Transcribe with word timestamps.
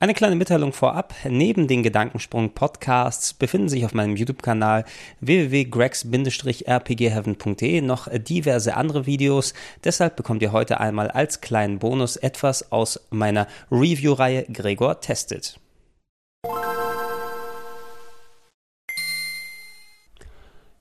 Eine 0.00 0.14
kleine 0.14 0.36
Mitteilung 0.36 0.72
vorab. 0.72 1.12
Neben 1.28 1.66
den 1.66 1.82
Gedankensprung-Podcasts 1.82 3.34
befinden 3.34 3.68
sich 3.68 3.84
auf 3.84 3.94
meinem 3.94 4.14
YouTube-Kanal 4.14 4.84
www.gregs-rpgheaven.de 5.20 7.80
noch 7.80 8.06
diverse 8.12 8.76
andere 8.76 9.06
Videos. 9.06 9.54
Deshalb 9.82 10.14
bekommt 10.14 10.40
ihr 10.42 10.52
heute 10.52 10.78
einmal 10.78 11.10
als 11.10 11.40
kleinen 11.40 11.80
Bonus 11.80 12.14
etwas 12.14 12.70
aus 12.70 13.00
meiner 13.10 13.48
Review-Reihe 13.72 14.44
Gregor 14.44 15.00
testet. 15.00 15.58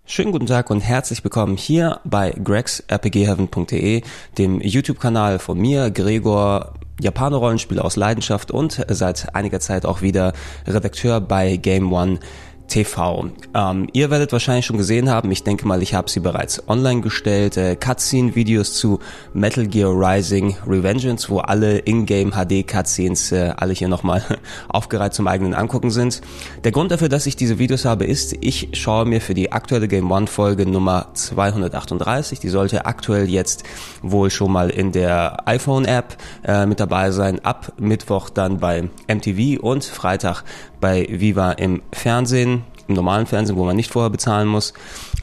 Schönen 0.06 0.32
guten 0.32 0.46
Tag 0.46 0.70
und 0.70 0.82
herzlich 0.82 1.24
willkommen 1.24 1.58
hier 1.58 2.02
bei 2.04 2.30
gregsrpgheaven.de, 2.30 4.04
dem 4.38 4.62
YouTube-Kanal 4.62 5.40
von 5.40 5.58
mir, 5.58 5.90
Gregor, 5.90 6.76
Japaner-Rollenspieler 7.02 7.84
aus 7.86 7.96
Leidenschaft 7.96 8.52
und 8.52 8.86
seit 8.88 9.36
einiger 9.36 9.60
Zeit 9.60 9.86
auch 9.86 10.02
wieder 10.02 10.34
Redakteur 10.66 11.22
bei 11.22 11.58
Game 11.58 11.92
One 11.94 12.20
TV. 12.68 13.32
Ähm, 13.54 13.88
ihr 13.94 14.10
werdet 14.10 14.32
wahrscheinlich 14.32 14.66
schon 14.66 14.78
gesehen 14.78 15.10
haben, 15.10 15.32
ich 15.32 15.44
denke 15.44 15.68
mal, 15.68 15.82
ich 15.82 15.94
habe 15.94 16.10
sie 16.10 16.20
bereits 16.20 16.68
online 16.68 17.02
gestellt, 17.02 17.58
äh, 17.58 17.76
Cutscene-Videos 17.76 18.74
zu 18.74 19.00
Metal 19.34 19.66
Gear 19.66 19.92
Rising 19.92 20.58
Revengeance, 20.68 21.30
wo 21.30 21.40
alle 21.40 21.78
in-game 21.80 22.32
HD-Cutscenes 22.32 23.32
äh, 23.32 23.54
alle 23.56 23.74
hier 23.74 23.88
nochmal 23.88 24.24
aufgereiht 24.70 25.14
zum 25.14 25.28
eigenen 25.28 25.54
Angucken 25.54 25.92
sind. 25.92 26.22
Der 26.64 26.72
Grund 26.72 26.92
dafür, 26.92 27.10
dass 27.10 27.26
ich 27.26 27.36
diese 27.36 27.58
Videos 27.58 27.86
habe, 27.86 28.06
ist, 28.06 28.36
ich 28.42 28.70
schaue 28.74 29.06
mir 29.06 29.22
für 29.22 29.34
die 29.34 29.52
aktuelle 29.52 29.88
Game 29.88 30.12
One-Folge 30.12 30.66
Nummer 30.66 31.10
238, 31.14 32.40
die 32.40 32.50
sollte 32.50 32.86
aktuell 32.86 33.30
jetzt 33.30 33.64
wohl 34.02 34.30
schon 34.30 34.52
mal 34.52 34.70
in 34.70 34.92
der 34.92 35.48
iPhone-App 35.48 36.18
äh, 36.44 36.66
mit 36.66 36.80
dabei 36.80 37.12
sein, 37.12 37.44
ab 37.44 37.74
Mittwoch 37.78 38.30
dann 38.30 38.60
bei 38.60 38.90
MTV 39.08 39.62
und 39.62 39.86
Freitag 39.86 40.44
bei 40.80 41.08
Viva 41.10 41.52
im 41.54 41.82
Fernsehen, 41.92 42.64
im 42.88 42.96
normalen 42.96 43.26
Fernsehen, 43.26 43.58
wo 43.58 43.66
man 43.66 43.76
nicht 43.76 43.92
vorher 43.92 44.10
bezahlen 44.10 44.48
muss, 44.48 44.74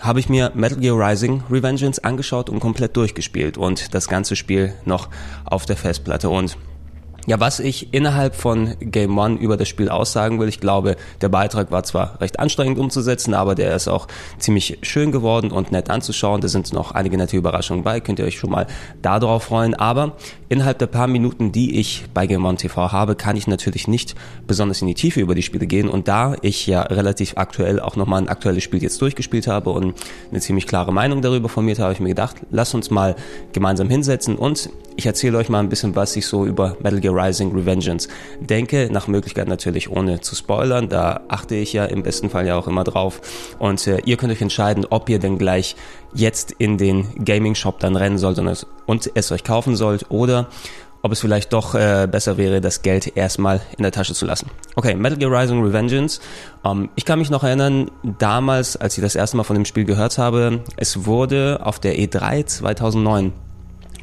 habe 0.00 0.20
ich 0.20 0.28
mir 0.28 0.52
Metal 0.54 0.78
Gear 0.78 0.96
Rising 0.98 1.42
Revengeance 1.50 2.02
angeschaut 2.02 2.50
und 2.50 2.60
komplett 2.60 2.96
durchgespielt 2.96 3.56
und 3.56 3.94
das 3.94 4.08
ganze 4.08 4.36
Spiel 4.36 4.74
noch 4.84 5.08
auf 5.44 5.66
der 5.66 5.76
Festplatte 5.76 6.28
und 6.28 6.56
ja, 7.26 7.40
was 7.40 7.58
ich 7.58 7.94
innerhalb 7.94 8.34
von 8.34 8.74
Game 8.80 9.16
One 9.16 9.36
über 9.36 9.56
das 9.56 9.68
Spiel 9.68 9.88
aussagen 9.88 10.38
will, 10.38 10.48
ich 10.48 10.60
glaube, 10.60 10.96
der 11.22 11.30
Beitrag 11.30 11.70
war 11.70 11.82
zwar 11.82 12.20
recht 12.20 12.38
anstrengend 12.38 12.78
umzusetzen, 12.78 13.32
aber 13.32 13.54
der 13.54 13.74
ist 13.74 13.88
auch 13.88 14.08
ziemlich 14.38 14.78
schön 14.82 15.10
geworden 15.10 15.50
und 15.50 15.72
nett 15.72 15.88
anzuschauen. 15.88 16.42
Da 16.42 16.48
sind 16.48 16.72
noch 16.74 16.92
einige 16.92 17.16
nette 17.16 17.36
Überraschungen 17.36 17.82
bei, 17.82 18.00
könnt 18.00 18.18
ihr 18.18 18.26
euch 18.26 18.38
schon 18.38 18.50
mal 18.50 18.66
darauf 19.00 19.44
freuen. 19.44 19.74
Aber 19.74 20.16
innerhalb 20.54 20.78
der 20.78 20.86
paar 20.86 21.08
Minuten, 21.08 21.50
die 21.50 21.80
ich 21.80 22.04
bei 22.14 22.28
Game 22.28 22.44
One 22.44 22.56
TV 22.56 22.92
habe, 22.92 23.16
kann 23.16 23.36
ich 23.36 23.48
natürlich 23.48 23.88
nicht 23.88 24.14
besonders 24.46 24.80
in 24.82 24.86
die 24.86 24.94
Tiefe 24.94 25.18
über 25.20 25.34
die 25.34 25.42
Spiele 25.42 25.66
gehen. 25.66 25.88
Und 25.88 26.06
da 26.06 26.36
ich 26.42 26.68
ja 26.68 26.82
relativ 26.82 27.32
aktuell 27.36 27.80
auch 27.80 27.96
nochmal 27.96 28.22
ein 28.22 28.28
aktuelles 28.28 28.62
Spiel 28.62 28.80
jetzt 28.80 29.02
durchgespielt 29.02 29.48
habe 29.48 29.70
und 29.70 29.94
eine 30.30 30.40
ziemlich 30.40 30.68
klare 30.68 30.92
Meinung 30.92 31.22
darüber 31.22 31.48
formiert 31.48 31.78
habe, 31.78 31.86
habe 31.86 31.94
ich 31.94 32.00
mir 32.00 32.10
gedacht, 32.10 32.36
lass 32.52 32.72
uns 32.72 32.88
mal 32.92 33.16
gemeinsam 33.52 33.90
hinsetzen 33.90 34.36
und 34.36 34.70
ich 34.96 35.06
erzähle 35.06 35.38
euch 35.38 35.48
mal 35.48 35.58
ein 35.58 35.68
bisschen, 35.68 35.96
was 35.96 36.14
ich 36.14 36.24
so 36.24 36.46
über 36.46 36.76
Metal 36.80 37.00
Gear 37.00 37.16
Rising 37.16 37.52
Revengeance 37.52 38.08
denke. 38.38 38.88
Nach 38.92 39.08
Möglichkeit 39.08 39.48
natürlich 39.48 39.90
ohne 39.90 40.20
zu 40.20 40.36
spoilern. 40.36 40.88
Da 40.88 41.22
achte 41.26 41.56
ich 41.56 41.72
ja 41.72 41.84
im 41.84 42.04
besten 42.04 42.30
Fall 42.30 42.46
ja 42.46 42.56
auch 42.56 42.68
immer 42.68 42.84
drauf. 42.84 43.20
Und 43.58 43.84
äh, 43.88 43.98
ihr 44.04 44.16
könnt 44.16 44.32
euch 44.32 44.40
entscheiden, 44.40 44.86
ob 44.88 45.08
ihr 45.08 45.18
denn 45.18 45.36
gleich 45.36 45.74
jetzt 46.14 46.52
in 46.52 46.78
den 46.78 47.24
Gaming 47.24 47.56
Shop 47.56 47.80
dann 47.80 47.96
rennen 47.96 48.18
sollt 48.18 48.38
und 48.38 48.46
es, 48.46 48.66
und 48.86 49.10
es 49.14 49.32
euch 49.32 49.44
kaufen 49.44 49.76
sollt 49.76 50.06
oder 50.10 50.48
ob 51.04 51.12
es 51.12 51.20
vielleicht 51.20 51.52
doch 51.52 51.74
äh, 51.74 52.08
besser 52.10 52.38
wäre, 52.38 52.62
das 52.62 52.80
Geld 52.80 53.14
erstmal 53.14 53.60
in 53.76 53.82
der 53.82 53.92
Tasche 53.92 54.14
zu 54.14 54.24
lassen. 54.24 54.50
Okay, 54.74 54.94
Metal 54.94 55.18
Gear 55.18 55.30
Rising 55.30 55.62
Revengeance. 55.62 56.18
Ähm, 56.64 56.88
ich 56.94 57.04
kann 57.04 57.18
mich 57.18 57.28
noch 57.28 57.44
erinnern, 57.44 57.90
damals, 58.02 58.76
als 58.76 58.96
ich 58.96 59.02
das 59.02 59.14
erste 59.14 59.36
Mal 59.36 59.42
von 59.42 59.54
dem 59.54 59.66
Spiel 59.66 59.84
gehört 59.84 60.16
habe, 60.16 60.60
es 60.78 61.04
wurde 61.04 61.60
auf 61.62 61.78
der 61.78 61.98
E3 61.98 62.46
2009 62.46 63.32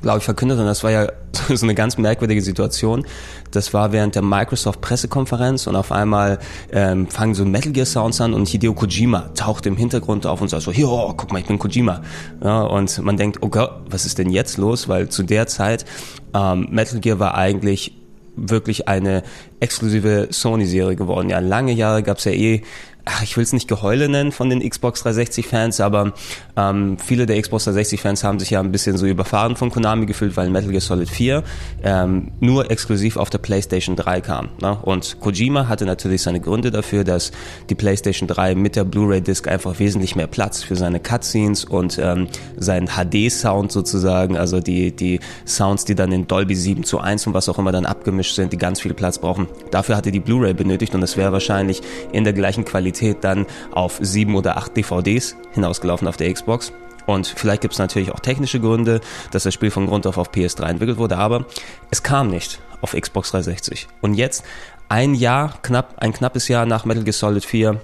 glaube 0.01 0.19
ich, 0.19 0.23
verkündet. 0.23 0.59
Und 0.59 0.65
das 0.65 0.83
war 0.83 0.91
ja 0.91 1.07
so 1.53 1.65
eine 1.65 1.75
ganz 1.75 1.97
merkwürdige 1.97 2.41
Situation. 2.41 3.05
Das 3.51 3.73
war 3.73 3.91
während 3.91 4.15
der 4.15 4.21
Microsoft-Pressekonferenz 4.21 5.67
und 5.67 5.75
auf 5.75 5.91
einmal 5.91 6.39
ähm, 6.71 7.07
fangen 7.07 7.33
so 7.33 7.45
Metal 7.45 7.71
Gear 7.71 7.85
Sounds 7.85 8.21
an 8.21 8.33
und 8.33 8.47
Hideo 8.47 8.73
Kojima 8.73 9.29
taucht 9.35 9.65
im 9.65 9.77
Hintergrund 9.77 10.25
auf 10.25 10.41
und 10.41 10.49
sagt 10.49 10.63
so, 10.63 10.71
oh, 10.71 11.13
guck 11.15 11.31
mal, 11.31 11.39
ich 11.39 11.45
bin 11.45 11.59
Kojima. 11.59 12.01
Ja, 12.43 12.61
und 12.61 12.97
man 12.99 13.17
denkt, 13.17 13.39
oh 13.41 13.49
Gott, 13.49 13.81
was 13.89 14.05
ist 14.05 14.17
denn 14.17 14.29
jetzt 14.29 14.57
los? 14.57 14.87
Weil 14.87 15.09
zu 15.09 15.23
der 15.23 15.47
Zeit 15.47 15.85
ähm, 16.33 16.67
Metal 16.71 16.99
Gear 16.99 17.19
war 17.19 17.35
eigentlich 17.35 17.93
wirklich 18.35 18.87
eine 18.87 19.23
exklusive 19.59 20.29
Sony-Serie 20.31 20.95
geworden. 20.95 21.29
Ja, 21.29 21.39
lange 21.39 21.73
Jahre 21.73 22.01
gab's 22.01 22.23
ja 22.23 22.31
eh 22.31 22.63
ach, 23.05 23.23
ich 23.23 23.35
will 23.37 23.43
es 23.43 23.53
nicht 23.53 23.67
Geheule 23.67 24.09
nennen 24.09 24.31
von 24.31 24.49
den 24.49 24.67
Xbox 24.67 25.05
360-Fans, 25.05 25.79
aber 25.81 26.13
ähm, 26.55 26.97
viele 26.97 27.25
der 27.25 27.41
Xbox 27.41 27.67
360-Fans 27.67 28.23
haben 28.23 28.39
sich 28.39 28.51
ja 28.51 28.59
ein 28.59 28.71
bisschen 28.71 28.97
so 28.97 29.05
überfahren 29.05 29.55
von 29.55 29.69
Konami 29.69 30.05
gefühlt, 30.05 30.37
weil 30.37 30.49
Metal 30.49 30.69
Gear 30.69 30.81
Solid 30.81 31.09
4 31.09 31.43
ähm, 31.83 32.31
nur 32.39 32.69
exklusiv 32.69 33.17
auf 33.17 33.29
der 33.29 33.39
PlayStation 33.39 33.95
3 33.95 34.21
kam. 34.21 34.49
Ne? 34.61 34.77
Und 34.81 35.19
Kojima 35.19 35.67
hatte 35.67 35.85
natürlich 35.85 36.21
seine 36.21 36.39
Gründe 36.39 36.71
dafür, 36.71 37.03
dass 37.03 37.31
die 37.69 37.75
PlayStation 37.75 38.27
3 38.27 38.55
mit 38.55 38.75
der 38.75 38.83
Blu-ray-Disc 38.83 39.47
einfach 39.47 39.79
wesentlich 39.79 40.15
mehr 40.15 40.27
Platz 40.27 40.63
für 40.63 40.75
seine 40.75 40.99
Cutscenes 40.99 41.65
und 41.65 41.99
ähm, 42.01 42.27
seinen 42.57 42.87
HD-Sound 42.87 43.71
sozusagen, 43.71 44.37
also 44.37 44.59
die, 44.59 44.95
die 44.95 45.19
Sounds, 45.45 45.85
die 45.85 45.95
dann 45.95 46.11
in 46.11 46.27
Dolby 46.27 46.55
7 46.55 46.83
zu 46.83 46.99
1 46.99 47.27
und 47.27 47.33
was 47.33 47.49
auch 47.49 47.57
immer 47.57 47.71
dann 47.71 47.85
abgemischt 47.85 48.35
sind, 48.35 48.53
die 48.53 48.57
ganz 48.57 48.81
viel 48.81 48.93
Platz 48.93 49.19
brauchen. 49.19 49.47
Dafür 49.71 49.97
hatte 49.97 50.11
die 50.11 50.19
Blu-ray 50.19 50.53
benötigt 50.53 50.93
und 50.93 51.01
das 51.01 51.17
wäre 51.17 51.31
wahrscheinlich 51.31 51.81
in 52.11 52.23
der 52.23 52.33
gleichen 52.33 52.65
Qualität 52.65 52.91
Qualität 53.01 53.23
dann 53.23 53.47
auf 53.71 53.97
sieben 53.99 54.35
oder 54.35 54.57
acht 54.57 54.77
DVDs 54.77 55.35
hinausgelaufen 55.53 56.07
auf 56.07 56.17
der 56.17 56.31
Xbox. 56.31 56.71
Und 57.07 57.27
vielleicht 57.27 57.61
gibt 57.61 57.73
es 57.73 57.79
natürlich 57.79 58.11
auch 58.11 58.19
technische 58.19 58.59
Gründe, 58.59 59.01
dass 59.31 59.43
das 59.43 59.53
Spiel 59.53 59.71
von 59.71 59.87
Grund 59.87 60.05
auf 60.05 60.17
auf 60.17 60.29
PS3 60.31 60.69
entwickelt 60.69 60.97
wurde, 60.97 61.17
aber 61.17 61.45
es 61.89 62.03
kam 62.03 62.27
nicht 62.27 62.61
auf 62.81 62.93
Xbox 62.93 63.31
360. 63.31 63.87
Und 64.01 64.13
jetzt, 64.13 64.45
ein 64.87 65.15
Jahr, 65.15 65.55
knapp, 65.63 65.95
ein 65.97 66.13
knappes 66.13 66.47
Jahr 66.47 66.65
nach 66.65 66.85
Metal 66.85 67.03
Gear 67.03 67.13
Solid 67.13 67.43
4, 67.43 67.81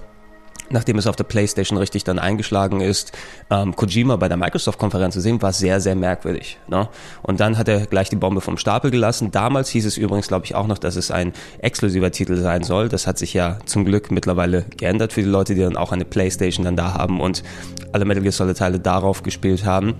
nachdem 0.70 0.98
es 0.98 1.06
auf 1.06 1.16
der 1.16 1.24
PlayStation 1.24 1.78
richtig 1.78 2.04
dann 2.04 2.18
eingeschlagen 2.18 2.80
ist, 2.80 3.12
ähm, 3.50 3.74
Kojima 3.74 4.16
bei 4.16 4.28
der 4.28 4.36
Microsoft-Konferenz 4.36 5.14
zu 5.14 5.20
sehen, 5.20 5.40
war 5.42 5.52
sehr, 5.52 5.80
sehr 5.80 5.94
merkwürdig. 5.94 6.58
Ne? 6.68 6.88
Und 7.22 7.40
dann 7.40 7.58
hat 7.58 7.68
er 7.68 7.86
gleich 7.86 8.08
die 8.08 8.16
Bombe 8.16 8.40
vom 8.40 8.58
Stapel 8.58 8.90
gelassen. 8.90 9.30
Damals 9.30 9.68
hieß 9.70 9.86
es 9.86 9.96
übrigens, 9.96 10.28
glaube 10.28 10.44
ich, 10.44 10.54
auch 10.54 10.66
noch, 10.66 10.78
dass 10.78 10.96
es 10.96 11.10
ein 11.10 11.32
exklusiver 11.58 12.10
Titel 12.10 12.36
sein 12.36 12.62
soll. 12.62 12.88
Das 12.88 13.06
hat 13.06 13.18
sich 13.18 13.34
ja 13.34 13.58
zum 13.64 13.84
Glück 13.84 14.10
mittlerweile 14.10 14.64
geändert 14.76 15.12
für 15.12 15.22
die 15.22 15.28
Leute, 15.28 15.54
die 15.54 15.60
dann 15.60 15.76
auch 15.76 15.92
eine 15.92 16.04
PlayStation 16.04 16.64
dann 16.64 16.76
da 16.76 16.94
haben 16.94 17.20
und 17.20 17.42
alle 17.92 18.04
Metal 18.04 18.22
Gear 18.22 18.32
Solid 18.32 18.56
Teile 18.58 18.80
darauf 18.80 19.22
gespielt 19.22 19.64
haben. 19.64 19.94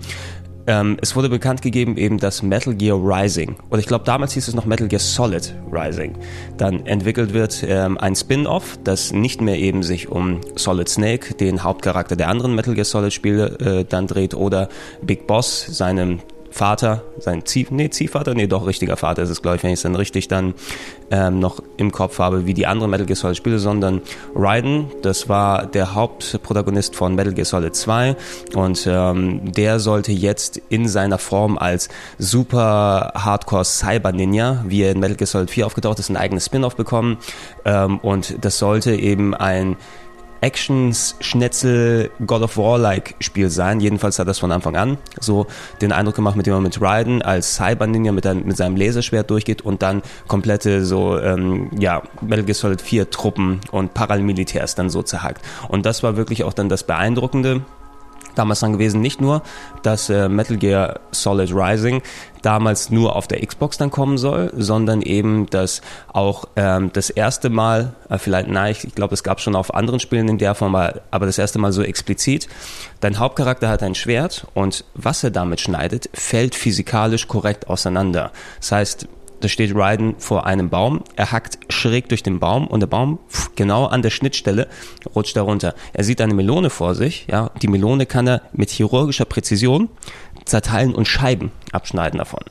Ähm, 0.69 0.97
es 1.01 1.15
wurde 1.15 1.29
bekannt 1.29 1.63
gegeben 1.63 1.97
eben, 1.97 2.19
dass 2.19 2.43
Metal 2.43 2.75
Gear 2.75 2.95
Rising, 2.95 3.55
oder 3.71 3.79
ich 3.79 3.87
glaube 3.87 4.05
damals 4.05 4.33
hieß 4.33 4.49
es 4.49 4.53
noch 4.53 4.65
Metal 4.65 4.87
Gear 4.87 4.99
Solid 4.99 5.55
Rising, 5.71 6.13
dann 6.57 6.85
entwickelt 6.85 7.33
wird 7.33 7.65
ähm, 7.67 7.97
ein 7.97 8.15
Spin-off, 8.15 8.77
das 8.83 9.11
nicht 9.11 9.41
mehr 9.41 9.57
eben 9.57 9.81
sich 9.81 10.09
um 10.09 10.41
Solid 10.53 10.87
Snake, 10.87 11.33
den 11.33 11.63
Hauptcharakter 11.63 12.15
der 12.15 12.27
anderen 12.27 12.53
Metal 12.53 12.75
Gear 12.75 12.85
Solid 12.85 13.11
Spiele, 13.11 13.57
äh, 13.59 13.83
dann 13.83 14.05
dreht 14.05 14.35
oder 14.35 14.69
Big 15.01 15.25
Boss, 15.25 15.65
seinem 15.65 16.19
Vater, 16.51 17.03
sein 17.19 17.45
Zieh, 17.45 17.67
nee, 17.69 17.89
Ziehvater, 17.89 18.33
nee, 18.33 18.47
doch 18.47 18.65
richtiger 18.65 18.97
Vater 18.97 19.23
ist 19.23 19.29
es, 19.29 19.41
glaube 19.41 19.57
ich, 19.57 19.63
wenn 19.63 19.69
ich 19.71 19.79
es 19.79 19.83
dann 19.83 19.95
richtig 19.95 20.27
dann 20.27 20.53
ähm, 21.11 21.39
noch 21.39 21.61
im 21.77 21.91
Kopf 21.91 22.19
habe, 22.19 22.45
wie 22.45 22.53
die 22.53 22.65
anderen 22.65 22.91
Metal 22.91 23.05
Gear 23.05 23.15
Solid 23.15 23.37
Spiele, 23.37 23.59
sondern 23.59 24.01
Raiden, 24.35 24.87
das 25.01 25.29
war 25.29 25.65
der 25.65 25.93
Hauptprotagonist 25.93 26.95
von 26.95 27.15
Metal 27.15 27.33
Gear 27.33 27.45
Solid 27.45 27.75
2 27.75 28.15
und 28.55 28.87
ähm, 28.87 29.51
der 29.51 29.79
sollte 29.79 30.11
jetzt 30.11 30.61
in 30.69 30.87
seiner 30.87 31.17
Form 31.17 31.57
als 31.57 31.89
super 32.17 33.13
Hardcore 33.15 33.65
Cyber 33.65 34.11
Ninja, 34.11 34.63
wie 34.67 34.83
er 34.83 34.91
in 34.91 34.99
Metal 34.99 35.15
Gear 35.15 35.27
Solid 35.27 35.49
4 35.49 35.65
aufgetaucht 35.65 35.99
ist, 35.99 36.09
ein 36.09 36.17
eigenes 36.17 36.45
Spin-off 36.45 36.75
bekommen 36.75 37.17
ähm, 37.65 37.99
und 37.99 38.43
das 38.43 38.57
sollte 38.57 38.95
eben 38.95 39.33
ein 39.33 39.77
Actions-Schnetzel 40.41 42.09
God 42.25 42.41
of 42.41 42.57
War-like 42.57 43.15
Spiel 43.19 43.49
sein. 43.49 43.79
Jedenfalls 43.79 44.19
hat 44.19 44.27
das 44.27 44.39
von 44.39 44.51
Anfang 44.51 44.75
an 44.75 44.97
so 45.19 45.47
den 45.81 45.91
Eindruck 45.91 46.15
gemacht, 46.15 46.35
mit 46.35 46.45
dem 46.45 46.53
man 46.53 46.63
mit 46.63 46.81
Raiden 46.81 47.21
als 47.21 47.55
Cyber-Ninja 47.55 48.11
mit, 48.11 48.25
mit, 48.45 48.57
seinem 48.57 48.75
Laserschwert 48.75 49.29
durchgeht 49.29 49.61
und 49.61 49.81
dann 49.81 50.01
komplette 50.27 50.85
so, 50.85 51.19
ähm, 51.19 51.69
ja, 51.77 52.03
Metal 52.21 52.45
Gear 52.45 52.55
Solid 52.55 52.81
4 52.81 53.09
Truppen 53.09 53.61
und 53.71 53.93
Paramilitärs 53.93 54.75
dann 54.75 54.89
so 54.89 55.03
zerhackt. 55.03 55.43
Und 55.67 55.85
das 55.85 56.03
war 56.03 56.17
wirklich 56.17 56.43
auch 56.43 56.53
dann 56.53 56.69
das 56.69 56.83
Beeindruckende 56.83 57.61
damals 58.39 58.61
dann 58.61 58.73
gewesen. 58.73 59.01
Nicht 59.01 59.21
nur, 59.21 59.43
dass 59.83 60.09
äh, 60.09 60.29
Metal 60.29 60.57
Gear 60.57 60.99
Solid 61.11 61.53
Rising 61.53 62.01
damals 62.41 62.89
nur 62.89 63.15
auf 63.15 63.27
der 63.27 63.45
Xbox 63.45 63.77
dann 63.77 63.91
kommen 63.91 64.17
soll, 64.17 64.51
sondern 64.55 65.01
eben, 65.01 65.47
dass 65.47 65.81
auch 66.07 66.45
ähm, 66.55 66.89
das 66.93 67.09
erste 67.09 67.49
Mal, 67.49 67.93
äh, 68.09 68.17
vielleicht, 68.17 68.47
nein, 68.47 68.71
ich, 68.71 68.85
ich 68.85 68.95
glaube, 68.95 69.13
es 69.13 69.23
gab 69.23 69.41
schon 69.41 69.55
auf 69.55 69.73
anderen 69.73 69.99
Spielen 69.99 70.29
in 70.29 70.37
der 70.37 70.55
Form, 70.55 70.75
aber 70.75 71.25
das 71.25 71.37
erste 71.37 71.59
Mal 71.59 71.71
so 71.71 71.83
explizit, 71.83 72.47
dein 73.01 73.19
Hauptcharakter 73.19 73.69
hat 73.69 73.83
ein 73.83 73.95
Schwert 73.95 74.47
und 74.53 74.85
was 74.93 75.23
er 75.23 75.31
damit 75.31 75.59
schneidet, 75.59 76.09
fällt 76.13 76.55
physikalisch 76.55 77.27
korrekt 77.27 77.67
auseinander. 77.67 78.31
Das 78.59 78.71
heißt, 78.71 79.07
da 79.39 79.47
steht 79.47 79.75
Raiden 79.75 80.15
vor 80.17 80.45
einem 80.45 80.69
Baum, 80.69 81.03
er 81.15 81.31
hackt 81.31 81.59
schräg 81.71 82.09
durch 82.09 82.23
den 82.23 82.39
Baum 82.39 82.67
und 82.67 82.79
der 82.81 82.87
Baum 82.87 83.19
pff, 83.29 83.51
genau 83.55 83.85
an 83.85 84.01
der 84.01 84.09
Schnittstelle 84.09 84.67
rutscht 85.15 85.35
da 85.35 85.41
runter. 85.41 85.75
Er 85.93 86.03
sieht 86.03 86.21
eine 86.21 86.33
Melone 86.33 86.69
vor 86.69 86.95
sich, 86.95 87.27
ja, 87.29 87.51
die 87.61 87.67
Melone 87.67 88.05
kann 88.05 88.27
er 88.27 88.41
mit 88.53 88.69
chirurgischer 88.69 89.25
Präzision 89.25 89.89
zerteilen 90.45 90.95
und 90.95 91.07
Scheiben 91.07 91.51
abschneiden 91.71 92.17
davon. 92.17 92.43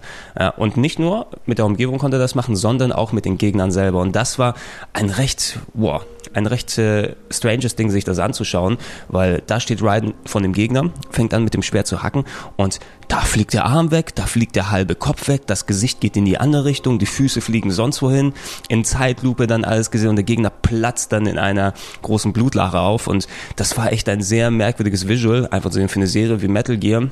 Und 0.56 0.76
nicht 0.76 0.98
nur 0.98 1.26
mit 1.46 1.58
der 1.58 1.66
Umgebung 1.66 1.98
konnte 1.98 2.16
er 2.16 2.20
das 2.20 2.34
machen, 2.34 2.54
sondern 2.54 2.92
auch 2.92 3.12
mit 3.12 3.24
den 3.24 3.38
Gegnern 3.38 3.72
selber. 3.72 4.00
Und 4.00 4.14
das 4.14 4.38
war 4.38 4.54
ein 4.92 5.10
recht, 5.10 5.58
wow, 5.74 6.04
ein 6.34 6.46
recht 6.46 6.76
äh, 6.78 7.14
stranges 7.30 7.76
Ding, 7.76 7.90
sich 7.90 8.04
das 8.04 8.18
anzuschauen, 8.18 8.78
weil 9.08 9.42
da 9.46 9.60
steht 9.60 9.82
Raiden 9.82 10.14
von 10.24 10.42
dem 10.42 10.52
Gegner, 10.52 10.90
fängt 11.10 11.34
an 11.34 11.44
mit 11.44 11.54
dem 11.54 11.62
Schwert 11.62 11.86
zu 11.86 12.02
hacken 12.02 12.24
und 12.56 12.80
da 13.08 13.20
fliegt 13.20 13.54
der 13.54 13.64
Arm 13.64 13.90
weg, 13.90 14.14
da 14.14 14.26
fliegt 14.26 14.54
der 14.54 14.70
halbe 14.70 14.94
Kopf 14.94 15.28
weg, 15.28 15.46
das 15.46 15.66
Gesicht 15.66 16.00
geht 16.00 16.16
in 16.16 16.24
die 16.24 16.38
andere 16.38 16.66
Richtung, 16.66 16.98
die 16.98 17.06
Füße 17.06 17.40
fliegen 17.40 17.70
sonst 17.70 18.02
wohin, 18.02 18.34
in 18.68 18.84
Zeitlupe 18.84 19.46
dann 19.46 19.64
alles 19.64 19.90
gesehen 19.90 20.10
und 20.10 20.16
der 20.16 20.24
Gegner 20.24 20.50
platzt 20.50 21.12
dann 21.12 21.26
in 21.26 21.38
einer 21.38 21.72
großen 22.02 22.32
Blutlache 22.32 22.78
auf 22.78 23.06
und 23.06 23.26
das 23.56 23.76
war 23.76 23.92
echt 23.92 24.08
ein 24.08 24.22
sehr 24.22 24.50
merkwürdiges 24.50 25.08
Visual, 25.08 25.48
einfach 25.50 25.72
so 25.72 25.86
für 25.88 25.96
eine 25.96 26.06
Serie 26.06 26.42
wie 26.42 26.48
Metal 26.48 26.76
Gear 26.76 27.08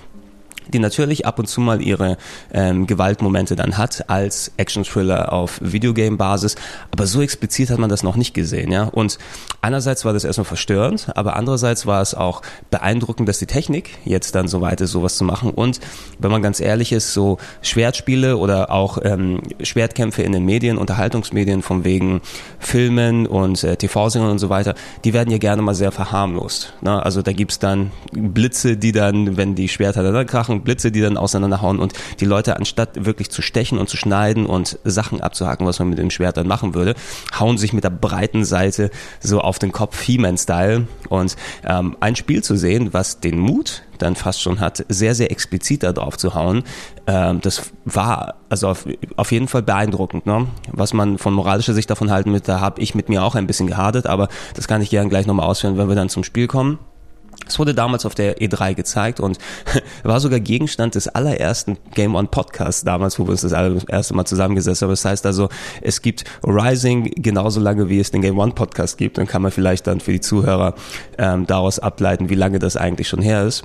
die 0.73 0.79
natürlich 0.79 1.27
ab 1.27 1.39
und 1.39 1.47
zu 1.47 1.61
mal 1.61 1.83
ihre 1.83 2.17
ähm, 2.53 2.87
Gewaltmomente 2.87 3.57
dann 3.57 3.79
hat 3.79 4.09
als 4.09 4.53
Action-Thriller 4.57 5.33
auf 5.33 5.59
Videogame-Basis, 5.63 6.57
aber 6.91 7.07
so 7.07 7.23
explizit 7.23 7.71
hat 7.71 7.79
man 7.79 7.91
das 7.91 8.03
noch 8.03 8.17
nicht 8.17 8.35
gesehen, 8.35 8.73
ja. 8.73 8.85
Und 8.85 9.19
einerseits 9.61 10.05
war 10.05 10.13
das 10.13 10.25
erstmal 10.25 10.45
verstörend, 10.45 11.09
aber 11.15 11.37
andererseits 11.37 11.87
war 11.87 12.03
es 12.03 12.15
auch 12.15 12.43
beeindruckend, 12.71 13.29
dass 13.29 13.39
die 13.39 13.47
Technik 13.47 13.91
jetzt 14.05 14.35
dann 14.35 14.49
so 14.49 14.61
weit 14.61 14.81
ist, 14.81 14.93
sowas 14.93 15.17
zu 15.17 15.25
machen. 15.25 15.51
Und 15.51 15.81
wenn 16.19 16.31
man 16.31 16.43
ganz 16.43 16.61
ehrlich 16.61 16.93
ist, 16.93 17.12
so 17.12 17.39
Schwertspiele 17.62 18.37
oder 18.37 18.71
auch 18.71 18.99
ähm, 19.03 19.41
Schwertkämpfe 19.62 20.23
in 20.23 20.33
den 20.33 20.45
Medien, 20.45 20.79
Unterhaltungsmedien 20.79 21.62
von 21.62 21.85
wegen 21.85 22.21
Filmen 22.59 23.27
und 23.27 23.62
äh, 23.65 23.77
TV-Singern 23.77 24.31
und 24.31 24.39
so 24.39 24.49
weiter, 24.49 24.75
die 25.05 25.12
werden 25.12 25.31
ja 25.31 25.39
gerne 25.39 25.62
mal 25.62 25.75
sehr 25.75 25.93
verharmlost. 25.93 26.75
Ne? 26.81 27.03
Also 27.03 27.23
da 27.23 27.33
gibt's 27.33 27.59
dann 27.59 27.93
Blitze, 28.12 28.77
die 28.77 28.93
dann, 28.93 29.37
wenn 29.37 29.55
die 29.55 29.69
Schwerter 29.69 30.03
dann 30.03 30.27
krachen, 30.27 30.56
und 30.56 30.64
Blitze, 30.64 30.91
die 30.91 31.00
dann 31.00 31.17
auseinanderhauen 31.17 31.79
und 31.79 31.93
die 32.20 32.25
Leute 32.25 32.56
anstatt 32.56 33.05
wirklich 33.05 33.31
zu 33.31 33.43
stechen 33.43 33.79
und 33.79 33.88
zu 33.88 33.97
schneiden 33.97 34.47
und 34.47 34.79
Sachen 34.85 35.20
abzuhaken, 35.20 35.67
was 35.67 35.79
man 35.79 35.88
mit 35.88 35.99
dem 35.99 36.11
Schwert 36.11 36.37
dann 36.37 36.47
machen 36.47 36.75
würde, 36.75 36.94
hauen 37.38 37.58
sich 37.58 37.73
mit 37.73 37.85
der 37.85 37.91
breiten 37.91 38.44
Seite 38.44 38.91
so 39.20 39.41
auf 39.41 39.58
den 39.58 39.73
Kopf 39.73 40.00
He-Man-Style 40.03 40.87
und 41.08 41.37
ähm, 41.64 41.97
ein 42.00 42.17
Spiel 42.17 42.43
zu 42.43 42.56
sehen, 42.56 42.93
was 42.93 43.20
den 43.20 43.38
Mut 43.38 43.82
dann 43.99 44.14
fast 44.14 44.43
schon 44.43 44.61
hat, 44.61 44.85
sehr, 44.88 45.14
sehr 45.14 45.31
explizit 45.31 45.82
da 45.82 45.93
drauf 45.93 46.17
zu 46.17 46.35
hauen. 46.35 46.64
Ähm, 47.06 47.41
das 47.41 47.73
war 47.85 48.35
also 48.49 48.69
auf, 48.69 48.87
auf 49.17 49.32
jeden 49.32 49.49
Fall 49.49 49.62
beeindruckend. 49.62 50.26
Ne? 50.26 50.47
Was 50.73 50.93
man 50.93 51.19
von 51.19 51.35
moralischer 51.35 51.75
Sicht 51.75 51.91
davon 51.91 52.11
halten 52.11 52.32
wird, 52.32 52.49
da 52.49 52.61
habe 52.61 52.81
ich 52.81 52.94
mit 52.94 53.09
mir 53.09 53.23
auch 53.23 53.35
ein 53.35 53.47
bisschen 53.47 53.67
gehadert, 53.67 54.06
aber 54.06 54.29
das 54.55 54.69
kann 54.69 54.82
ich 54.82 54.91
gerne 54.91 55.09
gleich 55.09 55.26
nochmal 55.26 55.47
ausführen, 55.47 55.79
wenn 55.79 55.88
wir 55.88 55.97
dann 55.97 56.09
zum 56.09 56.25
Spiel 56.25 56.47
kommen. 56.47 56.79
Es 57.47 57.59
wurde 57.59 57.75
damals 57.75 58.06
auf 58.06 58.15
der 58.15 58.38
E3 58.38 58.75
gezeigt 58.75 59.21
und 59.21 59.38
war 60.03 60.21
sogar 60.21 60.41
Gegenstand 60.41 60.94
des 60.94 61.09
allerersten 61.09 61.79
Game 61.94 62.15
On 62.15 62.29
Podcasts 62.29 62.83
damals, 62.83 63.19
wo 63.19 63.25
wir 63.25 63.31
uns 63.33 63.43
das 63.43 63.53
erste 63.53 64.15
Mal 64.15 64.25
zusammengesetzt 64.25 64.83
haben. 64.83 64.91
Das 64.91 65.05
heißt 65.05 65.27
also, 65.27 65.49
es 65.81 66.03
gibt 66.03 66.25
Rising 66.43 67.11
genauso 67.17 67.61
lange, 67.61 67.88
wie 67.88 68.00
es 68.00 68.11
den 68.11 68.23
Game 68.23 68.38
One 68.38 68.53
Podcast 68.53 68.99
gibt. 68.99 69.19
Dann 69.19 69.27
kann 69.27 69.43
man 69.43 69.53
vielleicht 69.53 69.87
dann 69.87 70.00
für 70.00 70.12
die 70.12 70.21
Zuhörer 70.21 70.75
ähm, 71.19 71.47
daraus 71.47 71.79
ableiten, 71.79 72.31
wie 72.31 72.35
lange 72.35 72.59
das 72.59 72.77
eigentlich 72.77 73.09
schon 73.09 73.23
her 73.23 73.44
ist. 73.44 73.65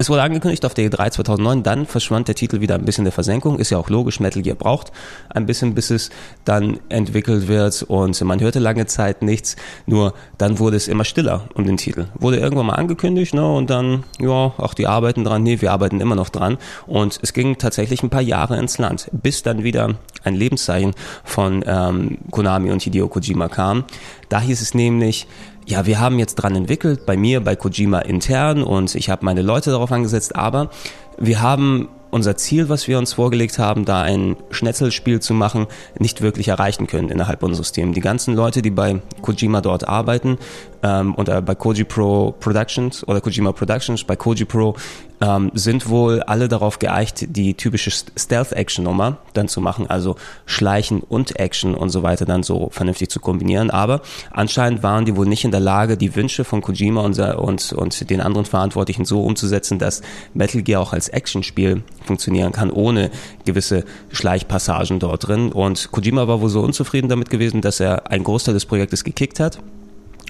Es 0.00 0.08
wurde 0.08 0.22
angekündigt 0.22 0.64
auf 0.64 0.74
der 0.74 0.88
E3 0.88 1.10
2009, 1.10 1.64
dann 1.64 1.84
verschwand 1.84 2.28
der 2.28 2.36
Titel 2.36 2.60
wieder 2.60 2.76
ein 2.76 2.84
bisschen 2.84 3.02
der 3.02 3.12
Versenkung. 3.12 3.58
Ist 3.58 3.70
ja 3.70 3.78
auch 3.78 3.90
logisch, 3.90 4.20
Metal 4.20 4.42
Gear 4.42 4.54
braucht 4.54 4.92
ein 5.28 5.44
bisschen, 5.44 5.74
bis 5.74 5.90
es 5.90 6.10
dann 6.44 6.78
entwickelt 6.88 7.48
wird 7.48 7.82
und 7.82 8.20
man 8.20 8.38
hörte 8.38 8.60
lange 8.60 8.86
Zeit 8.86 9.22
nichts. 9.22 9.56
Nur 9.86 10.14
dann 10.38 10.60
wurde 10.60 10.76
es 10.76 10.86
immer 10.86 11.04
stiller 11.04 11.48
um 11.54 11.66
den 11.66 11.78
Titel. 11.78 12.06
Wurde 12.14 12.36
irgendwann 12.36 12.66
mal 12.66 12.74
angekündigt, 12.74 13.34
ne, 13.34 13.44
und 13.44 13.70
dann, 13.70 14.04
ja, 14.20 14.28
auch 14.28 14.74
die 14.74 14.86
arbeiten 14.86 15.24
dran. 15.24 15.42
Nee, 15.42 15.60
wir 15.60 15.72
arbeiten 15.72 16.00
immer 16.00 16.14
noch 16.14 16.28
dran. 16.28 16.58
Und 16.86 17.18
es 17.20 17.32
ging 17.32 17.58
tatsächlich 17.58 18.04
ein 18.04 18.10
paar 18.10 18.22
Jahre 18.22 18.56
ins 18.56 18.78
Land, 18.78 19.08
bis 19.10 19.42
dann 19.42 19.64
wieder 19.64 19.96
ein 20.22 20.36
Lebenszeichen 20.36 20.94
von 21.24 21.64
ähm, 21.66 22.18
Konami 22.30 22.70
und 22.70 22.82
Hideo 22.82 23.08
Kojima 23.08 23.48
kam. 23.48 23.82
Da 24.28 24.40
hieß 24.40 24.60
es 24.60 24.74
nämlich, 24.74 25.26
ja, 25.68 25.84
wir 25.84 26.00
haben 26.00 26.18
jetzt 26.18 26.36
dran 26.36 26.56
entwickelt, 26.56 27.04
bei 27.04 27.18
mir, 27.18 27.44
bei 27.44 27.54
Kojima 27.54 27.98
intern 28.00 28.62
und 28.62 28.94
ich 28.94 29.10
habe 29.10 29.24
meine 29.24 29.42
Leute 29.42 29.70
darauf 29.70 29.92
angesetzt, 29.92 30.34
aber 30.34 30.70
wir 31.18 31.42
haben 31.42 31.90
unser 32.10 32.38
Ziel, 32.38 32.70
was 32.70 32.88
wir 32.88 32.96
uns 32.96 33.12
vorgelegt 33.12 33.58
haben, 33.58 33.84
da 33.84 34.00
ein 34.00 34.36
Schnetzelspiel 34.50 35.20
zu 35.20 35.34
machen, 35.34 35.66
nicht 35.98 36.22
wirklich 36.22 36.48
erreichen 36.48 36.86
können 36.86 37.10
innerhalb 37.10 37.42
unseres 37.42 37.72
Teams. 37.72 37.94
Die 37.94 38.00
ganzen 38.00 38.34
Leute, 38.34 38.62
die 38.62 38.70
bei 38.70 39.02
Kojima 39.20 39.60
dort 39.60 39.86
arbeiten 39.86 40.38
ähm, 40.82 41.14
und 41.14 41.28
äh, 41.28 41.42
bei 41.42 41.54
Koji 41.54 41.84
Pro 41.84 42.34
Productions 42.40 43.06
oder 43.06 43.20
Kojima 43.20 43.52
Productions, 43.52 44.04
bei 44.04 44.16
Koji 44.16 44.46
Pro, 44.46 44.74
ähm, 45.20 45.50
sind 45.54 45.88
wohl 45.88 46.22
alle 46.22 46.48
darauf 46.48 46.78
geeicht, 46.78 47.36
die 47.36 47.54
typische 47.54 47.90
Stealth-Action-Nummer 47.90 49.18
dann 49.34 49.48
zu 49.48 49.60
machen, 49.60 49.88
also 49.88 50.16
Schleichen 50.46 51.00
und 51.00 51.38
Action 51.38 51.74
und 51.74 51.90
so 51.90 52.02
weiter 52.02 52.24
dann 52.24 52.42
so 52.42 52.68
vernünftig 52.70 53.10
zu 53.10 53.20
kombinieren. 53.20 53.70
Aber 53.70 54.02
anscheinend 54.30 54.82
waren 54.82 55.04
die 55.04 55.16
wohl 55.16 55.26
nicht 55.26 55.44
in 55.44 55.50
der 55.50 55.60
Lage, 55.60 55.96
die 55.96 56.14
Wünsche 56.14 56.44
von 56.44 56.60
Kojima 56.60 57.02
und, 57.02 57.18
und, 57.18 57.72
und 57.72 58.10
den 58.10 58.20
anderen 58.20 58.46
Verantwortlichen 58.46 59.04
so 59.04 59.22
umzusetzen, 59.22 59.78
dass 59.78 60.02
Metal 60.34 60.62
Gear 60.62 60.80
auch 60.80 60.92
als 60.92 61.08
Actionspiel 61.08 61.82
funktionieren 62.04 62.52
kann, 62.52 62.70
ohne 62.70 63.10
gewisse 63.44 63.84
Schleichpassagen 64.10 64.98
dort 64.98 65.28
drin. 65.28 65.52
Und 65.52 65.90
Kojima 65.90 66.28
war 66.28 66.40
wohl 66.40 66.48
so 66.48 66.60
unzufrieden 66.60 67.08
damit 67.08 67.30
gewesen, 67.30 67.60
dass 67.60 67.80
er 67.80 68.10
einen 68.10 68.24
Großteil 68.24 68.54
des 68.54 68.66
Projektes 68.66 69.04
gekickt 69.04 69.40
hat 69.40 69.58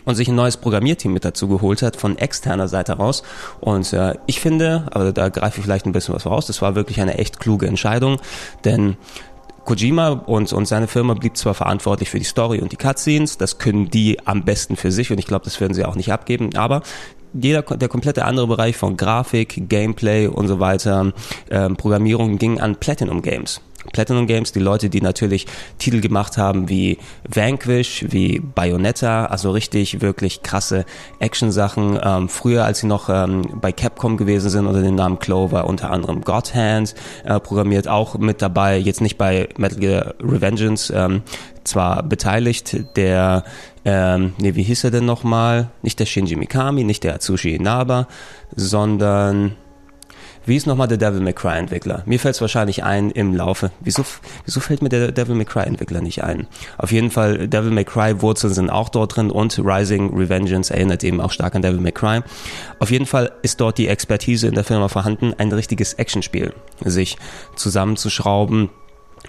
und 0.09 0.15
sich 0.15 0.29
ein 0.29 0.35
neues 0.35 0.57
Programmierteam 0.57 1.13
mit 1.13 1.27
dazu 1.27 1.49
geholt 1.49 1.83
hat 1.83 1.97
von 1.97 2.17
externer 2.17 2.67
Seite 2.67 2.95
raus. 2.95 3.23
Und 3.61 3.93
äh, 3.93 4.15
ich 4.25 4.41
finde, 4.41 4.87
aber 4.91 5.13
da 5.13 5.29
greife 5.29 5.59
ich 5.59 5.65
vielleicht 5.65 5.85
ein 5.85 5.93
bisschen 5.93 6.15
was 6.15 6.23
voraus, 6.23 6.47
das 6.47 6.63
war 6.63 6.75
wirklich 6.75 7.03
eine 7.03 7.19
echt 7.19 7.39
kluge 7.39 7.67
Entscheidung, 7.67 8.19
denn 8.65 8.97
Kojima 9.67 10.09
und, 10.09 10.51
und 10.55 10.65
seine 10.65 10.89
Firma 10.89 11.13
blieb 11.13 11.37
zwar 11.37 11.53
verantwortlich 11.53 12.09
für 12.09 12.19
die 12.19 12.25
Story 12.25 12.61
und 12.61 12.73
die 12.73 12.77
Cutscenes, 12.77 13.37
das 13.37 13.59
können 13.59 13.91
die 13.91 14.19
am 14.27 14.47
besten 14.47 14.77
für 14.77 14.91
sich 14.91 15.13
und 15.13 15.19
ich 15.19 15.27
glaube, 15.27 15.45
das 15.45 15.61
werden 15.61 15.75
sie 15.75 15.85
auch 15.85 15.95
nicht 15.95 16.11
abgeben, 16.11 16.57
aber 16.57 16.81
jeder, 17.35 17.61
der 17.61 17.89
komplette 17.91 18.25
andere 18.25 18.47
Bereich 18.47 18.79
von 18.79 18.97
Grafik, 18.97 19.69
Gameplay 19.69 20.27
und 20.27 20.49
so 20.49 20.59
weiter, 20.59 21.13
ähm, 21.51 21.77
Programmierung 21.77 22.39
ging 22.39 22.59
an 22.61 22.77
Platinum 22.77 23.21
Games. 23.21 23.61
Platinum 23.93 24.27
Games, 24.27 24.53
die 24.53 24.61
Leute, 24.61 24.91
die 24.91 25.01
natürlich 25.01 25.47
Titel 25.79 26.01
gemacht 26.01 26.37
haben 26.39 26.69
wie 26.69 26.99
Vanquish, 27.29 28.07
wie 28.09 28.41
Bayonetta, 28.41 29.27
also 29.27 29.51
richtig, 29.51 30.01
wirklich 30.01 30.43
krasse 30.43 30.85
Action-Sachen. 31.19 31.99
Ähm, 32.03 32.29
früher, 32.29 32.65
als 32.65 32.81
sie 32.81 32.87
noch 32.87 33.09
ähm, 33.09 33.43
bei 33.61 33.73
Capcom 33.73 34.17
gewesen 34.17 34.51
sind 34.51 34.67
unter 34.67 34.83
dem 34.83 34.95
Namen 34.95 35.19
Clover, 35.19 35.67
unter 35.67 35.91
anderem 35.91 36.23
God 36.23 36.55
Hand 36.55 36.95
äh, 37.25 37.41
programmiert, 37.41 37.89
auch 37.89 38.19
mit 38.19 38.43
dabei, 38.43 38.79
jetzt 38.79 39.01
nicht 39.01 39.19
bei 39.19 39.49
Metal 39.57 39.79
Gear 39.79 40.15
Revengeance, 40.21 40.93
ähm, 40.95 41.23
zwar 41.65 42.03
beteiligt, 42.03 42.97
der, 42.97 43.45
ähm, 43.85 44.33
nee, 44.39 44.55
wie 44.55 44.63
hieß 44.63 44.85
er 44.85 44.91
denn 44.91 45.05
nochmal? 45.05 45.71
Nicht 45.83 46.01
der 46.01 46.07
Shinji 46.07 46.37
Mikami, 46.37 46.85
nicht 46.85 47.05
der 47.05 47.15
Atsushi 47.15 47.55
Inaba, 47.55 48.09
sondern 48.57 49.57
wie 50.49 50.57
ist 50.57 50.67
nochmal 50.67 50.89
der 50.89 50.97
Devil 50.97 51.21
May 51.21 51.33
Cry 51.33 51.59
Entwickler? 51.59 52.03
Mir 52.07 52.19
fällt 52.19 52.35
es 52.35 52.41
wahrscheinlich 52.41 52.83
ein 52.83 53.11
im 53.11 53.35
Laufe. 53.35 53.71
Wieso, 53.81 54.05
wieso 54.45 54.61
fällt 54.61 54.83
mir 54.83 54.89
der 54.89 55.13
Devil 55.13 55.35
May 55.35 55.45
Cry 55.45 55.65
Entwickler 55.65 56.01
nicht 56.01 56.25
ein? 56.25 56.47
Auf 56.79 56.91
jeden 56.91 57.11
Fall, 57.11 57.49
Devil 57.49 57.71
May 57.71 57.85
Cry 57.85 58.23
Wurzeln 58.23 58.55
sind 58.55 58.71
auch 58.71 58.89
dort 58.89 59.17
drin 59.17 59.31
und 59.31 59.59
Rising 59.59 60.17
Revengeance 60.17 60.73
erinnert 60.73 61.05
eben 61.05 61.21
auch 61.21 61.33
stark 61.33 61.55
an 61.55 61.63
Devil 61.63 61.81
May 61.81 61.93
Cry. 61.93 62.23
Auf 62.79 62.91
jeden 62.91 63.07
Fall 63.07 63.33
ist 63.43 63.61
dort 63.61 63.79
die 63.79 63.89
Expertise 63.89 64.49
in 64.49 64.55
der 64.55 64.65
Firma 64.65 64.89
vorhanden, 64.89 65.35
ein 65.37 65.53
richtiges 65.53 65.95
Actionspiel 65.95 66.55
sich 66.85 67.19
zusammenzuschrauben 67.55 68.71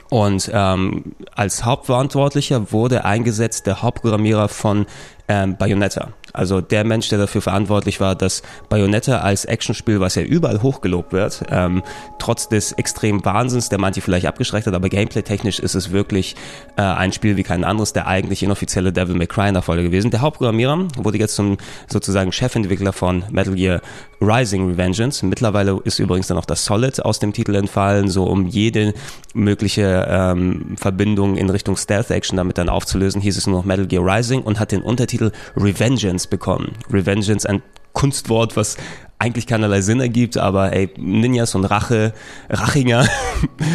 und 0.10 0.50
ähm, 0.54 1.16
als 1.36 1.66
Hauptverantwortlicher 1.66 2.72
wurde 2.72 3.06
eingesetzt 3.06 3.68
der 3.68 3.82
Hauptprogrammierer 3.82 4.48
von 4.48 4.86
ähm, 5.30 5.56
Bayonetta. 5.56 6.10
Also 6.34 6.60
der 6.60 6.84
Mensch, 6.84 7.10
der 7.10 7.20
dafür 7.20 7.42
verantwortlich 7.42 8.00
war, 8.00 8.16
dass 8.16 8.42
Bayonetta 8.68 9.20
als 9.20 9.46
Actionspiel, 9.46 10.00
was 10.00 10.16
ja 10.16 10.24
überall 10.24 10.62
hochgelobt 10.62 11.14
wird, 11.14 11.44
ähm, 11.50 11.84
trotz 12.18 12.50
des 12.50 12.72
extremen 12.74 13.24
Wahnsinns, 13.24 13.70
der 13.70 13.80
manche 13.80 14.02
vielleicht 14.02 14.26
abgeschreckt 14.26 14.68
hat, 14.68 14.74
aber 14.74 14.90
gameplay-technisch 14.90 15.60
ist 15.60 15.76
es 15.76 15.92
wirklich 15.92 16.36
äh, 16.78 16.82
ein 16.82 17.14
Spiel 17.14 17.38
wie 17.38 17.44
kein 17.44 17.64
anderes, 17.64 17.94
der 17.94 18.08
eigentlich 18.08 18.44
inoffizielle 18.44 18.92
Devil 18.92 19.16
May 19.16 19.28
Cry 19.28 19.52
Nachfolger 19.52 19.84
gewesen. 19.84 20.12
Der 20.12 20.22
Hauptprogrammierer 20.22 20.88
wurde 20.98 21.18
jetzt 21.18 21.36
zum 21.36 21.58
sozusagen 21.88 22.32
Chefentwickler 22.32 22.94
von 22.94 23.24
Metal 23.32 23.54
Gear 23.54 23.82
Rising 24.22 24.72
Revengeance. 24.72 25.26
Mittlerweile 25.26 25.80
ist 25.84 26.00
übrigens 26.00 26.28
dann 26.28 26.38
auch 26.38 26.46
das 26.46 26.66
Solid 26.66 27.04
aus 27.06 27.20
dem 27.20 27.34
Titel 27.34 27.56
entfallen, 27.56 28.10
so 28.10 28.26
um 28.26 28.48
jede 28.48 28.94
mögliche 29.34 30.08
ähm, 30.10 30.76
Verbindung 30.78 31.38
in 31.38 31.50
Richtung 31.50 31.78
Stealth 31.78 32.10
Action 32.10 32.38
damit 32.38 32.58
dann 32.58 32.70
aufzulösen, 32.70 33.22
hieß 33.22 33.38
es 33.38 33.48
nur 33.48 33.60
noch 33.60 33.66
Metal 33.66 33.88
Gear 33.88 34.04
Rising 34.06 34.42
und 34.42 34.60
hat 34.60 34.72
den 34.72 34.82
Untertitel 34.82 35.19
Revengeance 35.56 36.28
bekommen. 36.28 36.74
Revengeance, 36.92 37.46
ein 37.46 37.62
Kunstwort, 37.94 38.56
was 38.56 38.78
eigentlich 39.20 39.48
keinerlei 39.48 39.82
Sinn 39.82 40.00
ergibt, 40.00 40.38
aber 40.38 40.72
ey, 40.72 40.90
Ninjas 40.98 41.54
und 41.54 41.66
Rache, 41.66 42.14
Rachinger, 42.50 43.06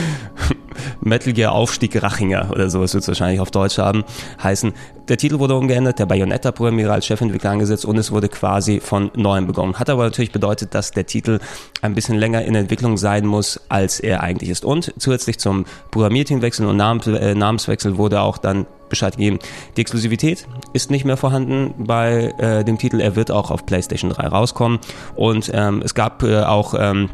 Metal 1.01 1.33
Gear 1.33 1.53
Aufstieg 1.53 2.03
Rachinger 2.03 2.51
oder 2.51 2.71
sowas 2.71 2.95
wird 2.95 3.03
es 3.03 3.09
wahrscheinlich 3.09 3.41
auf 3.41 3.51
Deutsch 3.51 3.79
haben, 3.79 4.05
heißen. 4.43 4.73
Der 5.09 5.19
Titel 5.19 5.39
wurde 5.39 5.55
umgeändert, 5.55 5.99
der 5.99 6.07
Bayonetta-Programmierer 6.07 6.95
als 6.95 7.07
Chefentwickler 7.07 7.51
angesetzt 7.51 7.85
und 7.85 7.99
es 7.99 8.11
wurde 8.11 8.29
quasi 8.29 8.81
von 8.81 9.11
neuem 9.15 9.47
begonnen. 9.47 9.79
Hat 9.79 9.91
aber 9.91 10.05
natürlich 10.05 10.33
bedeutet, 10.33 10.75
dass 10.75 10.93
der 10.93 11.05
Titel 11.05 11.41
ein 11.83 11.95
bisschen 11.95 12.17
länger 12.17 12.43
in 12.43 12.55
Entwicklung 12.55 12.97
sein 12.97 13.27
muss, 13.27 13.61
als 13.69 14.01
er 14.01 14.23
eigentlich 14.23 14.49
ist. 14.49 14.65
Und 14.65 14.95
zusätzlich 14.99 15.39
zum 15.39 15.67
Programmierteamwechsel 15.91 16.67
und 16.67 16.79
Namens, 16.79 17.07
äh, 17.07 17.35
Namenswechsel 17.35 17.99
wurde 17.99 18.23
auch 18.23 18.39
dann 18.39 18.67
Bescheid 18.89 19.17
gegeben. 19.17 19.39
Die 19.77 19.81
Exklusivität 19.81 20.47
ist 20.73 20.91
nicht 20.91 21.05
mehr 21.05 21.17
vorhanden 21.17 21.75
bei 21.79 22.33
äh, 22.39 22.65
dem 22.65 22.79
Titel. 22.79 23.01
Er 23.01 23.17
wird 23.17 23.31
auch 23.31 23.51
auf 23.51 23.67
PlayStation 23.67 24.11
3 24.11 24.29
rauskommen. 24.29 24.79
Und 25.17 25.51
ähm, 25.53 25.83
es 25.85 25.95
gab 25.95 26.23
äh, 26.23 26.43
auch 26.43 26.75
ähm, 26.79 27.11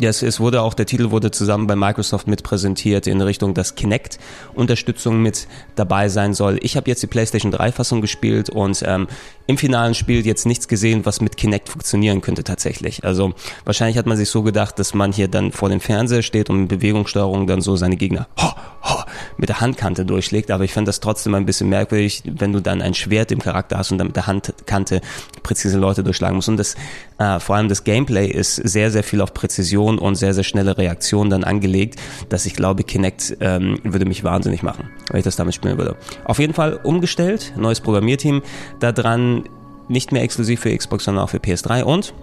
ja, 0.00 0.10
es, 0.10 0.22
es 0.22 0.40
wurde 0.40 0.62
auch, 0.62 0.74
der 0.74 0.86
Titel 0.86 1.10
wurde 1.10 1.30
zusammen 1.30 1.66
bei 1.66 1.76
Microsoft 1.76 2.26
mit 2.26 2.42
präsentiert 2.42 3.06
in 3.06 3.20
Richtung, 3.20 3.54
dass 3.54 3.74
Kinect 3.74 4.18
Unterstützung 4.54 5.22
mit 5.22 5.46
dabei 5.76 6.08
sein 6.08 6.34
soll. 6.34 6.58
Ich 6.62 6.76
habe 6.76 6.90
jetzt 6.90 7.02
die 7.02 7.06
PlayStation 7.06 7.52
3 7.52 7.72
Fassung 7.72 8.00
gespielt 8.00 8.50
und 8.50 8.82
ähm, 8.86 9.06
im 9.46 9.58
finalen 9.58 9.94
Spiel 9.94 10.26
jetzt 10.26 10.46
nichts 10.46 10.68
gesehen, 10.68 11.04
was 11.06 11.20
mit 11.20 11.36
Kinect 11.36 11.68
funktionieren 11.68 12.22
könnte 12.22 12.44
tatsächlich. 12.44 13.04
Also 13.04 13.34
wahrscheinlich 13.64 13.98
hat 13.98 14.06
man 14.06 14.16
sich 14.16 14.30
so 14.30 14.42
gedacht, 14.42 14.78
dass 14.78 14.94
man 14.94 15.12
hier 15.12 15.28
dann 15.28 15.52
vor 15.52 15.68
dem 15.68 15.80
Fernseher 15.80 16.22
steht 16.22 16.50
und 16.50 16.60
mit 16.60 16.68
Bewegungssteuerung 16.68 17.46
dann 17.46 17.60
so 17.60 17.76
seine 17.76 17.96
Gegner 17.96 18.26
ho, 18.40 18.50
ho, 18.82 19.02
mit 19.36 19.48
der 19.48 19.60
Handkante 19.60 20.04
durchschlägt. 20.06 20.50
Aber 20.50 20.64
ich 20.64 20.72
fand 20.72 20.88
das 20.88 21.00
trotzdem 21.00 21.34
ein 21.34 21.46
bisschen 21.46 21.68
merkwürdig, 21.68 22.22
wenn 22.24 22.52
du 22.52 22.60
dann 22.60 22.82
ein 22.82 22.94
Schwert 22.94 23.30
im 23.32 23.40
Charakter 23.40 23.78
hast 23.78 23.92
und 23.92 23.98
dann 23.98 24.08
mit 24.08 24.16
der 24.16 24.26
Handkante 24.26 25.02
präzise 25.42 25.78
Leute 25.78 26.02
durchschlagen 26.02 26.36
musst. 26.36 26.48
Und 26.48 26.56
das, 26.56 26.74
äh, 27.18 27.38
vor 27.38 27.56
allem 27.56 27.68
das 27.68 27.84
Gameplay 27.84 28.26
ist 28.26 28.56
sehr, 28.56 28.90
sehr 28.90 29.04
viel 29.04 29.20
auf 29.20 29.34
Präzision 29.34 29.83
und 29.84 30.14
sehr, 30.16 30.34
sehr 30.34 30.44
schnelle 30.44 30.78
Reaktion 30.78 31.30
dann 31.30 31.44
angelegt, 31.44 32.00
dass 32.28 32.46
ich 32.46 32.54
glaube, 32.54 32.82
Kinect 32.84 33.36
ähm, 33.40 33.78
würde 33.84 34.04
mich 34.04 34.24
wahnsinnig 34.24 34.62
machen, 34.62 34.90
wenn 35.10 35.18
ich 35.18 35.24
das 35.24 35.36
damit 35.36 35.54
spielen 35.54 35.78
würde. 35.78 35.96
Auf 36.24 36.38
jeden 36.38 36.54
Fall 36.54 36.80
umgestellt, 36.82 37.52
neues 37.56 37.80
Programmierteam 37.80 38.42
da 38.80 38.92
dran, 38.92 39.44
nicht 39.88 40.12
mehr 40.12 40.22
exklusiv 40.22 40.60
für 40.60 40.76
Xbox, 40.76 41.04
sondern 41.04 41.24
auch 41.24 41.30
für 41.30 41.38
PS3 41.38 41.82
und 41.82 42.14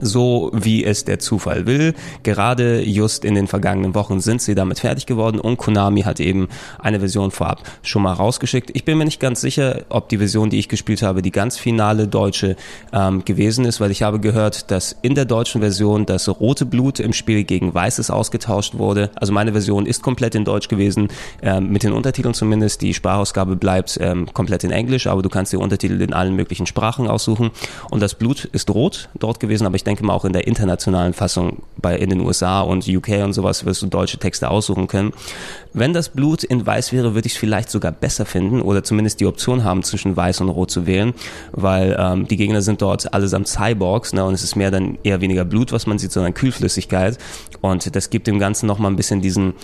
so 0.00 0.50
wie 0.54 0.84
es 0.84 1.04
der 1.04 1.18
Zufall 1.18 1.66
will. 1.66 1.94
Gerade 2.22 2.82
just 2.82 3.24
in 3.24 3.34
den 3.34 3.46
vergangenen 3.46 3.94
Wochen 3.94 4.20
sind 4.20 4.42
sie 4.42 4.54
damit 4.54 4.80
fertig 4.80 5.06
geworden 5.06 5.40
und 5.40 5.56
Konami 5.56 6.02
hat 6.02 6.20
eben 6.20 6.48
eine 6.78 7.00
Version 7.00 7.30
vorab 7.30 7.62
schon 7.82 8.02
mal 8.02 8.12
rausgeschickt. 8.12 8.70
Ich 8.74 8.84
bin 8.84 8.98
mir 8.98 9.04
nicht 9.04 9.20
ganz 9.20 9.40
sicher, 9.40 9.82
ob 9.88 10.08
die 10.08 10.18
Version, 10.18 10.50
die 10.50 10.58
ich 10.58 10.68
gespielt 10.68 11.02
habe, 11.02 11.22
die 11.22 11.30
ganz 11.30 11.58
finale 11.58 12.08
deutsche 12.08 12.56
ähm, 12.92 13.24
gewesen 13.24 13.64
ist, 13.64 13.80
weil 13.80 13.90
ich 13.90 14.02
habe 14.02 14.20
gehört, 14.20 14.70
dass 14.70 14.96
in 15.02 15.14
der 15.14 15.24
deutschen 15.24 15.60
Version 15.60 16.06
das 16.06 16.28
rote 16.28 16.66
Blut 16.66 17.00
im 17.00 17.12
Spiel 17.12 17.44
gegen 17.44 17.74
weißes 17.74 18.10
ausgetauscht 18.10 18.78
wurde. 18.78 19.10
Also 19.14 19.32
meine 19.32 19.52
Version 19.52 19.86
ist 19.86 20.02
komplett 20.02 20.34
in 20.34 20.44
Deutsch 20.44 20.68
gewesen, 20.68 21.08
ähm, 21.42 21.70
mit 21.70 21.82
den 21.82 21.92
Untertiteln 21.92 22.34
zumindest. 22.34 22.82
Die 22.82 22.94
Sprachausgabe 22.94 23.56
bleibt 23.56 23.98
ähm, 24.00 24.32
komplett 24.32 24.64
in 24.64 24.70
Englisch, 24.70 25.06
aber 25.06 25.22
du 25.22 25.28
kannst 25.28 25.52
die 25.52 25.56
Untertitel 25.56 26.00
in 26.00 26.12
allen 26.12 26.34
möglichen 26.34 26.66
Sprachen 26.66 27.08
aussuchen. 27.08 27.50
Und 27.90 28.00
das 28.00 28.14
Blut 28.14 28.44
ist 28.44 28.70
rot 28.70 29.08
dort 29.18 29.40
gewesen, 29.40 29.66
aber 29.66 29.76
ich 29.76 29.84
denke 29.86 30.04
mal 30.04 30.12
auch 30.12 30.24
in 30.24 30.32
der 30.32 30.46
internationalen 30.46 31.12
Fassung 31.12 31.62
bei 31.76 31.96
in 31.96 32.10
den 32.10 32.20
USA 32.20 32.60
und 32.60 32.86
UK 32.88 33.24
und 33.24 33.32
sowas 33.32 33.64
wirst 33.64 33.82
du 33.82 33.86
deutsche 33.86 34.18
Texte 34.18 34.50
aussuchen 34.50 34.88
können. 34.88 35.12
Wenn 35.72 35.92
das 35.92 36.08
Blut 36.08 36.42
in 36.42 36.66
weiß 36.66 36.92
wäre, 36.92 37.14
würde 37.14 37.26
ich 37.26 37.34
es 37.34 37.38
vielleicht 37.38 37.70
sogar 37.70 37.92
besser 37.92 38.26
finden 38.26 38.60
oder 38.60 38.82
zumindest 38.82 39.20
die 39.20 39.26
Option 39.26 39.62
haben, 39.62 39.82
zwischen 39.82 40.16
weiß 40.16 40.40
und 40.40 40.48
rot 40.48 40.70
zu 40.70 40.86
wählen, 40.86 41.14
weil 41.52 41.96
ähm, 41.98 42.26
die 42.26 42.36
Gegner 42.36 42.62
sind 42.62 42.82
dort 42.82 43.12
allesamt 43.14 43.48
Cyborgs 43.48 44.12
ne, 44.12 44.24
und 44.24 44.34
es 44.34 44.42
ist 44.42 44.56
mehr 44.56 44.70
dann 44.70 44.98
eher 45.02 45.20
weniger 45.20 45.44
Blut, 45.44 45.72
was 45.72 45.86
man 45.86 45.98
sieht, 45.98 46.12
sondern 46.12 46.34
Kühlflüssigkeit 46.34 47.18
und 47.60 47.94
das 47.94 48.10
gibt 48.10 48.26
dem 48.26 48.38
Ganzen 48.38 48.66
nochmal 48.66 48.90
ein 48.90 48.96
bisschen 48.96 49.20
diesen 49.20 49.54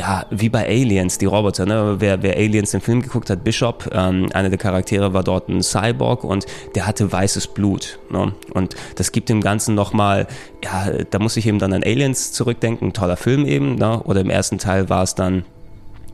ja, 0.00 0.24
wie 0.30 0.48
bei 0.48 0.66
Aliens, 0.66 1.18
die 1.18 1.26
Roboter, 1.26 1.66
ne? 1.66 1.96
Wer, 1.98 2.22
wer 2.22 2.38
Aliens 2.38 2.70
den 2.70 2.80
Film 2.80 3.02
geguckt 3.02 3.28
hat, 3.28 3.44
Bishop, 3.44 3.90
ähm, 3.92 4.30
einer 4.32 4.48
der 4.48 4.56
Charaktere 4.56 5.12
war 5.12 5.22
dort 5.22 5.50
ein 5.50 5.62
Cyborg 5.62 6.24
und 6.24 6.46
der 6.74 6.86
hatte 6.86 7.12
weißes 7.12 7.48
Blut. 7.48 7.98
Ne? 8.08 8.32
Und 8.54 8.76
das 8.94 9.12
gibt 9.12 9.28
dem 9.28 9.42
Ganzen 9.42 9.74
nochmal, 9.74 10.26
ja, 10.64 10.90
da 11.10 11.18
muss 11.18 11.36
ich 11.36 11.46
eben 11.46 11.58
dann 11.58 11.74
an 11.74 11.82
Aliens 11.84 12.32
zurückdenken, 12.32 12.94
toller 12.94 13.18
Film 13.18 13.44
eben, 13.44 13.74
ne? 13.74 14.02
Oder 14.04 14.22
im 14.22 14.30
ersten 14.30 14.56
Teil 14.56 14.88
war 14.88 15.02
es 15.02 15.14
dann 15.14 15.44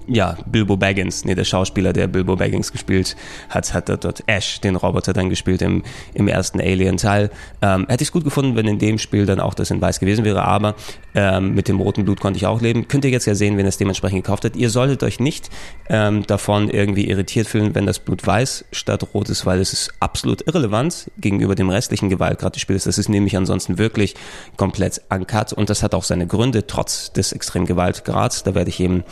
ja, 0.09 0.37
Bilbo 0.47 0.77
Baggins, 0.77 1.25
nee, 1.25 1.35
der 1.35 1.45
Schauspieler, 1.45 1.93
der 1.93 2.07
Bilbo 2.07 2.37
Baggins 2.37 2.73
gespielt 2.73 3.17
hat, 3.49 3.75
hat 3.75 3.89
dort 3.89 4.23
Ash, 4.27 4.61
den 4.61 4.77
Roboter, 4.77 5.13
dann 5.13 5.31
gespielt 5.31 5.63
im, 5.63 5.83
im 6.15 6.29
ersten 6.29 6.61
Alien-Teil. 6.61 7.31
Ähm, 7.63 7.87
hätte 7.89 8.03
ich 8.03 8.09
es 8.09 8.13
gut 8.13 8.25
gefunden, 8.25 8.57
wenn 8.57 8.67
in 8.67 8.79
dem 8.79 8.99
Spiel 8.99 9.27
dann 9.27 9.41
auch 9.41 9.55
das 9.55 9.71
in 9.71 9.81
weiß 9.81 10.01
gewesen 10.01 10.25
wäre, 10.25 10.43
aber 10.43 10.75
ähm, 11.15 11.55
mit 11.55 11.69
dem 11.69 11.81
roten 11.81 12.05
Blut 12.05 12.21
konnte 12.21 12.37
ich 12.37 12.47
auch 12.47 12.61
leben. 12.61 12.89
Könnt 12.89 13.05
ihr 13.05 13.11
jetzt 13.11 13.27
ja 13.27 13.35
sehen, 13.35 13.57
wenn 13.57 13.67
ihr 13.67 13.71
es 13.71 13.79
dementsprechend 13.79 14.25
gekauft 14.25 14.45
habt. 14.45 14.57
Ihr 14.57 14.71
solltet 14.71 15.03
euch 15.03 15.19
nicht 15.19 15.51
ähm, 15.89 16.27
davon 16.27 16.71
irgendwie 16.71 17.09
irritiert 17.09 17.49
fühlen, 17.49 17.75
wenn 17.75 17.87
das 17.87 17.99
Blut 17.99 18.27
weiß 18.27 18.65
statt 18.73 19.07
rot 19.15 19.29
ist, 19.29 19.47
weil 19.47 19.61
es 19.61 19.73
ist 19.73 19.93
absolut 20.01 20.47
irrelevant 20.47 21.11
gegenüber 21.19 21.55
dem 21.55 21.71
restlichen 21.71 22.09
Gewaltgrad 22.11 22.55
des 22.55 22.63
Spiels. 22.63 22.85
Das 22.85 22.99
ist 22.99 23.09
nämlich 23.09 23.37
ansonsten 23.37 23.79
wirklich 23.79 24.15
komplett 24.57 25.03
uncut 25.11 25.53
und 25.53 25.71
das 25.71 25.83
hat 25.83 25.95
auch 25.95 26.05
seine 26.05 26.27
Gründe, 26.27 26.67
trotz 26.67 27.13
des 27.13 27.33
extremen 27.33 27.67
Gewaltgrads. 27.67 28.45
Da 28.45 28.55
werde 28.55 28.71
ich 28.71 28.81
eben 28.81 29.05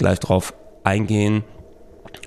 gleich 0.00 0.18
drauf 0.18 0.54
eingehen. 0.82 1.44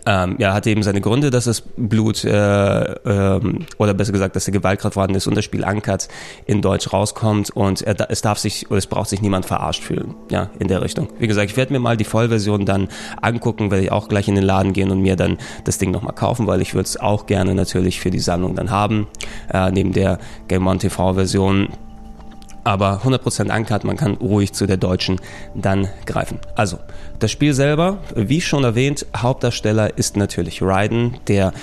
Ähm, 0.06 0.36
ja, 0.38 0.54
hat 0.54 0.68
eben 0.68 0.84
seine 0.84 1.00
Gründe, 1.00 1.30
dass 1.30 1.46
das 1.46 1.62
Blut, 1.62 2.26
äh, 2.26 2.30
ähm, 2.30 3.66
oder 3.78 3.94
besser 3.94 4.12
gesagt, 4.12 4.36
dass 4.36 4.46
der 4.46 4.54
Gewaltgrad 4.54 4.94
vorhanden 4.94 5.16
ist 5.16 5.28
und 5.28 5.36
das 5.36 5.46
Spiel 5.46 5.64
Uncut 5.64 6.08
in 6.46 6.62
Deutsch 6.62 6.92
rauskommt 6.92 7.52
und 7.52 7.82
er, 7.82 7.96
es 8.10 8.22
darf 8.22 8.38
sich, 8.38 8.70
oder 8.70 8.78
es 8.78 8.88
braucht 8.88 9.10
sich 9.10 9.22
niemand 9.22 9.46
verarscht 9.46 9.84
fühlen, 9.84 10.16
ja, 10.30 10.50
in 10.60 10.68
der 10.68 10.82
Richtung. 10.82 11.08
Wie 11.20 11.28
gesagt, 11.28 11.52
ich 11.52 11.58
werde 11.58 11.72
mir 11.72 11.80
mal 11.80 11.96
die 11.96 12.04
Vollversion 12.04 12.66
dann 12.66 12.90
angucken, 13.22 13.72
werde 13.72 13.86
ich 13.86 13.92
auch 13.92 14.10
gleich 14.10 14.28
in 14.28 14.36
den 14.36 14.44
Laden 14.44 14.74
gehen 14.74 14.92
und 14.92 15.02
mir 15.02 15.16
dann 15.16 15.38
das 15.64 15.78
Ding 15.78 15.92
nochmal 15.92 16.16
kaufen, 16.16 16.48
weil 16.48 16.62
ich 16.62 16.74
würde 16.74 16.88
es 16.88 16.98
auch 16.98 17.26
gerne 17.26 17.56
natürlich 17.56 18.02
für 18.02 18.12
die 18.12 18.20
Sammlung 18.20 18.56
dann 18.56 18.72
haben, 18.72 19.08
äh, 19.54 19.72
neben 19.72 19.94
der 19.94 20.20
Game 20.50 20.68
On 20.68 20.80
TV 20.80 21.14
Version 21.14 21.70
aber 22.64 23.02
100% 23.04 23.56
Uncut, 23.56 23.84
man 23.84 23.98
kann 23.98 24.16
ruhig 24.16 24.54
zu 24.54 24.66
der 24.66 24.78
deutschen 24.78 25.20
dann 25.54 25.90
greifen. 26.06 26.40
Also, 26.56 26.80
das 27.20 27.32
Spiel 27.32 27.54
selber, 27.54 28.00
wie 28.16 28.42
schon 28.42 28.64
erwähnt, 28.64 29.06
Hauptdarsteller 29.16 29.98
ist 29.98 30.18
natürlich 30.18 30.62
Raiden, 30.62 31.18
der 31.28 31.54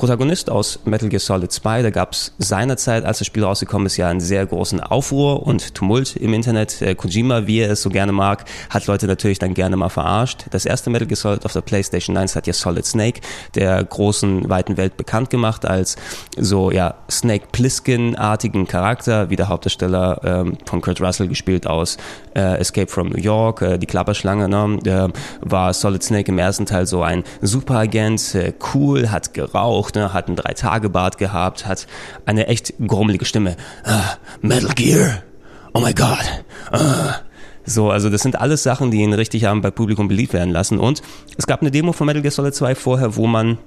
Protagonist 0.00 0.48
aus 0.48 0.78
Metal 0.86 1.10
Gear 1.10 1.20
Solid 1.20 1.52
2. 1.52 1.82
Da 1.82 1.90
gab 1.90 2.12
es 2.12 2.32
seinerzeit, 2.38 3.04
als 3.04 3.18
das 3.18 3.26
Spiel 3.26 3.44
rausgekommen 3.44 3.84
ist, 3.84 3.98
ja 3.98 4.08
einen 4.08 4.20
sehr 4.20 4.46
großen 4.46 4.80
Aufruhr 4.80 5.46
und 5.46 5.74
Tumult 5.74 6.16
im 6.16 6.32
Internet. 6.32 6.80
Äh, 6.80 6.94
Kojima, 6.94 7.46
wie 7.46 7.58
er 7.58 7.72
es 7.72 7.82
so 7.82 7.90
gerne 7.90 8.10
mag, 8.10 8.46
hat 8.70 8.86
Leute 8.86 9.06
natürlich 9.06 9.38
dann 9.38 9.52
gerne 9.52 9.76
mal 9.76 9.90
verarscht. 9.90 10.46
Das 10.52 10.64
erste 10.64 10.88
Metal 10.88 11.06
Gear 11.06 11.18
Solid 11.18 11.44
auf 11.44 11.52
der 11.52 11.60
PlayStation 11.60 12.16
1 12.16 12.34
hat 12.34 12.46
ja 12.46 12.54
Solid 12.54 12.86
Snake 12.86 13.20
der 13.54 13.84
großen, 13.84 14.48
weiten 14.48 14.78
Welt 14.78 14.96
bekannt 14.96 15.28
gemacht 15.28 15.66
als 15.66 15.96
so, 16.34 16.70
ja, 16.70 16.94
Snake 17.10 17.48
Plissken-artigen 17.52 18.66
Charakter, 18.66 19.28
wie 19.28 19.36
der 19.36 19.48
Hauptdarsteller 19.48 20.22
ähm, 20.24 20.56
von 20.64 20.80
Kurt 20.80 21.02
Russell 21.02 21.28
gespielt 21.28 21.66
aus 21.66 21.98
äh, 22.34 22.58
Escape 22.58 22.90
from 22.90 23.10
New 23.10 23.20
York, 23.20 23.60
äh, 23.60 23.76
die 23.76 23.86
Klapperschlange, 23.86 24.48
ne? 24.48 24.78
äh, 24.86 25.08
war 25.42 25.74
Solid 25.74 26.02
Snake 26.02 26.32
im 26.32 26.38
ersten 26.38 26.64
Teil 26.64 26.86
so 26.86 27.02
ein 27.02 27.22
Superagent, 27.42 28.34
äh, 28.34 28.54
cool, 28.72 29.10
hat 29.10 29.34
geraucht, 29.34 29.89
geraucht, 29.92 30.12
ne, 30.12 30.14
hat 30.14 30.26
einen 30.26 30.36
Drei-Tage-Bart 30.36 31.18
gehabt, 31.18 31.66
hat 31.66 31.86
eine 32.26 32.46
echt 32.46 32.74
grummelige 32.86 33.24
Stimme. 33.24 33.56
Uh, 33.86 34.46
Metal 34.46 34.70
Gear, 34.74 35.22
oh 35.72 35.80
my 35.80 35.92
God. 35.92 36.44
Uh. 36.72 37.12
So, 37.64 37.90
also 37.90 38.08
das 38.08 38.22
sind 38.22 38.40
alles 38.40 38.62
Sachen, 38.62 38.90
die 38.90 38.98
ihn 38.98 39.12
richtig 39.12 39.44
haben 39.44 39.60
bei 39.60 39.70
Publikum 39.70 40.08
beliebt 40.08 40.32
werden 40.32 40.50
lassen. 40.50 40.78
Und 40.78 41.02
es 41.36 41.46
gab 41.46 41.60
eine 41.60 41.70
Demo 41.70 41.92
von 41.92 42.06
Metal 42.06 42.22
Gear 42.22 42.32
Solid 42.32 42.54
2 42.54 42.74
vorher, 42.74 43.16
wo 43.16 43.26
man 43.26 43.58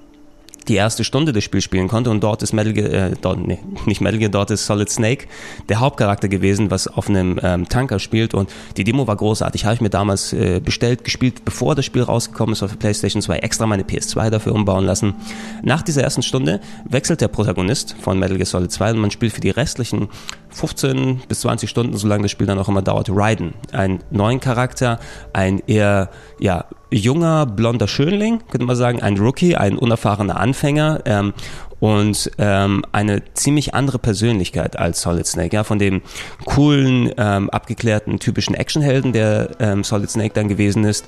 die 0.67 0.75
erste 0.75 1.03
Stunde 1.03 1.33
des 1.33 1.43
Spiels 1.43 1.63
spielen 1.63 1.87
konnte 1.87 2.09
und 2.09 2.23
dort 2.23 2.41
ist 2.43 2.53
Metal 2.53 2.73
Gear, 2.73 2.89
äh, 2.91 3.11
dort, 3.19 3.39
nee, 3.39 3.59
nicht 3.85 4.01
Metal 4.01 4.19
Gear, 4.19 4.29
dort 4.29 4.51
ist 4.51 4.65
Solid 4.65 4.89
Snake 4.89 5.27
der 5.69 5.79
Hauptcharakter 5.79 6.27
gewesen, 6.27 6.71
was 6.71 6.87
auf 6.87 7.09
einem 7.09 7.39
ähm, 7.43 7.67
Tanker 7.67 7.99
spielt 7.99 8.33
und 8.33 8.49
die 8.77 8.83
Demo 8.83 9.07
war 9.07 9.15
großartig, 9.15 9.65
habe 9.65 9.75
ich 9.75 9.81
mir 9.81 9.89
damals 9.89 10.33
äh, 10.33 10.59
bestellt, 10.59 11.03
gespielt, 11.03 11.45
bevor 11.45 11.75
das 11.75 11.85
Spiel 11.85 12.03
rausgekommen 12.03 12.53
ist 12.53 12.63
auf 12.63 12.71
der 12.71 12.77
Playstation 12.77 13.21
2, 13.21 13.37
extra 13.37 13.65
meine 13.65 13.83
PS2 13.83 14.29
dafür 14.29 14.53
umbauen 14.53 14.85
lassen. 14.85 15.15
Nach 15.63 15.81
dieser 15.81 16.03
ersten 16.03 16.23
Stunde 16.23 16.61
wechselt 16.85 17.21
der 17.21 17.27
Protagonist 17.27 17.95
von 18.01 18.19
Metal 18.19 18.37
Gear 18.37 18.45
Solid 18.45 18.71
2 18.71 18.91
und 18.91 18.99
man 18.99 19.11
spielt 19.11 19.33
für 19.33 19.41
die 19.41 19.49
restlichen 19.49 20.09
15 20.49 21.21
bis 21.27 21.41
20 21.41 21.69
Stunden, 21.69 21.97
solange 21.97 22.23
das 22.23 22.31
Spiel 22.31 22.47
dann 22.47 22.59
auch 22.59 22.69
immer 22.69 22.81
dauert, 22.81 23.09
Raiden. 23.09 23.53
Einen 23.71 23.99
neuen 24.11 24.39
Charakter, 24.39 24.99
ein 25.33 25.61
eher, 25.67 26.09
ja, 26.39 26.65
junger, 26.93 27.45
blonder 27.45 27.87
Schönling, 27.87 28.39
könnte 28.49 28.65
man 28.65 28.75
sagen, 28.75 29.01
ein 29.01 29.17
Rookie, 29.17 29.55
ein 29.55 29.77
unerfahrener 29.77 30.39
Anfänger 30.39 31.01
ähm, 31.05 31.33
und 31.79 32.31
ähm, 32.37 32.85
eine 32.93 33.23
ziemlich 33.33 33.73
andere 33.73 33.99
Persönlichkeit 33.99 34.79
als 34.79 35.01
Solid 35.01 35.27
Snake. 35.27 35.53
Ja, 35.53 35.63
von 35.63 35.79
dem 35.79 36.01
coolen, 36.45 37.11
ähm, 37.17 37.49
abgeklärten, 37.49 38.19
typischen 38.19 38.55
Actionhelden, 38.55 39.11
der 39.11 39.51
ähm, 39.59 39.83
Solid 39.83 40.09
Snake 40.09 40.33
dann 40.33 40.47
gewesen 40.47 40.85
ist, 40.85 41.05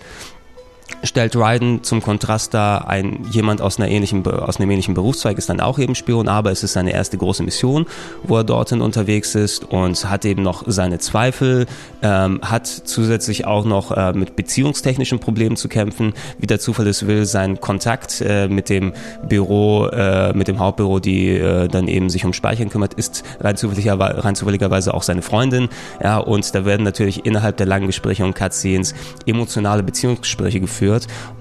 stellt 1.03 1.35
Ryden 1.35 1.83
zum 1.83 2.01
Kontrast 2.01 2.53
dar, 2.53 2.87
ein 2.87 3.25
jemand 3.29 3.61
aus, 3.61 3.79
einer 3.79 3.89
ähnlichen, 3.89 4.25
aus 4.25 4.57
einem 4.57 4.71
ähnlichen 4.71 4.93
Berufszweig 4.93 5.37
ist 5.37 5.49
dann 5.49 5.59
auch 5.59 5.79
eben 5.79 5.95
Spion, 5.95 6.27
aber 6.27 6.51
es 6.51 6.63
ist 6.63 6.73
seine 6.73 6.91
erste 6.93 7.17
große 7.17 7.43
Mission, 7.43 7.85
wo 8.23 8.37
er 8.37 8.43
dorthin 8.43 8.81
unterwegs 8.81 9.35
ist 9.35 9.63
und 9.63 10.09
hat 10.09 10.25
eben 10.25 10.41
noch 10.43 10.63
seine 10.67 10.99
Zweifel, 10.99 11.65
ähm, 12.01 12.39
hat 12.41 12.67
zusätzlich 12.67 13.45
auch 13.45 13.65
noch 13.65 13.91
äh, 13.91 14.13
mit 14.13 14.35
beziehungstechnischen 14.35 15.19
Problemen 15.19 15.55
zu 15.55 15.67
kämpfen. 15.67 16.13
Wie 16.39 16.47
der 16.47 16.59
Zufall 16.59 16.87
es 16.87 17.07
will, 17.07 17.25
sein 17.25 17.59
Kontakt 17.59 18.21
äh, 18.21 18.47
mit 18.47 18.69
dem 18.69 18.93
Büro, 19.27 19.87
äh, 19.87 20.33
mit 20.33 20.47
dem 20.47 20.59
Hauptbüro, 20.59 20.99
die 20.99 21.29
äh, 21.29 21.67
dann 21.67 21.87
eben 21.87 22.09
sich 22.09 22.25
um 22.25 22.33
Speichern 22.33 22.69
kümmert, 22.69 22.93
ist 22.95 23.23
rein, 23.39 23.57
zufälligerweise, 23.57 24.23
rein 24.23 24.35
zufälligerweise 24.35 24.93
auch 24.93 25.03
seine 25.03 25.21
Freundin. 25.21 25.69
Ja, 26.01 26.17
und 26.17 26.53
da 26.55 26.65
werden 26.65 26.83
natürlich 26.83 27.25
innerhalb 27.25 27.57
der 27.57 27.65
langen 27.65 27.87
Gespräche 27.87 28.23
und 28.25 28.35
Cutscenes 28.35 28.93
emotionale 29.25 29.83
Beziehungsgespräche 29.83 30.59
geführt. 30.59 30.84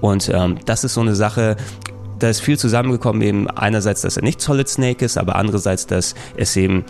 Und 0.01 0.29
ähm, 0.33 0.57
das 0.65 0.83
ist 0.83 0.93
so 0.93 1.01
eine 1.01 1.15
Sache, 1.15 1.55
da 2.19 2.29
ist 2.29 2.39
viel 2.39 2.57
zusammengekommen, 2.57 3.21
eben 3.21 3.49
einerseits, 3.49 4.01
dass 4.01 4.17
er 4.17 4.23
nicht 4.23 4.41
Solid 4.41 4.67
Snake 4.69 5.03
ist, 5.03 5.17
aber 5.17 5.35
andererseits, 5.35 5.85
dass 5.87 6.15
es 6.37 6.55
eben 6.55 6.85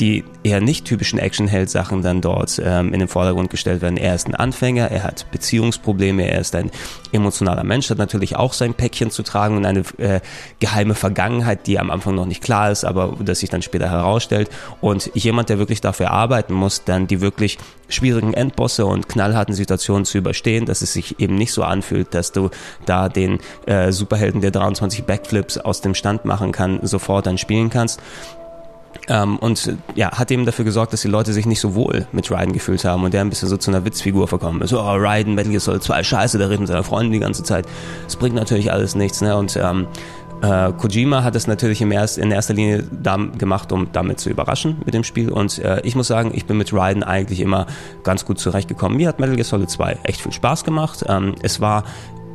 die 0.00 0.24
eher 0.42 0.60
nicht 0.60 0.86
typischen 0.86 1.18
Action-Held-Sachen 1.18 2.02
dann 2.02 2.20
dort 2.20 2.60
ähm, 2.64 2.92
in 2.94 3.00
den 3.00 3.08
Vordergrund 3.08 3.50
gestellt 3.50 3.82
werden. 3.82 3.98
Er 3.98 4.14
ist 4.14 4.26
ein 4.26 4.34
Anfänger, 4.34 4.90
er 4.90 5.02
hat 5.02 5.30
Beziehungsprobleme, 5.30 6.28
er 6.28 6.40
ist 6.40 6.54
ein 6.54 6.70
emotionaler 7.12 7.64
Mensch, 7.64 7.90
hat 7.90 7.98
natürlich 7.98 8.36
auch 8.36 8.54
sein 8.54 8.74
Päckchen 8.74 9.10
zu 9.10 9.22
tragen 9.22 9.58
und 9.58 9.66
eine 9.66 9.80
äh, 9.98 10.20
geheime 10.58 10.94
Vergangenheit, 10.94 11.66
die 11.66 11.78
am 11.78 11.90
Anfang 11.90 12.14
noch 12.14 12.26
nicht 12.26 12.42
klar 12.42 12.70
ist, 12.70 12.84
aber 12.84 13.16
das 13.20 13.40
sich 13.40 13.50
dann 13.50 13.62
später 13.62 13.90
herausstellt. 13.90 14.48
Und 14.80 15.10
jemand, 15.14 15.50
der 15.50 15.58
wirklich 15.58 15.82
dafür 15.82 16.10
arbeiten 16.10 16.54
muss, 16.54 16.84
dann 16.84 17.06
die 17.06 17.20
wirklich 17.20 17.58
schwierigen 17.88 18.32
Endbosse 18.32 18.86
und 18.86 19.08
knallharten 19.08 19.54
Situationen 19.54 20.04
zu 20.06 20.16
überstehen, 20.18 20.64
dass 20.64 20.80
es 20.80 20.92
sich 20.92 21.20
eben 21.20 21.34
nicht 21.34 21.52
so 21.52 21.62
anfühlt, 21.62 22.14
dass 22.14 22.32
du 22.32 22.50
da 22.86 23.08
den 23.08 23.38
äh, 23.66 23.92
Superhelden, 23.92 24.40
der 24.40 24.52
23 24.52 25.04
Backflips 25.04 25.58
aus 25.58 25.82
dem 25.82 25.94
Stand 25.94 26.24
machen 26.24 26.52
kann, 26.52 26.80
sofort 26.82 27.26
dann 27.26 27.36
spielen 27.36 27.68
kannst. 27.68 28.00
Ähm, 29.08 29.38
und 29.38 29.76
ja, 29.94 30.12
hat 30.12 30.30
eben 30.30 30.46
dafür 30.46 30.64
gesorgt, 30.64 30.92
dass 30.92 31.02
die 31.02 31.08
Leute 31.08 31.32
sich 31.32 31.46
nicht 31.46 31.60
so 31.60 31.74
wohl 31.74 32.06
mit 32.12 32.30
Raiden 32.30 32.52
gefühlt 32.52 32.84
haben 32.84 33.02
und 33.04 33.14
der 33.14 33.22
ein 33.22 33.30
bisschen 33.30 33.48
so 33.48 33.56
zu 33.56 33.70
einer 33.70 33.84
Witzfigur 33.84 34.28
verkommen 34.28 34.62
ist. 34.62 34.72
Oh, 34.72 34.80
Raiden, 34.80 35.34
Metal 35.34 35.50
Gear 35.50 35.60
Solid 35.60 35.82
2, 35.82 36.02
scheiße, 36.02 36.38
der 36.38 36.48
redet 36.48 36.60
mit 36.60 36.68
seiner 36.68 36.84
Freundin 36.84 37.12
die 37.12 37.18
ganze 37.18 37.42
Zeit. 37.42 37.66
Das 38.04 38.16
bringt 38.16 38.34
natürlich 38.34 38.72
alles 38.72 38.94
nichts, 38.94 39.20
ne? 39.20 39.36
Und 39.36 39.56
ähm, 39.56 39.88
äh, 40.42 40.72
Kojima 40.72 41.22
hat 41.22 41.36
es 41.36 41.46
natürlich 41.46 41.82
im 41.82 41.92
erst, 41.92 42.18
in 42.18 42.30
erster 42.30 42.54
Linie 42.54 42.84
gemacht, 43.38 43.72
um 43.72 43.92
damit 43.92 44.20
zu 44.20 44.30
überraschen 44.30 44.76
mit 44.84 44.94
dem 44.94 45.04
Spiel. 45.04 45.30
Und 45.30 45.58
äh, 45.58 45.80
ich 45.82 45.96
muss 45.96 46.06
sagen, 46.06 46.32
ich 46.34 46.46
bin 46.46 46.56
mit 46.56 46.72
Raiden 46.72 47.02
eigentlich 47.02 47.40
immer 47.40 47.66
ganz 48.04 48.24
gut 48.24 48.38
zurechtgekommen. 48.38 48.96
Mir 48.96 49.08
hat 49.08 49.20
Metal 49.20 49.36
Gear 49.36 49.44
Solid 49.44 49.70
2 49.70 49.98
echt 50.04 50.22
viel 50.22 50.32
Spaß 50.32 50.64
gemacht. 50.64 51.04
Ähm, 51.08 51.34
es 51.42 51.60
war 51.60 51.84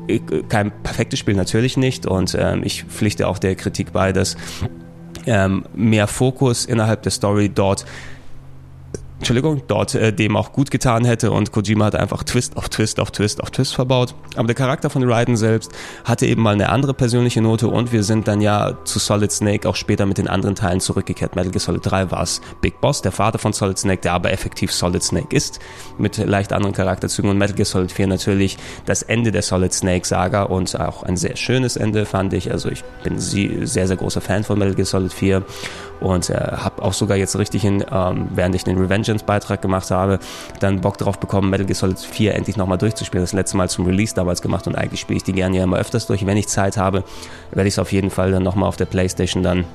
äh, 0.07 0.19
kein 0.50 0.72
perfektes 0.84 1.19
Spiel 1.19 1.36
natürlich 1.36 1.77
nicht 1.77 2.05
und 2.05 2.36
ähm, 2.39 2.62
ich 2.63 2.84
pflichte 2.84 3.27
auch 3.27 3.39
der 3.39 3.55
Kritik 3.55 3.91
bei, 3.91 4.12
dass 4.12 4.38
ähm, 5.25 5.65
mehr 5.74 6.08
Fokus 6.08 6.65
innerhalb 6.65 7.03
der 7.03 7.12
Story 7.12 7.50
dort 7.50 7.86
Entschuldigung, 9.19 9.62
dort 9.67 9.95
äh, 9.95 10.12
dem 10.12 10.36
auch 10.36 10.51
gut 10.51 10.72
getan 10.72 11.05
hätte 11.05 11.31
und 11.31 11.53
Kojima 11.53 11.86
hat 11.86 11.95
einfach 11.95 12.24
Twist 12.24 12.57
auf 12.57 12.67
Twist 12.67 13.00
auf 13.00 13.12
Twist 13.12 13.41
auf 13.41 13.50
Twist 13.50 13.74
verbaut. 13.74 14.13
Aber 14.36 14.48
der 14.48 14.55
Charakter 14.55 14.89
von 14.89 15.10
Raiden 15.10 15.38
selbst 15.38 15.72
hatte 16.03 16.25
eben 16.25 16.41
mal 16.41 16.53
eine 16.53 16.69
andere 16.69 16.93
persönliche 16.93 17.41
Note 17.41 17.69
und 17.69 17.93
wir 17.93 18.03
sind 18.03 18.27
dann 18.27 18.41
ja 18.41 18.77
zu 18.84 19.00
Solid 19.00 19.31
Snake 19.31 19.69
auch 19.69 19.75
später 19.75 20.05
mit 20.05 20.17
den 20.17 20.27
anderen 20.27 20.55
Teilen 20.55 20.81
zurückgekehrt. 20.81 21.36
Metal 21.36 21.51
Gear 21.51 21.62
Solid 21.62 21.86
3 21.86 22.12
war 22.12 22.24
es 22.24 22.41
Big 22.60 22.81
Boss, 22.81 23.01
der 23.01 23.13
Vater 23.13 23.39
von 23.39 23.53
Solid 23.53 23.79
Snake, 23.79 24.01
der 24.01 24.13
aber 24.13 24.31
effektiv 24.34 24.74
Solid 24.74 25.01
Snake 25.01 25.34
ist, 25.34 25.60
mit 25.98 26.17
leicht 26.17 26.51
anderen 26.51 26.75
Charakterzügen 26.75 27.29
und 27.29 27.38
Metal 27.38 27.55
Gear 27.55 27.65
Solid 27.65 27.93
4 27.93 28.07
natürlich 28.07 28.57
das 28.86 29.01
Ende 29.01 29.31
der 29.31 29.43
Solid 29.43 29.74
Snake 29.74 30.05
Saga 30.05 30.43
und 30.43 30.77
auch 30.77 31.03
ein 31.03 31.15
sehr 31.15 31.38
schönes 31.38 31.77
Ende 31.77 32.05
fand 32.05 32.34
ich. 32.34 32.51
Also 32.51 32.69
ich 32.69 32.84
bin 33.03 33.17
sehr, 33.17 33.88
sehr 33.88 33.95
großer 33.95 34.19
Fan 34.19 34.43
von 34.43 34.60
Metal 34.60 34.75
Gear 34.75 34.86
Solid 34.86 35.13
4 35.13 35.43
und 36.00 36.29
äh, 36.29 36.34
habe 36.34 36.81
auch 36.81 36.93
sogar 36.93 37.17
jetzt 37.17 37.38
richtig 37.38 37.63
in, 37.63 37.84
ähm, 37.91 38.27
während 38.34 38.55
ich 38.55 38.63
den 38.63 38.77
Revengeance-Beitrag 39.05 39.62
gemacht 39.62 39.91
habe, 39.91 40.19
dann 40.59 40.81
Bock 40.81 40.97
drauf 40.97 41.19
bekommen, 41.19 41.50
Metal 41.50 41.65
Gear 41.65 41.75
Solid 41.75 42.00
4 42.00 42.35
endlich 42.35 42.57
nochmal 42.57 42.77
durchzuspielen. 42.77 43.24
Das 43.24 43.33
letzte 43.33 43.57
Mal 43.57 43.69
zum 43.69 43.85
Release 43.85 44.13
damals 44.13 44.41
gemacht 44.41 44.67
und 44.67 44.75
eigentlich 44.75 45.01
spiele 45.01 45.17
ich 45.17 45.24
die 45.24 45.33
gerne 45.33 45.57
ja 45.57 45.63
immer 45.63 45.77
öfters 45.77 46.07
durch. 46.07 46.25
Wenn 46.25 46.38
ich 46.38 46.47
Zeit 46.47 46.77
habe, 46.77 47.03
werde 47.51 47.67
ich 47.67 47.75
es 47.75 47.79
auf 47.79 47.91
jeden 47.91 48.09
Fall 48.09 48.31
dann 48.31 48.43
nochmal 48.43 48.67
auf 48.67 48.77
der 48.77 48.85
Playstation 48.85 49.43
dann 49.43 49.65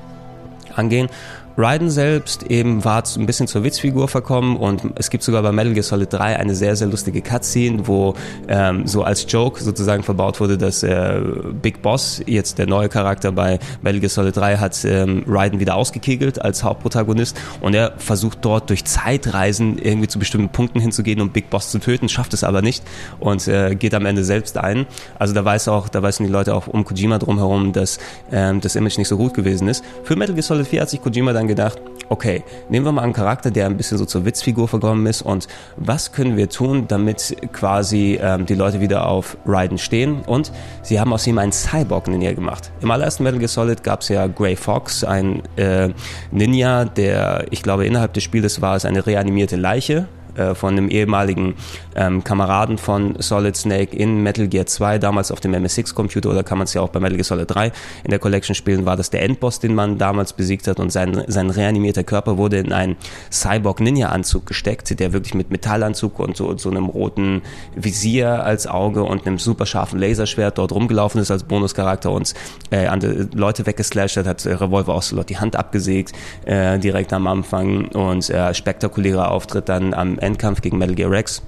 angehen. 0.75 1.09
Raiden 1.57 1.89
selbst 1.89 2.43
eben 2.43 2.83
war 2.85 3.03
ein 3.17 3.25
bisschen 3.25 3.47
zur 3.47 3.63
Witzfigur 3.63 4.07
verkommen 4.07 4.55
und 4.57 4.83
es 4.95 5.09
gibt 5.09 5.23
sogar 5.23 5.41
bei 5.41 5.51
Metal 5.51 5.73
Gear 5.73 5.83
Solid 5.83 6.11
3 6.11 6.37
eine 6.37 6.55
sehr, 6.55 6.75
sehr 6.75 6.87
lustige 6.87 7.21
Cutscene, 7.21 7.87
wo 7.87 8.15
ähm, 8.47 8.87
so 8.87 9.03
als 9.03 9.25
Joke 9.29 9.61
sozusagen 9.61 10.03
verbaut 10.03 10.39
wurde, 10.39 10.57
dass 10.57 10.83
äh, 10.83 11.21
Big 11.61 11.81
Boss, 11.81 12.21
jetzt 12.25 12.57
der 12.57 12.67
neue 12.67 12.89
Charakter 12.89 13.31
bei 13.31 13.59
Metal 13.81 13.99
Gear 13.99 14.09
Solid 14.09 14.35
3, 14.35 14.57
hat 14.57 14.83
ähm, 14.85 15.23
Raiden 15.27 15.59
wieder 15.59 15.75
ausgekegelt 15.75 16.41
als 16.41 16.63
Hauptprotagonist 16.63 17.37
und 17.59 17.73
er 17.73 17.93
versucht 17.97 18.39
dort 18.41 18.69
durch 18.69 18.85
Zeitreisen 18.85 19.77
irgendwie 19.77 20.07
zu 20.07 20.19
bestimmten 20.19 20.49
Punkten 20.49 20.79
hinzugehen, 20.79 21.21
um 21.21 21.29
Big 21.31 21.49
Boss 21.49 21.69
zu 21.69 21.79
töten, 21.79 22.09
schafft 22.09 22.33
es 22.33 22.43
aber 22.43 22.61
nicht 22.61 22.83
und 23.19 23.47
äh, 23.47 23.75
geht 23.75 23.93
am 23.93 24.05
Ende 24.05 24.23
selbst 24.23 24.57
ein. 24.57 24.85
Also 25.19 25.33
da 25.33 25.43
weiß 25.43 25.67
auch, 25.67 25.89
da 25.89 26.01
weißen 26.01 26.25
die 26.25 26.31
Leute 26.31 26.55
auch 26.55 26.67
um 26.67 26.85
Kojima 26.85 27.17
drumherum, 27.17 27.73
dass 27.73 27.99
ähm, 28.31 28.61
das 28.61 28.75
Image 28.75 28.97
nicht 28.97 29.07
so 29.07 29.17
gut 29.17 29.33
gewesen 29.33 29.67
ist. 29.67 29.83
Für 30.03 30.15
Metal 30.15 30.33
Gear 30.33 30.43
Solid 30.43 30.67
4 30.67 30.81
hat 30.81 30.89
sich 30.89 31.01
Kojima 31.01 31.33
dann 31.33 31.47
gedacht, 31.51 31.79
okay, 32.11 32.43
nehmen 32.69 32.85
wir 32.85 32.91
mal 32.91 33.03
einen 33.03 33.13
Charakter, 33.13 33.51
der 33.51 33.67
ein 33.67 33.77
bisschen 33.77 33.97
so 33.97 34.05
zur 34.05 34.25
Witzfigur 34.25 34.67
verkommen 34.67 35.05
ist 35.05 35.21
und 35.21 35.47
was 35.77 36.11
können 36.11 36.35
wir 36.35 36.49
tun, 36.49 36.85
damit 36.87 37.37
quasi 37.53 38.19
ähm, 38.21 38.45
die 38.45 38.53
Leute 38.53 38.81
wieder 38.81 39.07
auf 39.07 39.37
Raiden 39.45 39.77
stehen 39.77 40.21
und 40.27 40.51
sie 40.81 40.99
haben 40.99 41.13
aus 41.13 41.25
ihm 41.25 41.37
einen 41.37 41.53
Cyborg-Ninja 41.53 42.33
gemacht. 42.33 42.71
Im 42.81 42.91
allerersten 42.91 43.23
Metal 43.23 43.39
Gear 43.39 43.47
Solid 43.47 43.81
gab 43.83 44.01
es 44.01 44.09
ja 44.09 44.27
Grey 44.27 44.57
Fox, 44.57 45.05
ein 45.05 45.41
äh, 45.55 45.89
Ninja, 46.31 46.83
der, 46.83 47.45
ich 47.49 47.63
glaube, 47.63 47.85
innerhalb 47.85 48.13
des 48.13 48.23
Spieles 48.23 48.61
war 48.61 48.75
es 48.75 48.83
eine 48.83 49.05
reanimierte 49.05 49.55
Leiche, 49.55 50.07
äh, 50.41 50.55
von 50.55 50.77
einem 50.77 50.89
ehemaligen 50.89 51.55
ähm, 51.95 52.23
Kameraden 52.23 52.77
von 52.77 53.15
Solid 53.19 53.55
Snake 53.55 53.95
in 53.95 54.23
Metal 54.23 54.47
Gear 54.47 54.65
2, 54.65 54.99
damals 54.99 55.31
auf 55.31 55.39
dem 55.39 55.53
MSX-Computer 55.53 56.29
oder 56.29 56.43
kann 56.43 56.57
man 56.57 56.65
es 56.65 56.73
ja 56.73 56.81
auch 56.81 56.89
bei 56.89 56.99
Metal 56.99 57.17
Gear 57.17 57.25
Solid 57.25 57.49
3 57.49 57.71
in 58.03 58.09
der 58.09 58.19
Collection 58.19 58.55
spielen, 58.55 58.85
war 58.85 58.95
das 58.95 59.09
der 59.09 59.23
Endboss, 59.23 59.59
den 59.59 59.75
man 59.75 59.97
damals 59.97 60.33
besiegt 60.33 60.67
hat. 60.67 60.79
Und 60.79 60.91
sein, 60.91 61.23
sein 61.27 61.49
reanimierter 61.49 62.03
Körper 62.03 62.37
wurde 62.37 62.57
in 62.57 62.73
einen 62.73 62.95
Cyborg-Ninja-Anzug 63.31 64.45
gesteckt, 64.45 64.99
der 64.99 65.13
wirklich 65.13 65.33
mit 65.33 65.51
Metallanzug 65.51 66.19
und 66.19 66.37
so, 66.37 66.57
so 66.57 66.69
einem 66.69 66.85
roten 66.85 67.41
Visier 67.75 68.43
als 68.43 68.67
Auge 68.67 69.03
und 69.03 69.27
einem 69.27 69.37
super 69.37 69.65
scharfen 69.65 69.99
Laserschwert 69.99 70.57
dort 70.57 70.71
rumgelaufen 70.71 71.21
ist 71.21 71.31
als 71.31 71.43
Bonuscharakter 71.43 72.11
und 72.11 72.33
äh, 72.71 72.87
andere 72.87 73.27
Leute 73.33 73.65
weggeslasht 73.65 74.17
hat, 74.17 74.27
hat 74.27 74.45
Revolver 74.45 74.95
Ocelot 74.95 75.29
die 75.29 75.37
Hand 75.37 75.55
abgesägt 75.55 76.13
äh, 76.45 76.79
direkt 76.79 77.13
am 77.13 77.27
Anfang. 77.27 77.87
Und 77.89 78.29
äh, 78.29 78.53
spektakulärer 78.53 79.31
Auftritt 79.31 79.69
dann 79.69 79.93
am 79.93 80.17
Endkampf 80.31 80.61
gegen 80.61 80.77
Metal 80.77 80.95
Gear 80.95 81.11
Rex 81.11 81.41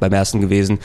beim 0.00 0.12
ersten 0.12 0.40
gewesen. 0.40 0.78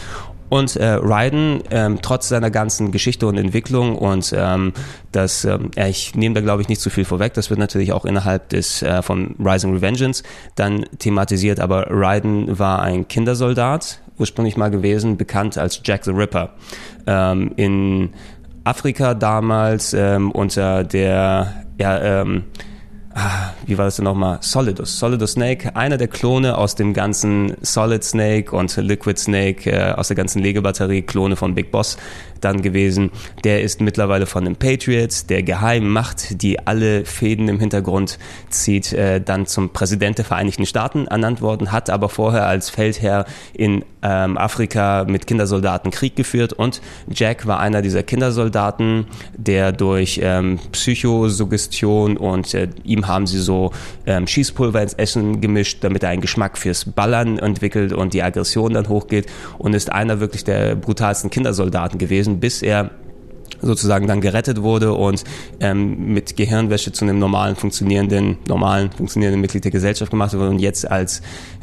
Und 0.50 0.76
äh, 0.76 1.00
Raiden, 1.02 1.64
ähm, 1.72 2.00
trotz 2.04 2.30
seiner 2.30 2.52
ganzen 2.52 2.92
Geschichte 2.92 3.26
und 3.26 3.38
Entwicklung 3.38 3.98
und 3.98 4.36
ähm, 4.38 4.74
das, 5.12 5.46
ähm, 5.46 5.72
ich 5.76 6.14
nehme 6.14 6.36
da 6.36 6.42
glaube 6.42 6.62
ich 6.62 6.70
nicht 6.70 6.80
zu 6.80 6.92
viel 6.92 7.06
vorweg, 7.06 7.34
das 7.34 7.50
wird 7.50 7.60
natürlich 7.60 7.92
auch 7.92 8.06
innerhalb 8.06 8.50
des 8.50 8.84
äh, 8.84 9.02
von 9.02 9.36
Rising 9.40 9.74
Revengeance 9.74 10.22
dann 10.54 10.86
thematisiert, 11.00 11.60
aber 11.60 11.88
Raiden 11.90 12.60
war 12.60 12.84
ein 12.84 13.08
Kindersoldat, 13.08 14.00
ursprünglich 14.20 14.56
mal 14.56 14.70
gewesen, 14.70 15.18
bekannt 15.18 15.58
als 15.58 15.82
Jack 15.84 16.06
the 16.06 16.12
Ripper. 16.12 16.52
Ähm, 17.08 17.54
in 17.56 18.12
Afrika 18.64 19.16
damals 19.16 19.94
ähm, 19.94 20.30
unter 20.30 20.84
der 20.84 21.64
ja, 21.80 22.22
ähm, 22.22 22.44
Ah, 23.15 23.54
wie 23.67 23.78
war 23.78 23.86
das 23.86 23.97
denn 23.97 24.06
nochmal? 24.06 24.39
Solidus. 24.41 24.97
Solidus 24.97 25.34
Snake, 25.34 25.76
einer 25.76 25.97
der 25.97 26.08
Klone 26.08 26.58
aus 26.58 26.73
dem 26.73 26.93
ganzen 26.93 27.56
Solid 27.62 28.04
Snake 28.04 28.56
und 28.56 28.76
Liquid 28.76 29.19
Snake, 29.19 29.69
äh, 29.69 29.91
aus 29.91 30.08
der 30.08 30.17
ganzen 30.17 30.41
Legebatterie, 30.41 31.04
Klone 31.04 31.36
von 31.36 31.54
Big 31.54 31.71
Boss 31.71 31.97
dann 32.43 32.62
gewesen. 32.62 33.12
Der 33.43 33.62
ist 33.62 33.82
mittlerweile 33.82 34.25
von 34.25 34.45
den 34.45 34.56
Patriots, 34.56 35.25
der 35.25 35.43
Geheimmacht, 35.43 36.41
die 36.41 36.65
alle 36.65 37.06
Fäden 37.06 37.47
im 37.47 37.60
Hintergrund 37.60 38.19
zieht, 38.49 38.93
äh, 38.93 39.21
dann 39.21 39.45
zum 39.45 39.69
Präsident 39.71 40.17
der 40.17 40.25
Vereinigten 40.25 40.65
Staaten 40.65 41.08
ernannt 41.08 41.41
worden, 41.41 41.71
hat 41.71 41.89
aber 41.89 42.10
vorher 42.10 42.47
als 42.47 42.69
Feldherr 42.69 43.25
in 43.53 43.84
ähm, 44.01 44.38
Afrika 44.38 45.06
mit 45.08 45.27
Kindersoldaten 45.27 45.91
Krieg 45.91 46.15
geführt 46.15 46.53
und 46.53 46.82
Jack 47.10 47.47
war 47.47 47.60
einer 47.60 47.82
dieser 47.82 48.03
Kindersoldaten, 48.03 49.06
der 49.36 49.71
durch 49.71 50.19
ähm, 50.21 50.60
Psychosuggestion 50.71 52.17
und 52.17 52.53
äh, 52.53 52.67
ihm 52.84 53.08
haben 53.08 53.27
sie 53.27 53.39
so 53.39 53.71
ähm, 54.06 54.27
Schießpulver 54.27 54.82
ins 54.82 54.93
Essen 54.93 55.41
gemischt, 55.41 55.84
damit 55.84 56.03
er 56.03 56.10
einen 56.10 56.21
Geschmack 56.21 56.58
fürs 56.58 56.86
Ballern 56.86 57.39
entwickelt 57.39 57.93
und 57.93 58.13
die 58.13 58.23
Aggression 58.23 58.73
dann 58.73 58.89
hochgeht 58.89 59.27
und 59.58 59.73
ist 59.73 59.91
einer 59.91 60.19
wirklich 60.19 60.43
der 60.43 60.75
brutalsten 60.75 61.29
Kindersoldaten 61.29 61.97
gewesen 61.97 62.33
gewesen, 62.34 62.39
bis 62.39 62.62
er 62.62 62.91
sozusagen 63.62 64.08
dann 64.08 64.19
gerettet 64.19 64.62
wurde 64.62 64.93
und 64.93 65.24
ähm, 65.62 66.13
mit 66.13 66.36
Gehirnwäsche 66.36 66.91
zu 66.91 67.06
einem 67.06 67.17
normalen 67.17 67.56
funktionierenden, 67.56 68.38
normalen 68.48 68.91
funktionierenden 68.91 69.39
Mitglied 69.39 69.63
der 69.63 69.72
Gesellschaft 69.72 70.12
gemacht 70.12 70.34
wurde 70.34 70.50
und 70.50 70.60
jetzt 70.60 70.89
als 70.89 71.22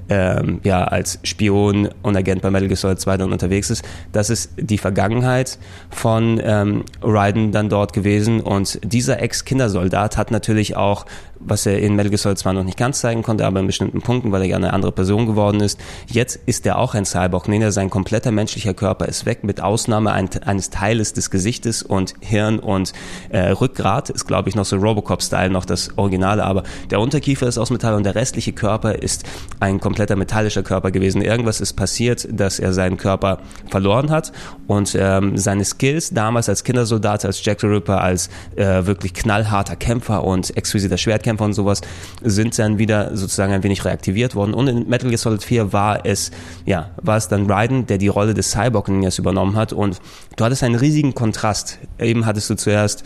ähm, 0.09 0.61
ja 0.64 0.85
als 0.85 1.18
Spion 1.24 1.90
und 2.02 2.16
Agent 2.16 2.40
bei 2.40 2.50
Metal 2.50 2.68
Gear 2.68 2.76
Solid 2.76 2.98
2 3.00 3.18
dann 3.18 3.33
unterwegs 3.33 3.68
ist. 3.70 3.85
Das 4.12 4.30
ist 4.30 4.50
die 4.56 4.78
Vergangenheit 4.78 5.59
von 5.90 6.40
ähm, 6.42 6.85
Raiden 7.02 7.52
dann 7.52 7.68
dort 7.68 7.92
gewesen 7.92 8.40
und 8.40 8.80
dieser 8.83 9.20
Ex-Kindersoldat 9.20 10.16
hat 10.16 10.30
natürlich 10.30 10.76
auch 10.76 11.04
was 11.40 11.66
er 11.66 11.79
in 11.81 11.96
Metal 11.96 12.11
Gear 12.11 12.18
Solid 12.18 12.38
zwar 12.38 12.53
noch 12.53 12.64
nicht 12.64 12.79
ganz 12.79 13.00
zeigen 13.00 13.22
konnte, 13.22 13.46
aber 13.46 13.61
in 13.61 13.66
bestimmten 13.66 14.03
Punkten, 14.03 14.31
weil 14.31 14.42
er 14.42 14.48
ja 14.48 14.57
eine 14.57 14.72
andere 14.72 14.92
Person 14.92 15.26
geworden 15.26 15.61
ist. 15.61 15.81
Jetzt 16.07 16.38
ist 16.46 16.66
er 16.66 16.79
auch 16.79 16.94
ein 16.94 17.05
Cyborg. 17.05 17.48
Nee, 17.48 17.68
sein 17.70 17.90
kompletter 17.90 18.31
menschlicher 18.31 18.74
Körper 18.74 19.07
ist 19.07 19.26
weg, 19.26 19.42
mit 19.42 19.61
Ausnahme 19.61 20.12
ein, 20.12 20.29
eines 20.44 20.70
Teiles 20.70 21.12
des 21.12 21.31
Gesichtes 21.31 21.83
und 21.83 22.14
Hirn 22.20 22.59
und 22.59 22.92
äh, 23.31 23.50
Rückgrat. 23.50 24.11
Ist, 24.11 24.26
glaube 24.26 24.48
ich, 24.48 24.55
noch 24.55 24.64
so 24.64 24.76
Robocop-Style, 24.76 25.50
noch 25.50 25.64
das 25.64 25.96
Originale, 25.96 26.44
aber 26.44 26.62
der 26.90 27.00
Unterkiefer 27.00 27.46
ist 27.46 27.59
aus 27.59 27.70
Metall 27.70 27.94
und 27.94 28.05
der 28.05 28.14
restliche 28.14 28.53
Körper 28.53 28.94
ist 28.94 29.24
ein 29.61 29.81
kompletter 29.81 30.16
metallischer 30.16 30.62
Körper 30.62 30.90
gewesen. 30.90 31.22
Irgendwas 31.22 31.61
ist 31.61 31.72
passiert, 31.72 32.29
dass 32.31 32.59
er 32.59 32.72
seinen 32.72 32.96
Körper 32.96 33.38
verloren 33.68 34.11
hat 34.11 34.33
und 34.66 34.96
ähm, 34.98 35.37
seine 35.37 35.64
Skills 35.64 36.11
damals 36.11 36.48
als 36.48 36.64
Kindersoldat, 36.64 37.24
als 37.24 37.44
Jack 37.44 37.61
the 37.61 37.66
Ripper, 37.66 38.00
als 38.00 38.29
äh, 38.57 38.87
wirklich 38.87 39.14
knallharter 39.14 39.76
Kämpfer 39.76 40.24
und 40.24 40.57
exquisiter 40.57 40.98
Schwertkämpfer 40.98 41.29
Nahkämpfer 41.30 41.44
und 41.44 41.52
sowas 41.52 41.80
sind 42.22 42.58
dann 42.58 42.78
wieder 42.78 43.16
sozusagen 43.16 43.52
ein 43.52 43.62
wenig 43.62 43.84
reaktiviert 43.84 44.34
worden. 44.34 44.54
Und 44.54 44.68
in 44.68 44.88
Metal 44.88 45.08
Gear 45.08 45.18
Solid 45.18 45.42
4 45.42 45.72
war 45.72 46.04
es, 46.04 46.30
ja, 46.66 46.90
war 47.00 47.16
es 47.16 47.28
dann 47.28 47.50
Raiden, 47.50 47.86
der 47.86 47.98
die 47.98 48.08
Rolle 48.08 48.34
des 48.34 48.50
Cyborg-Ninjas 48.50 49.18
übernommen 49.18 49.56
hat. 49.56 49.72
Und 49.72 50.00
du 50.36 50.44
hattest 50.44 50.62
einen 50.62 50.74
riesigen 50.74 51.14
Kontrast. 51.14 51.78
Eben 51.98 52.26
hattest 52.26 52.50
du 52.50 52.56
zuerst 52.56 53.04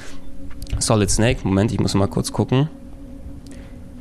Solid 0.79 1.11
Snake. 1.11 1.41
Moment, 1.45 1.73
ich 1.73 1.81
muss 1.81 1.95
mal 1.95 2.09
kurz 2.09 2.33
gucken. 2.33 2.69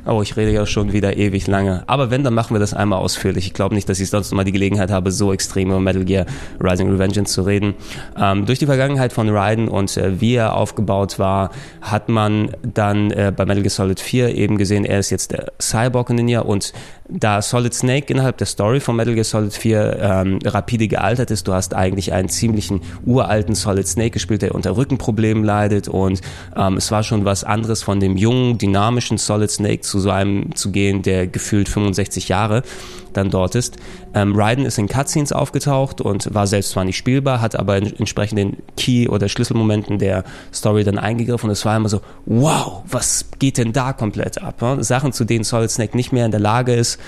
Oh, 0.06 0.20
ich 0.20 0.36
rede 0.36 0.52
ja 0.52 0.66
schon 0.66 0.92
wieder 0.92 1.16
ewig 1.16 1.46
lange. 1.46 1.82
Aber 1.86 2.10
wenn, 2.10 2.24
dann 2.24 2.34
machen 2.34 2.54
wir 2.54 2.60
das 2.60 2.74
einmal 2.74 2.98
ausführlich. 2.98 3.46
Ich 3.46 3.54
glaube 3.54 3.74
nicht, 3.74 3.88
dass 3.88 4.00
ich 4.00 4.10
sonst 4.10 4.32
mal 4.32 4.44
die 4.44 4.52
Gelegenheit 4.52 4.90
habe, 4.90 5.10
so 5.10 5.32
extrem 5.32 5.68
über 5.68 5.80
Metal 5.80 6.04
Gear 6.04 6.26
Rising 6.60 6.90
Revengeance 6.90 7.32
zu 7.32 7.42
reden. 7.42 7.74
Ähm, 8.18 8.44
durch 8.44 8.58
die 8.58 8.66
Vergangenheit 8.66 9.12
von 9.12 9.30
Raiden 9.30 9.68
und 9.68 9.96
äh, 9.96 10.20
wie 10.20 10.34
er 10.34 10.56
aufgebaut 10.56 11.18
war, 11.18 11.50
hat 11.80 12.08
man 12.08 12.50
dann 12.62 13.10
äh, 13.12 13.32
bei 13.34 13.46
Metal 13.46 13.62
Gear 13.62 13.70
Solid 13.70 13.98
4 13.98 14.34
eben 14.34 14.58
gesehen, 14.58 14.84
er 14.84 14.98
ist 14.98 15.10
jetzt 15.10 15.32
der 15.32 15.52
Cyborg 15.60 16.10
Ninja 16.10 16.40
und 16.40 16.72
da 17.08 17.42
Solid 17.42 17.74
Snake 17.74 18.12
innerhalb 18.12 18.38
der 18.38 18.46
Story 18.46 18.80
von 18.80 18.96
Metal 18.96 19.14
Gear 19.14 19.24
Solid 19.24 19.52
4 19.52 19.98
ähm, 20.00 20.38
rapide 20.44 20.88
gealtert 20.88 21.30
ist, 21.30 21.46
du 21.46 21.52
hast 21.52 21.74
eigentlich 21.74 22.12
einen 22.12 22.28
ziemlichen 22.28 22.80
uralten 23.04 23.54
Solid 23.54 23.86
Snake 23.86 24.10
gespielt, 24.10 24.42
der 24.42 24.54
unter 24.54 24.76
Rückenproblemen 24.76 25.44
leidet. 25.44 25.88
Und 25.88 26.20
ähm, 26.56 26.78
es 26.78 26.90
war 26.90 27.02
schon 27.02 27.24
was 27.24 27.44
anderes 27.44 27.82
von 27.82 28.00
dem 28.00 28.16
jungen, 28.16 28.58
dynamischen 28.58 29.18
Solid 29.18 29.50
Snake 29.50 29.80
zu 29.80 30.00
so 30.00 30.10
einem 30.10 30.54
zu 30.54 30.70
gehen, 30.70 31.02
der 31.02 31.26
gefühlt 31.26 31.68
65 31.68 32.28
Jahre 32.28 32.62
dann 33.16 33.30
dort 33.30 33.54
ist. 33.54 33.76
Ähm, 34.14 34.34
Raiden 34.36 34.64
ist 34.66 34.78
in 34.78 34.88
Cutscenes 34.88 35.32
aufgetaucht 35.32 36.00
und 36.00 36.32
war 36.34 36.46
selbst 36.46 36.70
zwar 36.70 36.84
nicht 36.84 36.96
spielbar, 36.96 37.40
hat 37.40 37.56
aber 37.56 37.76
in 37.76 37.96
entsprechenden 37.96 38.58
Key- 38.76 39.08
oder 39.08 39.28
Schlüsselmomenten 39.28 39.98
der 39.98 40.24
Story 40.52 40.84
dann 40.84 40.98
eingegriffen 40.98 41.48
und 41.48 41.52
es 41.52 41.64
war 41.64 41.76
immer 41.76 41.88
so, 41.88 42.00
wow, 42.26 42.82
was 42.90 43.26
geht 43.38 43.58
denn 43.58 43.72
da 43.72 43.92
komplett 43.92 44.42
ab? 44.42 44.60
Ne? 44.62 44.84
Sachen, 44.84 45.12
zu 45.12 45.24
denen 45.24 45.44
Solid 45.44 45.70
Snake 45.70 45.96
nicht 45.96 46.12
mehr 46.12 46.24
in 46.24 46.30
der 46.30 46.40
Lage 46.40 46.74
ist, 46.74 46.98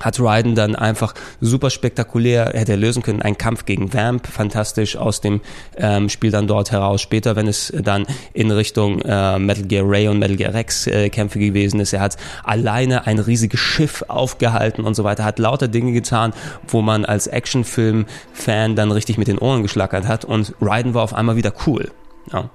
hat 0.00 0.20
Raiden 0.20 0.54
dann 0.54 0.76
einfach 0.76 1.14
super 1.40 1.70
spektakulär 1.70 2.52
hätte 2.54 2.72
er 2.72 2.78
lösen 2.78 3.02
können. 3.02 3.22
Ein 3.22 3.38
Kampf 3.38 3.64
gegen 3.64 3.92
Vamp, 3.92 4.26
fantastisch 4.26 4.96
aus 4.96 5.20
dem 5.20 5.40
ähm, 5.76 6.08
Spiel 6.08 6.30
dann 6.30 6.46
dort 6.46 6.70
heraus. 6.72 7.00
Später, 7.00 7.36
wenn 7.36 7.48
es 7.48 7.72
dann 7.76 8.06
in 8.32 8.50
Richtung 8.50 9.00
äh, 9.02 9.38
Metal 9.38 9.64
Gear 9.64 9.84
Ray 9.86 10.08
und 10.08 10.18
Metal 10.18 10.36
Gear 10.36 10.54
Rex 10.54 10.86
äh, 10.86 11.08
Kämpfe 11.10 11.38
gewesen 11.38 11.80
ist, 11.80 11.92
er 11.92 12.00
hat 12.00 12.16
alleine 12.44 13.06
ein 13.06 13.18
riesiges 13.18 13.60
Schiff 13.60 14.04
aufgehalten 14.08 14.84
und 14.84 14.94
so 14.94 15.04
weiter, 15.04 15.24
hat 15.24 15.38
lauter 15.38 15.68
Dinge 15.68 15.92
getan, 15.92 16.32
wo 16.66 16.82
man 16.82 17.04
als 17.04 17.26
Actionfilm-Fan 17.26 18.76
dann 18.76 18.92
richtig 18.92 19.18
mit 19.18 19.28
den 19.28 19.38
Ohren 19.38 19.62
geschlackert 19.62 20.06
hat 20.06 20.24
und 20.24 20.54
Raiden 20.60 20.94
war 20.94 21.02
auf 21.02 21.14
einmal 21.14 21.36
wieder 21.36 21.52
cool. 21.66 21.90
Ja. 22.32 22.50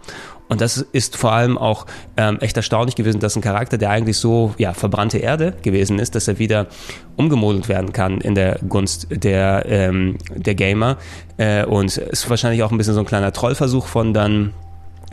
Und 0.49 0.61
das 0.61 0.77
ist 0.77 1.17
vor 1.17 1.31
allem 1.31 1.57
auch 1.57 1.85
ähm, 2.17 2.37
echt 2.39 2.57
erstaunlich 2.57 2.95
gewesen, 2.95 3.19
dass 3.19 3.35
ein 3.35 3.41
Charakter, 3.41 3.77
der 3.77 3.89
eigentlich 3.89 4.17
so 4.17 4.53
ja, 4.57 4.73
verbrannte 4.73 5.17
Erde 5.17 5.53
gewesen 5.61 5.99
ist, 5.99 6.15
dass 6.15 6.27
er 6.27 6.39
wieder 6.39 6.67
umgemodelt 7.15 7.69
werden 7.69 7.93
kann 7.93 8.21
in 8.21 8.35
der 8.35 8.59
Gunst 8.67 9.07
der, 9.09 9.65
ähm, 9.67 10.17
der 10.35 10.55
Gamer. 10.55 10.97
Äh, 11.37 11.65
und 11.65 11.97
ist 11.97 12.29
wahrscheinlich 12.29 12.63
auch 12.63 12.71
ein 12.71 12.77
bisschen 12.77 12.93
so 12.93 12.99
ein 12.99 13.05
kleiner 13.05 13.31
Trollversuch 13.31 13.87
von 13.87 14.13
dann 14.13 14.53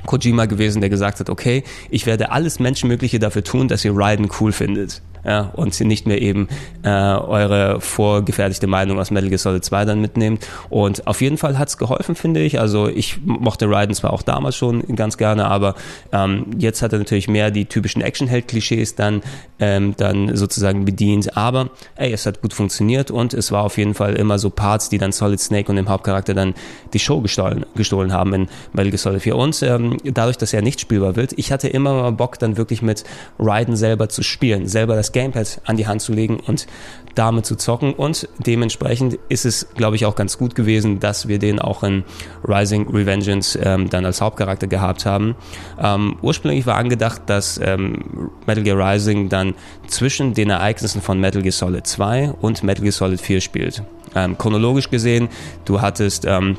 Kojima 0.06 0.46
gewesen, 0.46 0.80
der 0.80 0.90
gesagt 0.90 1.20
hat, 1.20 1.30
okay, 1.30 1.62
ich 1.90 2.06
werde 2.06 2.32
alles 2.32 2.58
Menschenmögliche 2.58 3.18
dafür 3.18 3.44
tun, 3.44 3.68
dass 3.68 3.84
ihr 3.84 3.94
Raiden 3.94 4.28
cool 4.40 4.52
findet 4.52 5.02
ja, 5.24 5.50
und 5.54 5.78
nicht 5.80 6.06
mehr 6.06 6.20
eben 6.20 6.48
äh, 6.82 6.88
eure 6.88 7.80
vorgefertigte 7.80 8.66
Meinung 8.66 8.98
aus 8.98 9.10
Metal 9.10 9.28
Gear 9.28 9.38
Solid 9.38 9.64
2 9.64 9.84
dann 9.84 10.00
mitnehmt. 10.00 10.46
Und 10.68 11.06
auf 11.06 11.20
jeden 11.20 11.38
Fall 11.38 11.58
hat's 11.58 11.78
geholfen, 11.78 12.14
finde 12.14 12.40
ich. 12.40 12.60
Also 12.60 12.88
ich 12.88 13.20
mochte 13.24 13.68
Raiden 13.68 13.94
zwar 13.94 14.12
auch 14.12 14.22
damals 14.22 14.56
schon 14.56 14.82
ganz 14.96 15.16
gerne, 15.16 15.46
aber 15.46 15.74
ähm, 16.12 16.46
jetzt 16.58 16.82
hat 16.82 16.92
er 16.92 16.98
natürlich 16.98 17.28
mehr 17.28 17.50
die 17.50 17.66
typischen 17.66 18.02
Actionheld-Klischees 18.02 18.94
dann, 18.94 19.22
ähm, 19.58 19.94
dann 19.96 20.36
sozusagen 20.36 20.84
bedient. 20.84 21.36
Aber 21.36 21.70
ey, 21.96 22.12
es 22.12 22.26
hat 22.26 22.40
gut 22.40 22.54
funktioniert 22.54 23.10
und 23.10 23.34
es 23.34 23.52
war 23.52 23.64
auf 23.64 23.78
jeden 23.78 23.94
Fall 23.94 24.14
immer 24.14 24.38
so 24.38 24.50
Parts, 24.50 24.88
die 24.88 24.98
dann 24.98 25.12
Solid 25.12 25.40
Snake 25.40 25.68
und 25.70 25.76
dem 25.76 25.88
Hauptcharakter 25.88 26.34
dann 26.34 26.54
die 26.92 26.98
Show 26.98 27.20
gestohlen, 27.20 27.66
gestohlen 27.74 28.12
haben 28.12 28.32
in 28.34 28.48
Metal 28.72 28.90
Gear 28.90 28.98
Solid 28.98 29.22
4. 29.22 29.36
Und 29.36 29.62
ähm, 29.62 29.98
dadurch, 30.04 30.38
dass 30.38 30.52
er 30.52 30.62
nicht 30.62 30.80
spielbar 30.80 31.16
wird, 31.16 31.32
ich 31.36 31.52
hatte 31.52 31.68
immer 31.68 31.94
mal 31.94 32.12
Bock, 32.12 32.38
dann 32.38 32.56
wirklich 32.56 32.82
mit 32.82 33.04
Raiden 33.38 33.76
selber 33.76 34.08
zu 34.08 34.22
spielen, 34.22 34.66
selber 34.66 34.96
das 34.96 35.09
Gamepad 35.12 35.60
an 35.64 35.76
die 35.76 35.86
Hand 35.86 36.02
zu 36.02 36.12
legen 36.12 36.38
und 36.46 36.66
damit 37.14 37.46
zu 37.46 37.56
zocken. 37.56 37.92
Und 37.92 38.28
dementsprechend 38.38 39.18
ist 39.28 39.44
es, 39.44 39.68
glaube 39.74 39.96
ich, 39.96 40.06
auch 40.06 40.14
ganz 40.14 40.38
gut 40.38 40.54
gewesen, 40.54 41.00
dass 41.00 41.28
wir 41.28 41.38
den 41.38 41.58
auch 41.58 41.82
in 41.82 42.04
Rising 42.44 42.88
Revengeance 42.88 43.58
ähm, 43.62 43.90
dann 43.90 44.04
als 44.04 44.20
Hauptcharakter 44.20 44.66
gehabt 44.66 45.06
haben. 45.06 45.34
Ähm, 45.80 46.16
ursprünglich 46.22 46.66
war 46.66 46.76
angedacht, 46.76 47.22
dass 47.26 47.60
ähm, 47.62 48.30
Metal 48.46 48.62
Gear 48.62 48.78
Rising 48.78 49.28
dann 49.28 49.54
zwischen 49.86 50.34
den 50.34 50.50
Ereignissen 50.50 51.02
von 51.02 51.20
Metal 51.20 51.42
Gear 51.42 51.52
Solid 51.52 51.86
2 51.86 52.32
und 52.40 52.62
Metal 52.62 52.82
Gear 52.82 52.92
Solid 52.92 53.20
4 53.20 53.40
spielt. 53.40 53.82
Ähm, 54.14 54.36
chronologisch 54.38 54.90
gesehen, 54.90 55.28
du 55.64 55.80
hattest 55.80 56.24
ähm, 56.26 56.56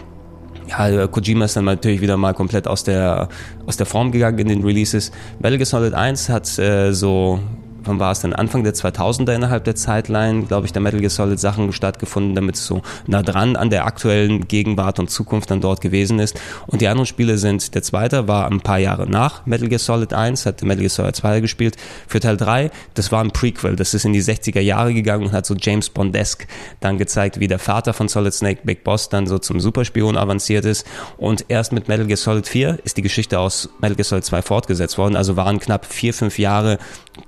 ja, 0.68 1.08
Kojima 1.08 1.46
ist 1.46 1.56
dann 1.56 1.66
natürlich 1.66 2.02
wieder 2.02 2.18
mal 2.18 2.34
komplett 2.34 2.68
aus 2.68 2.84
der, 2.84 3.28
aus 3.66 3.78
der 3.78 3.86
Form 3.86 4.12
gegangen 4.12 4.40
in 4.40 4.48
den 4.48 4.64
Releases. 4.64 5.12
Metal 5.40 5.58
Gear 5.58 5.66
Solid 5.66 5.94
1 5.94 6.30
hat 6.30 6.58
äh, 6.60 6.94
so 6.94 7.40
wann 7.84 8.00
war 8.00 8.12
es 8.12 8.22
denn, 8.22 8.34
Anfang 8.34 8.64
der 8.64 8.74
2000er 8.74 9.34
innerhalb 9.34 9.64
der 9.64 9.76
Zeitline, 9.76 10.44
glaube 10.44 10.66
ich, 10.66 10.74
der 10.74 10.82
Metal 10.82 11.00
Gear 11.00 11.10
Solid 11.10 11.40
Sachen 11.40 11.72
stattgefunden, 11.74 12.36
damit 12.36 12.56
es 12.56 12.66
so 12.66 12.82
nah 13.08 13.24
dran 13.24 13.56
an 13.56 13.70
der 13.70 13.86
aktuellen 13.86 14.48
Gegenwart 14.48 15.00
und 15.00 15.10
Zukunft 15.10 15.52
dann 15.52 15.62
dort 15.62 15.82
gewesen 15.82 16.20
ist. 16.20 16.40
Und 16.68 16.82
die 16.82 16.88
anderen 16.88 17.06
Spiele 17.06 17.38
sind, 17.38 17.76
der 17.76 17.84
zweite 17.84 18.28
war 18.28 18.50
ein 18.50 18.62
paar 18.62 18.80
Jahre 18.80 19.10
nach 19.10 19.46
Metal 19.46 19.68
Gear 19.68 19.80
Solid 19.80 20.14
1, 20.14 20.46
hat 20.46 20.62
Metal 20.64 20.80
Gear 20.80 20.90
Solid 20.90 21.16
2 21.16 21.40
gespielt. 21.40 21.78
Für 22.08 22.20
Teil 22.20 22.38
3, 22.38 22.72
das 22.94 23.12
war 23.12 23.24
ein 23.24 23.32
Prequel, 23.32 23.76
das 23.76 23.94
ist 23.94 24.06
in 24.06 24.14
die 24.14 24.24
60er 24.24 24.62
Jahre 24.62 24.94
gegangen 24.94 25.26
und 25.26 25.32
hat 25.32 25.46
so 25.46 25.56
James 25.56 25.90
Bondesk 25.90 26.48
dann 26.80 26.98
gezeigt, 26.98 27.40
wie 27.40 27.48
der 27.48 27.60
Vater 27.60 27.94
von 27.94 28.08
Solid 28.08 28.34
Snake, 28.34 28.62
Big 28.64 28.84
Boss, 28.84 29.10
dann 29.10 29.28
so 29.28 29.40
zum 29.40 29.60
Superspion 29.60 30.18
avanciert 30.18 30.66
ist. 30.66 30.86
Und 31.18 31.46
erst 31.48 31.74
mit 31.74 31.88
Metal 31.88 32.06
Gear 32.06 32.18
Solid 32.18 32.48
4 32.48 32.80
ist 32.84 32.98
die 32.98 33.02
Geschichte 33.02 33.40
aus 33.40 33.70
Metal 33.80 33.96
Gear 33.96 34.06
Solid 34.06 34.26
2 34.26 34.42
fortgesetzt 34.42 34.98
worden. 34.98 35.16
Also 35.16 35.36
waren 35.36 35.60
knapp 35.60 35.86
vier, 35.86 36.14
fünf 36.14 36.40
Jahre 36.40 36.78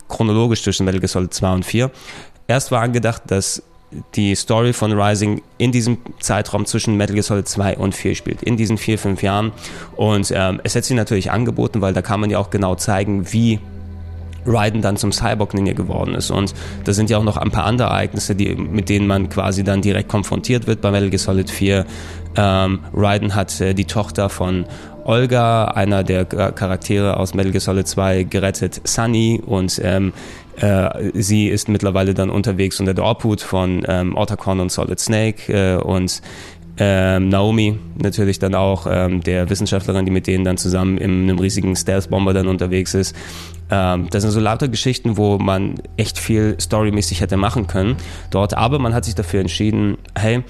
chronologisch 0.07 0.42
zwischen 0.51 0.85
Metal 0.85 0.99
Gear 0.99 1.09
Solid 1.09 1.33
2 1.33 1.53
und 1.53 1.65
4. 1.65 1.91
Erst 2.47 2.71
war 2.71 2.81
angedacht, 2.81 3.23
dass 3.27 3.63
die 4.15 4.35
Story 4.35 4.73
von 4.73 4.91
Rising 4.91 5.41
in 5.57 5.71
diesem 5.71 5.97
Zeitraum 6.19 6.65
zwischen 6.65 6.97
Metal 6.97 7.13
Gear 7.13 7.23
Solid 7.23 7.47
2 7.47 7.77
und 7.77 7.95
4 7.95 8.15
spielt, 8.15 8.43
in 8.43 8.57
diesen 8.57 8.77
vier, 8.77 8.97
fünf 8.97 9.21
Jahren. 9.21 9.51
Und 9.95 10.31
ähm, 10.35 10.59
es 10.63 10.75
hätte 10.75 10.87
sich 10.87 10.97
natürlich 10.97 11.31
angeboten, 11.31 11.81
weil 11.81 11.93
da 11.93 12.01
kann 12.01 12.19
man 12.19 12.29
ja 12.29 12.39
auch 12.39 12.49
genau 12.49 12.75
zeigen, 12.75 13.31
wie 13.31 13.59
Raiden 14.45 14.81
dann 14.81 14.97
zum 14.97 15.11
Cyborg-Ninja 15.11 15.73
geworden 15.73 16.15
ist. 16.15 16.31
Und 16.31 16.53
da 16.83 16.93
sind 16.93 17.09
ja 17.09 17.17
auch 17.17 17.23
noch 17.23 17.37
ein 17.37 17.51
paar 17.51 17.65
andere 17.65 17.89
Ereignisse, 17.89 18.35
die, 18.35 18.55
mit 18.55 18.89
denen 18.89 19.07
man 19.07 19.29
quasi 19.29 19.63
dann 19.63 19.81
direkt 19.81 20.09
konfrontiert 20.09 20.67
wird 20.67 20.81
bei 20.81 20.91
Metal 20.91 21.09
Gear 21.09 21.19
Solid 21.19 21.49
4. 21.49 21.85
Ähm, 22.35 22.79
Raiden 22.93 23.35
hat 23.35 23.59
äh, 23.61 23.73
die 23.73 23.85
Tochter 23.85 24.29
von 24.29 24.65
Olga, 25.05 25.65
einer 25.65 26.03
der 26.03 26.25
Charaktere 26.25 27.17
aus 27.17 27.33
Metal 27.33 27.51
Gear 27.51 27.61
Solid 27.61 27.87
2, 27.87 28.23
gerettet 28.23 28.81
Sunny 28.85 29.41
und 29.45 29.79
ähm, 29.83 30.13
äh, 30.57 31.11
sie 31.13 31.47
ist 31.47 31.67
mittlerweile 31.67 32.13
dann 32.13 32.29
unterwegs 32.29 32.79
unter 32.79 32.93
der 32.93 33.05
Obhut 33.05 33.41
von 33.41 33.83
ähm, 33.87 34.15
Otacon 34.15 34.59
und 34.59 34.71
Solid 34.71 34.99
Snake 34.99 35.51
äh, 35.51 35.75
und 35.75 36.21
ähm, 36.77 37.29
Naomi 37.29 37.77
natürlich 38.01 38.39
dann 38.39 38.55
auch, 38.55 38.87
ähm, 38.89 39.21
der 39.21 39.49
Wissenschaftlerin, 39.49 40.05
die 40.05 40.11
mit 40.11 40.25
denen 40.25 40.43
dann 40.43 40.57
zusammen 40.57 40.97
in 40.97 41.23
einem 41.23 41.37
riesigen 41.37 41.75
Stealth-Bomber 41.75 42.33
dann 42.33 42.47
unterwegs 42.47 42.95
ist. 42.95 43.15
Ähm, 43.73 44.07
das 44.11 44.21
sind 44.21 44.31
so 44.31 44.39
lauter 44.39 44.67
Geschichten, 44.67 45.17
wo 45.17 45.39
man 45.39 45.75
echt 45.97 46.19
viel 46.19 46.55
storymäßig 46.61 47.21
hätte 47.21 47.37
machen 47.37 47.65
können 47.65 47.95
dort, 48.29 48.53
aber 48.53 48.77
man 48.77 48.93
hat 48.93 49.03
sich 49.05 49.15
dafür 49.15 49.39
entschieden, 49.39 49.97
hey, 50.15 50.43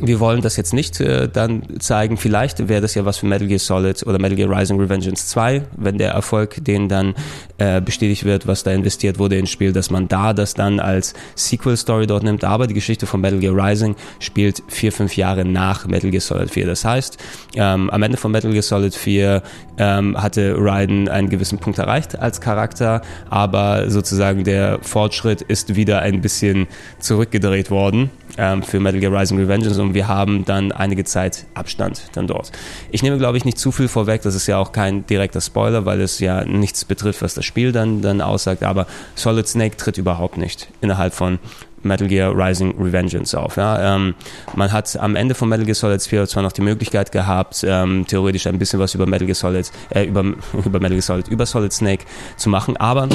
wir 0.00 0.20
wollen 0.20 0.42
das 0.42 0.56
jetzt 0.56 0.72
nicht 0.72 1.00
äh, 1.00 1.28
dann 1.28 1.62
zeigen. 1.78 2.16
Vielleicht 2.16 2.68
wäre 2.68 2.80
das 2.80 2.94
ja 2.94 3.04
was 3.04 3.18
für 3.18 3.26
Metal 3.26 3.46
Gear 3.46 3.58
Solid 3.58 4.04
oder 4.06 4.18
Metal 4.18 4.36
Gear 4.36 4.50
Rising 4.50 4.78
Revengeance 4.80 5.28
2, 5.28 5.62
wenn 5.76 5.98
der 5.98 6.10
Erfolg 6.10 6.64
den 6.64 6.88
dann 6.88 7.14
äh, 7.58 7.80
bestätigt 7.80 8.24
wird, 8.24 8.46
was 8.46 8.64
da 8.64 8.72
investiert 8.72 9.18
wurde 9.18 9.38
ins 9.38 9.50
Spiel, 9.50 9.72
dass 9.72 9.90
man 9.90 10.08
da 10.08 10.32
das 10.32 10.54
dann 10.54 10.80
als 10.80 11.14
Sequel-Story 11.36 12.06
dort 12.06 12.24
nimmt. 12.24 12.44
Aber 12.44 12.66
die 12.66 12.74
Geschichte 12.74 13.06
von 13.06 13.20
Metal 13.20 13.38
Gear 13.38 13.54
Rising 13.54 13.94
spielt 14.18 14.62
vier, 14.68 14.90
fünf 14.90 15.16
Jahre 15.16 15.44
nach 15.44 15.86
Metal 15.86 16.10
Gear 16.10 16.20
Solid 16.20 16.50
4. 16.50 16.66
Das 16.66 16.84
heißt, 16.84 17.18
ähm, 17.54 17.90
am 17.90 18.02
Ende 18.02 18.16
von 18.16 18.32
Metal 18.32 18.50
Gear 18.50 18.62
Solid 18.62 18.94
4 18.94 19.42
ähm, 19.78 20.20
hatte 20.20 20.56
Raiden 20.58 21.08
einen 21.08 21.28
gewissen 21.28 21.58
Punkt 21.58 21.78
erreicht 21.78 22.18
als 22.18 22.40
Charakter, 22.40 23.02
aber 23.30 23.90
sozusagen 23.90 24.44
der 24.44 24.78
Fortschritt 24.82 25.42
ist 25.42 25.76
wieder 25.76 26.00
ein 26.00 26.20
bisschen 26.20 26.66
zurückgedreht 26.98 27.70
worden 27.70 28.10
ähm, 28.38 28.62
für 28.62 28.80
Metal 28.80 29.00
Gear 29.00 29.12
Rising 29.12 29.38
Revengeance 29.38 29.80
und 29.80 29.94
wir 29.94 30.08
haben 30.08 30.44
dann 30.44 30.72
einige 30.72 31.04
Zeit 31.04 31.46
Abstand 31.54 32.02
dann 32.14 32.26
dort. 32.26 32.52
Ich 32.90 33.02
nehme, 33.02 33.18
glaube 33.18 33.38
ich, 33.38 33.44
nicht 33.44 33.58
zu 33.58 33.72
viel 33.72 33.88
vorweg, 33.88 34.22
das 34.22 34.34
ist 34.34 34.46
ja 34.46 34.58
auch 34.58 34.72
kein 34.72 35.06
direkter 35.06 35.40
Spoiler, 35.40 35.84
weil 35.86 36.00
es 36.00 36.18
ja 36.18 36.44
nichts 36.44 36.84
betrifft, 36.84 37.22
was 37.22 37.34
das 37.34 37.44
Spiel 37.44 37.72
dann, 37.72 38.02
dann 38.02 38.20
aussagt, 38.20 38.62
aber 38.62 38.86
Solid 39.14 39.46
Snake 39.46 39.76
tritt 39.76 39.98
überhaupt 39.98 40.36
nicht 40.36 40.68
innerhalb 40.80 41.14
von 41.14 41.38
Metal 41.84 42.08
Gear 42.08 42.32
Rising 42.34 42.74
Revengeance 42.78 43.38
auf. 43.38 43.56
Ja. 43.56 43.96
Ähm, 43.96 44.14
man 44.54 44.72
hat 44.72 44.96
am 44.96 45.16
Ende 45.16 45.34
von 45.34 45.48
Metal 45.48 45.64
Gear 45.64 45.74
Solid 45.74 46.02
4 46.02 46.26
zwar 46.26 46.42
noch 46.42 46.52
die 46.52 46.62
Möglichkeit 46.62 47.12
gehabt, 47.12 47.64
ähm, 47.66 48.06
theoretisch 48.06 48.46
ein 48.46 48.58
bisschen 48.58 48.80
was 48.80 48.94
über 48.94 49.06
Metal 49.06 49.26
Gear 49.26 49.34
Solid, 49.34 49.70
äh, 49.90 50.04
über, 50.04 50.22
über 50.52 50.80
Metal 50.80 50.90
Gear 50.90 51.02
Solid, 51.02 51.28
über 51.28 51.46
Solid 51.46 51.72
Snake 51.72 52.04
zu 52.36 52.48
machen, 52.48 52.76
aber 52.78 53.08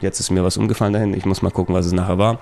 jetzt 0.00 0.20
ist 0.20 0.30
mir 0.30 0.44
was 0.44 0.56
umgefallen 0.56 0.92
dahin, 0.92 1.14
ich 1.14 1.24
muss 1.24 1.42
mal 1.42 1.50
gucken, 1.50 1.74
was 1.74 1.86
es 1.86 1.92
nachher 1.92 2.18
war. 2.18 2.38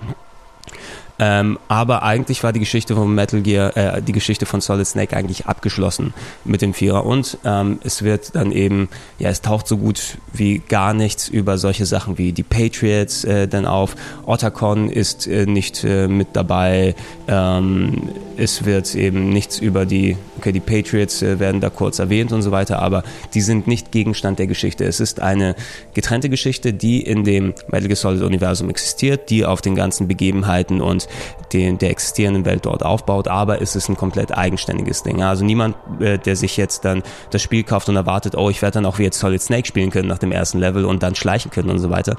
Ähm, 1.19 1.59
aber 1.67 2.03
eigentlich 2.03 2.43
war 2.43 2.53
die 2.53 2.61
Geschichte 2.61 2.95
von 2.95 3.13
Metal 3.13 3.41
Gear, 3.41 3.75
äh, 3.75 4.01
die 4.01 4.13
Geschichte 4.13 4.45
von 4.45 4.61
Solid 4.61 4.87
Snake 4.87 5.15
eigentlich 5.15 5.47
abgeschlossen 5.47 6.13
mit 6.45 6.61
dem 6.61 6.73
Vierer. 6.73 7.05
Und 7.05 7.37
ähm, 7.43 7.79
es 7.83 8.03
wird 8.03 8.35
dann 8.35 8.53
eben, 8.53 8.87
ja, 9.19 9.29
es 9.29 9.41
taucht 9.41 9.67
so 9.67 9.77
gut 9.77 10.17
wie 10.31 10.59
gar 10.59 10.93
nichts 10.93 11.27
über 11.27 11.57
solche 11.57 11.85
Sachen 11.85 12.17
wie 12.17 12.31
die 12.31 12.43
Patriots 12.43 13.25
äh, 13.25 13.47
dann 13.49 13.65
auf. 13.65 13.95
Otacon 14.25 14.89
ist 14.89 15.27
äh, 15.27 15.45
nicht 15.45 15.83
äh, 15.83 16.07
mit 16.07 16.29
dabei. 16.33 16.95
Ähm, 17.27 18.09
es 18.37 18.63
wird 18.63 18.95
eben 18.95 19.29
nichts 19.29 19.59
über 19.59 19.85
die, 19.85 20.15
okay, 20.37 20.53
die 20.53 20.61
Patriots 20.61 21.21
äh, 21.21 21.39
werden 21.39 21.59
da 21.59 21.69
kurz 21.69 21.99
erwähnt 21.99 22.31
und 22.31 22.41
so 22.41 22.51
weiter, 22.51 22.79
aber 22.79 23.03
die 23.33 23.41
sind 23.41 23.67
nicht 23.67 23.91
Gegenstand 23.91 24.39
der 24.39 24.47
Geschichte. 24.47 24.85
Es 24.85 25.01
ist 25.01 25.19
eine 25.19 25.55
getrennte 25.93 26.29
Geschichte, 26.29 26.71
die 26.71 27.01
in 27.01 27.25
dem 27.25 27.53
Metal 27.69 27.87
Gear 27.87 27.97
Solid 27.97 28.21
Universum 28.21 28.69
existiert, 28.69 29.29
die 29.29 29.45
auf 29.45 29.59
den 29.59 29.75
ganzen 29.75 30.07
Begebenheiten 30.07 30.79
und 30.79 31.08
den, 31.53 31.77
der 31.77 31.89
existierenden 31.89 32.45
Welt 32.45 32.65
dort 32.65 32.83
aufbaut, 32.83 33.27
aber 33.27 33.61
es 33.61 33.75
ist 33.75 33.89
ein 33.89 33.97
komplett 33.97 34.35
eigenständiges 34.37 35.03
Ding. 35.03 35.23
Also 35.23 35.45
niemand, 35.45 35.75
äh, 35.99 36.17
der 36.17 36.35
sich 36.35 36.57
jetzt 36.57 36.85
dann 36.85 37.03
das 37.31 37.41
Spiel 37.41 37.63
kauft 37.63 37.89
und 37.89 37.95
erwartet, 37.95 38.35
oh, 38.35 38.49
ich 38.49 38.61
werde 38.61 38.75
dann 38.75 38.85
auch 38.85 38.99
wie 38.99 39.03
jetzt 39.03 39.19
Solid 39.19 39.41
Snake 39.41 39.67
spielen 39.67 39.89
können 39.89 40.07
nach 40.07 40.19
dem 40.19 40.31
ersten 40.31 40.59
Level 40.59 40.85
und 40.85 41.03
dann 41.03 41.15
schleichen 41.15 41.51
können 41.51 41.69
und 41.69 41.79
so 41.79 41.89
weiter 41.89 42.15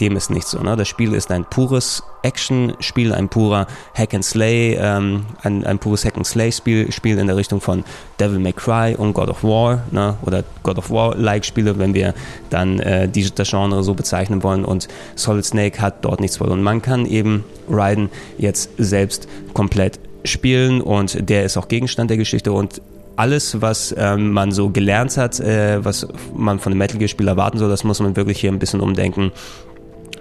dem 0.00 0.16
ist 0.16 0.30
nicht 0.30 0.46
so. 0.46 0.60
Ne? 0.60 0.76
Das 0.76 0.88
Spiel 0.88 1.14
ist 1.14 1.30
ein 1.30 1.44
pures 1.44 2.02
Action-Spiel, 2.22 3.12
ein 3.12 3.28
purer 3.28 3.66
Hack 3.94 4.14
and 4.14 4.24
Slay, 4.24 4.76
ähm, 4.80 5.26
ein, 5.42 5.64
ein 5.64 5.78
pures 5.78 6.04
Hack 6.04 6.16
and 6.16 6.26
Slay-Spiel 6.26 6.92
Spiel 6.92 7.18
in 7.18 7.26
der 7.26 7.36
Richtung 7.36 7.60
von 7.60 7.84
Devil 8.20 8.38
May 8.38 8.52
Cry 8.52 8.94
und 8.96 9.12
God 9.14 9.28
of 9.28 9.44
War 9.44 9.82
ne? 9.90 10.16
oder 10.22 10.44
God 10.62 10.78
of 10.78 10.90
War-like 10.90 11.44
Spiele, 11.44 11.78
wenn 11.78 11.94
wir 11.94 12.14
dann 12.50 12.80
äh, 12.80 13.08
die, 13.08 13.28
das 13.32 13.50
Genre 13.50 13.82
so 13.82 13.94
bezeichnen 13.94 14.42
wollen. 14.42 14.64
Und 14.64 14.88
Solid 15.14 15.44
Snake 15.44 15.80
hat 15.80 16.04
dort 16.04 16.20
nichts 16.20 16.36
verloren. 16.36 16.62
Man 16.62 16.82
kann 16.82 17.06
eben 17.06 17.44
Raiden 17.68 18.10
jetzt 18.38 18.70
selbst 18.78 19.28
komplett 19.54 20.00
spielen 20.24 20.80
und 20.80 21.28
der 21.28 21.44
ist 21.44 21.56
auch 21.56 21.68
Gegenstand 21.68 22.10
der 22.10 22.16
Geschichte 22.16 22.52
und 22.52 22.82
alles, 23.18 23.60
was 23.60 23.92
ähm, 23.98 24.30
man 24.30 24.52
so 24.52 24.70
gelernt 24.70 25.16
hat, 25.16 25.40
äh, 25.40 25.84
was 25.84 26.06
man 26.36 26.60
von 26.60 26.72
einem 26.72 26.78
Metal 26.78 26.98
Gear 26.98 27.08
Spiel 27.08 27.26
erwarten 27.26 27.58
soll, 27.58 27.68
das 27.68 27.82
muss 27.82 27.98
man 27.98 28.14
wirklich 28.14 28.38
hier 28.38 28.52
ein 28.52 28.60
bisschen 28.60 28.80
umdenken 28.80 29.32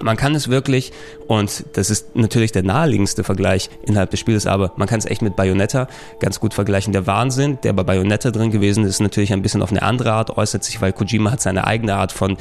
man 0.02 0.18
kann 0.18 0.36
es 0.36 0.50
wirklich, 0.50 0.92
und 1.28 1.66
das 1.74 1.90
ist 1.90 2.16
natürlich 2.16 2.52
der 2.52 2.64
naheliegendste 2.64 3.24
Vergleich 3.24 3.70
innerhalb 3.84 4.12
des 4.12 4.20
Spiels, 4.20 4.48
aber 4.48 4.74
man 4.78 4.88
kann 4.88 5.00
es 5.00 5.06
echt 5.06 5.22
mit 5.22 5.36
Bayonetta 5.36 5.88
ganz 6.20 6.40
gut 6.40 6.54
vergleichen. 6.54 6.94
Der 6.94 7.08
Wahnsinn, 7.08 7.60
der 7.64 7.74
bei 7.74 7.84
Bayonetta 7.84 8.32
drin 8.32 8.52
gewesen 8.52 8.86
ist, 8.86 9.00
natürlich 9.00 9.34
ein 9.34 9.42
bisschen 9.42 9.62
auf 9.62 9.72
eine 9.72 9.82
andere 9.82 10.14
Art 10.14 10.38
äußert 10.38 10.64
sich, 10.64 10.82
weil 10.82 10.94
Kojima 10.94 11.32
hat 11.32 11.42
seine 11.42 11.66
eigene 11.66 11.96
Art 11.96 12.12
von 12.12 12.38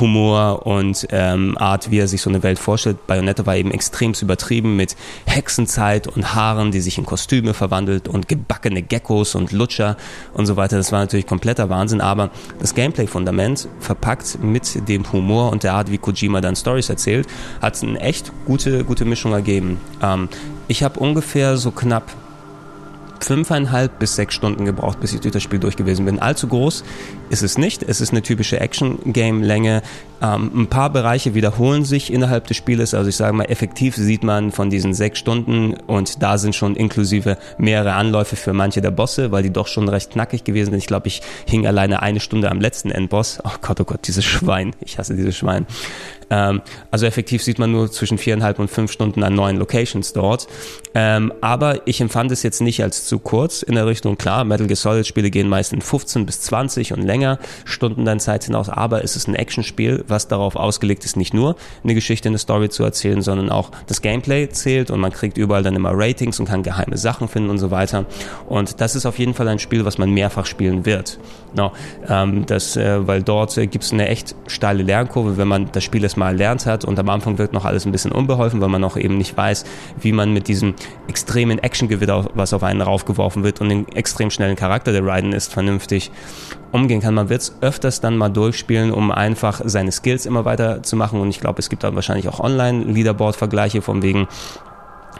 Humor 0.00 0.66
und 0.66 1.06
ähm, 1.10 1.56
Art, 1.58 1.90
wie 1.90 1.98
er 1.98 2.08
sich 2.08 2.22
so 2.22 2.30
eine 2.30 2.42
Welt 2.42 2.58
vorstellt. 2.58 3.06
Bayonetta 3.06 3.46
war 3.46 3.56
eben 3.56 3.70
extremst 3.70 4.22
übertrieben 4.22 4.76
mit 4.76 4.96
Hexenzeit 5.26 6.06
und 6.06 6.34
Haaren, 6.34 6.70
die 6.70 6.80
sich 6.80 6.98
in 6.98 7.06
Kostüme 7.06 7.54
verwandelt 7.54 8.08
und 8.08 8.28
gebackene 8.28 8.82
Geckos 8.82 9.34
und 9.34 9.52
Lutscher 9.52 9.96
und 10.32 10.46
so 10.46 10.56
weiter. 10.56 10.76
Das 10.76 10.92
war 10.92 11.00
natürlich 11.00 11.26
kompletter 11.26 11.70
Wahnsinn, 11.70 12.00
aber 12.00 12.30
das 12.58 12.74
Gameplay-Fundament 12.74 13.68
verpackt 13.80 14.38
mit 14.42 14.88
dem 14.88 15.10
Humor 15.12 15.50
und 15.50 15.62
der 15.62 15.74
Art, 15.74 15.90
wie 15.90 15.98
Kojima 15.98 16.40
dann 16.40 16.56
Stories 16.56 16.88
erzählt, 16.88 17.26
hat 17.60 17.82
eine 17.82 18.00
echt 18.00 18.32
gute, 18.46 18.84
gute 18.84 19.04
Mischung 19.04 19.32
ergeben. 19.32 19.80
Ähm, 20.02 20.28
ich 20.68 20.82
habe 20.82 20.98
ungefähr 20.98 21.56
so 21.56 21.70
knapp 21.70 22.10
fünfeinhalb 23.20 23.98
bis 23.98 24.16
sechs 24.16 24.34
Stunden 24.34 24.64
gebraucht, 24.64 25.00
bis 25.00 25.12
ich 25.12 25.20
durch 25.20 25.32
das 25.32 25.42
Spiel 25.42 25.58
durch 25.58 25.76
gewesen 25.76 26.04
bin. 26.04 26.18
Allzu 26.18 26.48
groß 26.48 26.84
ist 27.30 27.42
es 27.42 27.58
nicht. 27.58 27.82
Es 27.82 28.00
ist 28.00 28.10
eine 28.10 28.22
typische 28.22 28.60
Action-Game-Länge. 28.60 29.82
Ähm, 30.22 30.50
ein 30.54 30.66
paar 30.68 30.90
Bereiche 30.90 31.34
wiederholen 31.34 31.84
sich 31.84 32.12
innerhalb 32.12 32.46
des 32.46 32.56
Spieles. 32.56 32.94
Also 32.94 33.08
ich 33.08 33.16
sage 33.16 33.32
mal, 33.32 33.44
effektiv 33.44 33.96
sieht 33.96 34.22
man 34.24 34.52
von 34.52 34.70
diesen 34.70 34.94
sechs 34.94 35.18
Stunden 35.18 35.74
und 35.74 36.22
da 36.22 36.38
sind 36.38 36.54
schon 36.54 36.76
inklusive 36.76 37.38
mehrere 37.58 37.94
Anläufe 37.94 38.36
für 38.36 38.52
manche 38.52 38.80
der 38.80 38.90
Bosse, 38.90 39.32
weil 39.32 39.42
die 39.42 39.50
doch 39.50 39.66
schon 39.66 39.88
recht 39.88 40.10
knackig 40.10 40.44
gewesen 40.44 40.70
sind. 40.70 40.78
Ich 40.78 40.86
glaube, 40.86 41.08
ich 41.08 41.22
hing 41.46 41.66
alleine 41.66 42.02
eine 42.02 42.20
Stunde 42.20 42.50
am 42.50 42.60
letzten 42.60 42.90
Endboss. 42.90 43.40
Oh 43.44 43.50
Gott, 43.60 43.80
oh 43.80 43.84
Gott, 43.84 44.06
dieses 44.06 44.24
Schwein. 44.24 44.74
Ich 44.80 44.98
hasse 44.98 45.14
dieses 45.14 45.36
Schwein. 45.36 45.66
Ähm, 46.30 46.62
also 46.90 47.06
effektiv 47.06 47.42
sieht 47.42 47.58
man 47.58 47.72
nur 47.72 47.90
zwischen 47.90 48.18
viereinhalb 48.18 48.58
und 48.58 48.70
fünf 48.70 48.92
Stunden 48.92 49.22
an 49.22 49.34
neuen 49.34 49.56
Locations 49.56 50.12
dort. 50.12 50.46
Ähm, 50.94 51.32
aber 51.40 51.86
ich 51.86 52.00
empfand 52.00 52.30
es 52.30 52.42
jetzt 52.42 52.60
nicht 52.60 52.82
als 52.82 53.06
zu 53.06 53.18
kurz 53.18 53.62
in 53.62 53.74
der 53.74 53.86
Richtung, 53.86 54.16
klar, 54.16 54.44
Metal 54.44 54.66
Gear 54.66 54.76
Solid 54.76 55.06
Spiele 55.06 55.30
gehen 55.30 55.48
meist 55.48 55.72
in 55.72 55.80
15 55.80 56.24
bis 56.26 56.40
20 56.42 56.92
und 56.92 57.02
länger 57.02 57.38
Stunden 57.64 58.04
dann 58.04 58.20
Zeit 58.20 58.44
hinaus, 58.44 58.68
aber 58.68 59.02
es 59.02 59.16
ist 59.16 59.28
ein 59.28 59.34
Actionspiel, 59.34 60.04
was 60.06 60.28
darauf 60.28 60.56
ausgelegt 60.56 61.04
ist, 61.04 61.16
nicht 61.16 61.34
nur 61.34 61.56
eine 61.82 61.94
Geschichte, 61.94 62.28
eine 62.28 62.38
Story 62.38 62.68
zu 62.68 62.84
erzählen, 62.84 63.22
sondern 63.22 63.50
auch 63.50 63.70
das 63.86 64.02
Gameplay 64.02 64.48
zählt 64.48 64.90
und 64.90 65.00
man 65.00 65.12
kriegt 65.12 65.36
überall 65.36 65.62
dann 65.62 65.74
immer 65.74 65.90
Ratings 65.92 66.38
und 66.38 66.46
kann 66.46 66.62
geheime 66.62 66.96
Sachen 66.96 67.28
finden 67.28 67.50
und 67.50 67.58
so 67.58 67.70
weiter. 67.70 68.06
Und 68.46 68.80
das 68.80 68.94
ist 68.94 69.06
auf 69.06 69.18
jeden 69.18 69.34
Fall 69.34 69.48
ein 69.48 69.58
Spiel, 69.58 69.84
was 69.84 69.98
man 69.98 70.10
mehrfach 70.10 70.46
spielen 70.46 70.86
wird. 70.86 71.18
No, 71.56 71.72
ähm, 72.08 72.46
das, 72.46 72.76
äh, 72.76 73.06
weil 73.06 73.22
dort 73.22 73.56
äh, 73.56 73.66
gibt 73.66 73.84
es 73.84 73.92
eine 73.92 74.08
echt 74.08 74.34
steile 74.48 74.82
Lernkurve, 74.82 75.36
wenn 75.36 75.46
man 75.46 75.70
das 75.70 75.84
Spiel 75.84 76.02
erstmal 76.14 76.32
erlernt 76.32 76.64
hat 76.66 76.84
und 76.84 76.96
am 76.96 77.08
Anfang 77.08 77.38
wird 77.38 77.52
noch 77.52 77.64
alles 77.64 77.86
ein 77.86 77.92
bisschen 77.92 78.12
unbeholfen, 78.12 78.60
weil 78.60 78.68
man 78.68 78.80
noch 78.80 78.96
eben 78.96 79.18
nicht 79.18 79.36
weiß, 79.36 79.64
wie 80.00 80.12
man 80.12 80.32
mit 80.32 80.46
diesem 80.46 80.74
extremen 81.08 81.58
Actiongewitter, 81.58 82.26
was 82.34 82.52
auf 82.52 82.62
einen 82.62 82.82
raufgeworfen 82.82 83.42
wird 83.42 83.60
und 83.60 83.68
den 83.68 83.88
extrem 83.88 84.30
schnellen 84.30 84.54
Charakter 84.54 84.92
der 84.92 85.04
Raiden 85.04 85.32
ist, 85.32 85.52
vernünftig 85.52 86.12
umgehen 86.70 87.00
kann. 87.00 87.14
Man 87.14 87.30
wird 87.30 87.42
es 87.42 87.56
öfters 87.62 88.00
dann 88.00 88.16
mal 88.16 88.28
durchspielen, 88.28 88.92
um 88.92 89.10
einfach 89.10 89.60
seine 89.64 89.90
Skills 89.90 90.24
immer 90.24 90.44
weiter 90.44 90.84
zu 90.84 90.94
machen 90.94 91.20
und 91.20 91.30
ich 91.30 91.40
glaube, 91.40 91.58
es 91.58 91.68
gibt 91.68 91.82
dann 91.82 91.96
wahrscheinlich 91.96 92.28
auch 92.28 92.38
Online-Leaderboard-Vergleiche 92.38 93.82
von 93.82 94.02
wegen 94.02 94.28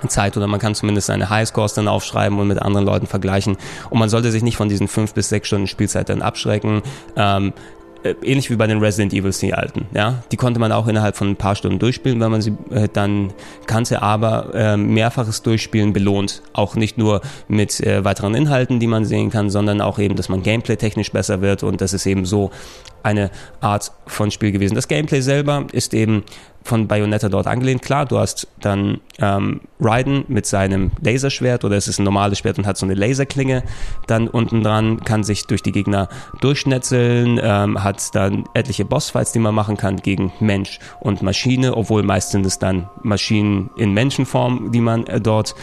Zeit 0.06 0.36
oder 0.36 0.46
man 0.46 0.60
kann 0.60 0.74
zumindest 0.74 1.08
seine 1.08 1.28
Highscores 1.30 1.74
dann 1.74 1.88
aufschreiben 1.88 2.38
und 2.38 2.46
mit 2.46 2.60
anderen 2.60 2.84
Leuten 2.86 3.06
vergleichen. 3.06 3.56
Und 3.90 3.98
man 3.98 4.08
sollte 4.08 4.30
sich 4.30 4.42
nicht 4.42 4.56
von 4.56 4.68
diesen 4.68 4.86
fünf 4.86 5.14
bis 5.14 5.30
sechs 5.30 5.46
Stunden 5.46 5.66
Spielzeit 5.66 6.08
dann 6.08 6.20
abschrecken. 6.20 6.82
Ähm, 7.16 7.48
äh, 7.48 7.83
ähnlich 8.22 8.50
wie 8.50 8.56
bei 8.56 8.66
den 8.66 8.78
Resident 8.78 9.12
Evils, 9.12 9.38
die 9.38 9.54
alten. 9.54 9.86
Ja? 9.94 10.22
Die 10.30 10.36
konnte 10.36 10.60
man 10.60 10.72
auch 10.72 10.86
innerhalb 10.86 11.16
von 11.16 11.30
ein 11.30 11.36
paar 11.36 11.56
Stunden 11.56 11.78
durchspielen, 11.78 12.20
wenn 12.20 12.30
man 12.30 12.42
sie 12.42 12.56
äh, 12.70 12.88
dann 12.92 13.32
kannte, 13.66 14.02
aber 14.02 14.54
äh, 14.54 14.76
mehrfaches 14.76 15.42
Durchspielen 15.42 15.92
belohnt. 15.92 16.42
Auch 16.52 16.76
nicht 16.76 16.98
nur 16.98 17.22
mit 17.48 17.80
äh, 17.80 18.04
weiteren 18.04 18.34
Inhalten, 18.34 18.80
die 18.80 18.86
man 18.86 19.04
sehen 19.04 19.30
kann, 19.30 19.50
sondern 19.50 19.80
auch 19.80 19.98
eben, 19.98 20.16
dass 20.16 20.28
man 20.28 20.42
Gameplay 20.42 20.76
technisch 20.76 21.12
besser 21.12 21.40
wird 21.40 21.62
und 21.62 21.80
das 21.80 21.92
ist 21.92 22.06
eben 22.06 22.24
so 22.24 22.50
eine 23.02 23.30
Art 23.60 23.92
von 24.06 24.30
Spiel 24.30 24.50
gewesen. 24.50 24.74
Das 24.74 24.88
Gameplay 24.88 25.20
selber 25.20 25.66
ist 25.72 25.92
eben 25.94 26.24
von 26.64 26.88
Bayonetta 26.88 27.28
dort 27.28 27.46
angelehnt. 27.46 27.82
Klar, 27.82 28.06
du 28.06 28.18
hast 28.18 28.48
dann 28.60 29.00
ähm, 29.18 29.60
Raiden 29.78 30.24
mit 30.28 30.46
seinem 30.46 30.92
Laserschwert 31.02 31.64
oder 31.64 31.76
es 31.76 31.86
ist 31.86 31.98
ein 31.98 32.04
normales 32.04 32.38
Schwert 32.38 32.58
und 32.58 32.66
hat 32.66 32.78
so 32.78 32.86
eine 32.86 32.94
Laserklinge 32.94 33.62
dann 34.06 34.28
unten 34.28 34.62
dran, 34.62 35.04
kann 35.04 35.22
sich 35.24 35.46
durch 35.46 35.62
die 35.62 35.72
Gegner 35.72 36.08
durchschnetzeln, 36.40 37.38
ähm, 37.42 37.84
hat 37.84 38.14
dann 38.14 38.44
etliche 38.54 38.86
Bossfights, 38.86 39.32
die 39.32 39.38
man 39.38 39.54
machen 39.54 39.76
kann 39.76 39.98
gegen 39.98 40.32
Mensch 40.40 40.78
und 41.00 41.22
Maschine, 41.22 41.76
obwohl 41.76 42.02
meist 42.02 42.30
sind 42.30 42.46
es 42.46 42.58
dann 42.58 42.88
Maschinen 43.02 43.70
in 43.76 43.92
Menschenform, 43.92 44.72
die 44.72 44.80
man 44.80 45.06
äh, 45.06 45.20
dort 45.20 45.54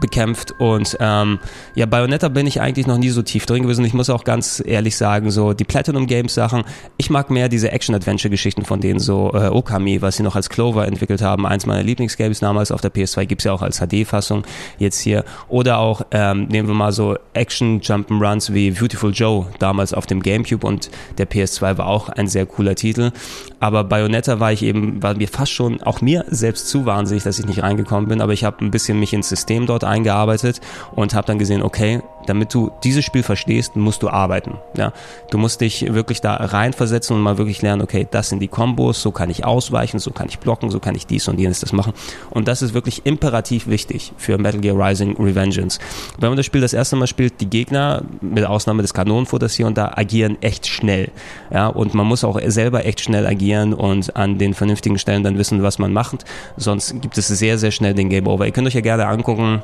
bekämpft 0.00 0.52
und 0.58 0.96
ähm, 1.00 1.38
ja, 1.74 1.86
Bayonetta 1.86 2.28
bin 2.28 2.46
ich 2.46 2.60
eigentlich 2.60 2.86
noch 2.86 2.98
nie 2.98 3.10
so 3.10 3.22
tief 3.22 3.46
drin 3.46 3.62
gewesen. 3.62 3.84
Ich 3.84 3.94
muss 3.94 4.10
auch 4.10 4.24
ganz 4.24 4.62
ehrlich 4.64 4.96
sagen, 4.96 5.30
so 5.30 5.52
die 5.52 5.64
Platinum 5.64 6.06
Games 6.06 6.34
Sachen, 6.34 6.64
ich 6.96 7.10
mag 7.10 7.30
mehr 7.30 7.48
diese 7.48 7.70
Action-Adventure-Geschichten 7.70 8.64
von 8.64 8.80
denen, 8.80 9.00
so 9.00 9.32
äh, 9.34 9.48
Okami, 9.48 10.02
was 10.02 10.16
sie 10.16 10.22
noch 10.22 10.36
als 10.36 10.48
Clover 10.48 10.86
entwickelt 10.86 11.22
haben. 11.22 11.46
Eins 11.46 11.66
meiner 11.66 11.82
Lieblingsgames 11.82 12.40
damals 12.40 12.70
auf 12.70 12.80
der 12.80 12.92
PS2 12.92 13.26
gibt's 13.26 13.44
ja 13.44 13.52
auch 13.52 13.62
als 13.62 13.80
HD-Fassung 13.80 14.44
jetzt 14.78 15.00
hier. 15.00 15.24
Oder 15.48 15.78
auch, 15.78 16.02
ähm, 16.10 16.46
nehmen 16.48 16.68
wir 16.68 16.74
mal 16.74 16.92
so 16.92 17.16
Action-Jump'n'Runs 17.34 18.52
wie 18.52 18.70
Beautiful 18.70 19.12
Joe 19.12 19.46
damals 19.58 19.94
auf 19.94 20.06
dem 20.06 20.22
Gamecube 20.22 20.66
und 20.66 20.90
der 21.18 21.28
PS2 21.28 21.78
war 21.78 21.86
auch 21.86 22.08
ein 22.08 22.28
sehr 22.28 22.46
cooler 22.46 22.74
Titel. 22.74 23.12
Aber 23.60 23.84
Bayonetta 23.84 24.40
war 24.40 24.52
ich 24.52 24.62
eben, 24.62 25.02
war 25.02 25.14
mir 25.14 25.28
fast 25.28 25.52
schon, 25.52 25.82
auch 25.82 26.00
mir 26.00 26.24
selbst 26.28 26.68
zu 26.68 26.86
wahnsinnig, 26.86 27.22
dass 27.24 27.38
ich 27.38 27.46
nicht 27.46 27.62
reingekommen 27.62 28.08
bin, 28.08 28.20
aber 28.20 28.32
ich 28.32 28.44
habe 28.44 28.64
ein 28.64 28.70
bisschen 28.70 28.98
mich 28.98 29.12
ins 29.12 29.28
System 29.28 29.66
dort 29.72 29.84
eingearbeitet 29.84 30.60
und 30.94 31.14
habe 31.14 31.26
dann 31.26 31.38
gesehen, 31.38 31.62
okay, 31.62 32.00
damit 32.26 32.54
du 32.54 32.70
dieses 32.84 33.04
Spiel 33.04 33.22
verstehst, 33.22 33.76
musst 33.76 34.02
du 34.02 34.08
arbeiten. 34.08 34.58
Ja? 34.76 34.92
Du 35.30 35.38
musst 35.38 35.60
dich 35.60 35.92
wirklich 35.92 36.20
da 36.20 36.34
reinversetzen 36.34 37.16
und 37.16 37.22
mal 37.22 37.38
wirklich 37.38 37.62
lernen, 37.62 37.82
okay, 37.82 38.06
das 38.10 38.28
sind 38.28 38.40
die 38.40 38.48
Kombos, 38.48 39.02
so 39.02 39.10
kann 39.10 39.30
ich 39.30 39.44
ausweichen, 39.44 39.98
so 39.98 40.10
kann 40.10 40.28
ich 40.28 40.38
blocken, 40.38 40.70
so 40.70 40.78
kann 40.78 40.94
ich 40.94 41.06
dies 41.06 41.28
und 41.28 41.38
jenes 41.38 41.60
das 41.60 41.72
machen. 41.72 41.92
Und 42.30 42.48
das 42.48 42.62
ist 42.62 42.74
wirklich 42.74 43.06
imperativ 43.06 43.66
wichtig 43.66 44.12
für 44.16 44.38
Metal 44.38 44.60
Gear 44.60 44.76
Rising 44.78 45.16
Revengeance. 45.16 45.78
Wenn 46.18 46.30
man 46.30 46.36
das 46.36 46.46
Spiel 46.46 46.60
das 46.60 46.72
erste 46.72 46.96
Mal 46.96 47.06
spielt, 47.06 47.40
die 47.40 47.46
Gegner, 47.46 48.02
mit 48.20 48.44
Ausnahme 48.44 48.82
des 48.82 48.94
Kanonenfutters 48.94 49.54
hier 49.54 49.66
und 49.66 49.76
da, 49.76 49.92
agieren 49.96 50.40
echt 50.42 50.66
schnell. 50.66 51.10
Ja? 51.50 51.66
Und 51.68 51.94
man 51.94 52.06
muss 52.06 52.24
auch 52.24 52.40
selber 52.46 52.84
echt 52.84 53.00
schnell 53.00 53.26
agieren 53.26 53.74
und 53.74 54.14
an 54.16 54.38
den 54.38 54.54
vernünftigen 54.54 54.98
Stellen 54.98 55.22
dann 55.22 55.38
wissen, 55.38 55.62
was 55.62 55.78
man 55.78 55.92
macht. 55.92 56.24
Sonst 56.56 57.00
gibt 57.00 57.18
es 57.18 57.28
sehr, 57.28 57.58
sehr 57.58 57.70
schnell 57.70 57.94
den 57.94 58.08
Game 58.08 58.26
Over. 58.26 58.46
Ihr 58.46 58.52
könnt 58.52 58.66
euch 58.66 58.74
ja 58.74 58.80
gerne 58.80 59.06
angucken, 59.06 59.61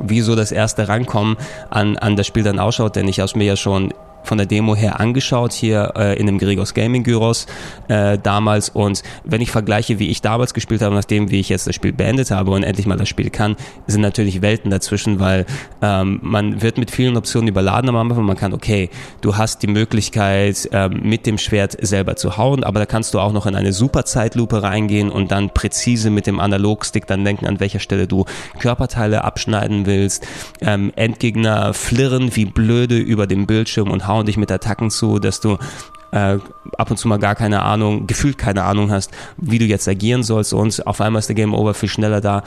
wie 0.00 0.20
so 0.20 0.34
das 0.34 0.52
erste 0.52 0.88
Rankommen 0.88 1.36
an, 1.70 1.96
an 1.96 2.16
das 2.16 2.26
Spiel 2.26 2.42
dann 2.42 2.58
ausschaut, 2.58 2.96
denn 2.96 3.08
ich 3.08 3.20
habe 3.20 3.26
es 3.26 3.34
mir 3.34 3.44
ja 3.44 3.56
schon 3.56 3.92
von 4.26 4.38
der 4.38 4.46
Demo 4.46 4.74
her 4.74 5.00
angeschaut 5.00 5.52
hier 5.52 5.92
äh, 5.96 6.18
in 6.18 6.26
dem 6.26 6.38
Gregos 6.38 6.74
Gaming 6.74 7.04
Gyros 7.04 7.46
äh, 7.88 8.18
damals 8.18 8.68
und 8.68 9.02
wenn 9.24 9.40
ich 9.40 9.50
vergleiche, 9.50 9.98
wie 9.98 10.08
ich 10.08 10.22
damals 10.22 10.54
gespielt 10.54 10.82
habe, 10.82 10.94
nachdem 10.94 11.30
wie 11.30 11.40
ich 11.40 11.48
jetzt 11.48 11.66
das 11.66 11.74
Spiel 11.74 11.92
beendet 11.92 12.30
habe 12.30 12.50
und 12.50 12.62
endlich 12.62 12.86
mal 12.86 12.96
das 12.96 13.08
Spiel 13.08 13.30
kann, 13.30 13.56
sind 13.86 14.00
natürlich 14.00 14.42
Welten 14.42 14.70
dazwischen, 14.70 15.20
weil 15.20 15.46
ähm, 15.82 16.18
man 16.22 16.62
wird 16.62 16.78
mit 16.78 16.90
vielen 16.90 17.16
Optionen 17.16 17.48
überladen 17.48 17.88
am 17.90 17.96
Anfang. 17.96 18.24
Man 18.24 18.36
kann, 18.36 18.52
okay, 18.52 18.90
du 19.20 19.36
hast 19.36 19.62
die 19.62 19.66
Möglichkeit 19.66 20.68
ähm, 20.72 21.00
mit 21.02 21.26
dem 21.26 21.38
Schwert 21.38 21.76
selber 21.80 22.16
zu 22.16 22.36
hauen, 22.36 22.64
aber 22.64 22.80
da 22.80 22.86
kannst 22.86 23.14
du 23.14 23.20
auch 23.20 23.32
noch 23.32 23.46
in 23.46 23.54
eine 23.54 23.72
super 23.72 24.04
Zeitlupe 24.04 24.62
reingehen 24.62 25.10
und 25.10 25.30
dann 25.30 25.50
präzise 25.50 26.10
mit 26.10 26.26
dem 26.26 26.40
Analogstick 26.40 27.06
dann 27.06 27.24
denken, 27.24 27.46
an 27.46 27.60
welcher 27.60 27.80
Stelle 27.80 28.06
du 28.06 28.24
Körperteile 28.58 29.24
abschneiden 29.24 29.86
willst. 29.86 30.26
Ähm, 30.60 30.92
Endgegner 30.96 31.74
flirren 31.74 32.34
wie 32.34 32.46
blöde 32.46 32.96
über 32.96 33.26
dem 33.26 33.46
Bildschirm 33.46 33.90
und 33.90 34.06
hauen 34.06 34.15
hauen 34.16 34.26
dich 34.26 34.36
mit 34.36 34.50
Attacken 34.50 34.90
zu, 34.90 35.18
dass 35.18 35.40
du 35.40 35.58
äh, 36.12 36.38
ab 36.78 36.90
und 36.90 36.96
zu 36.96 37.08
mal 37.08 37.18
gar 37.18 37.34
keine 37.34 37.62
Ahnung, 37.62 38.06
gefühlt 38.06 38.38
keine 38.38 38.64
Ahnung 38.64 38.90
hast, 38.90 39.10
wie 39.36 39.58
du 39.58 39.64
jetzt 39.64 39.86
agieren 39.88 40.22
sollst 40.22 40.52
und 40.52 40.86
auf 40.86 41.00
einmal 41.00 41.20
ist 41.20 41.28
der 41.28 41.36
Game 41.36 41.54
Over 41.54 41.74
viel 41.74 41.88
schneller 41.88 42.20
da 42.20 42.42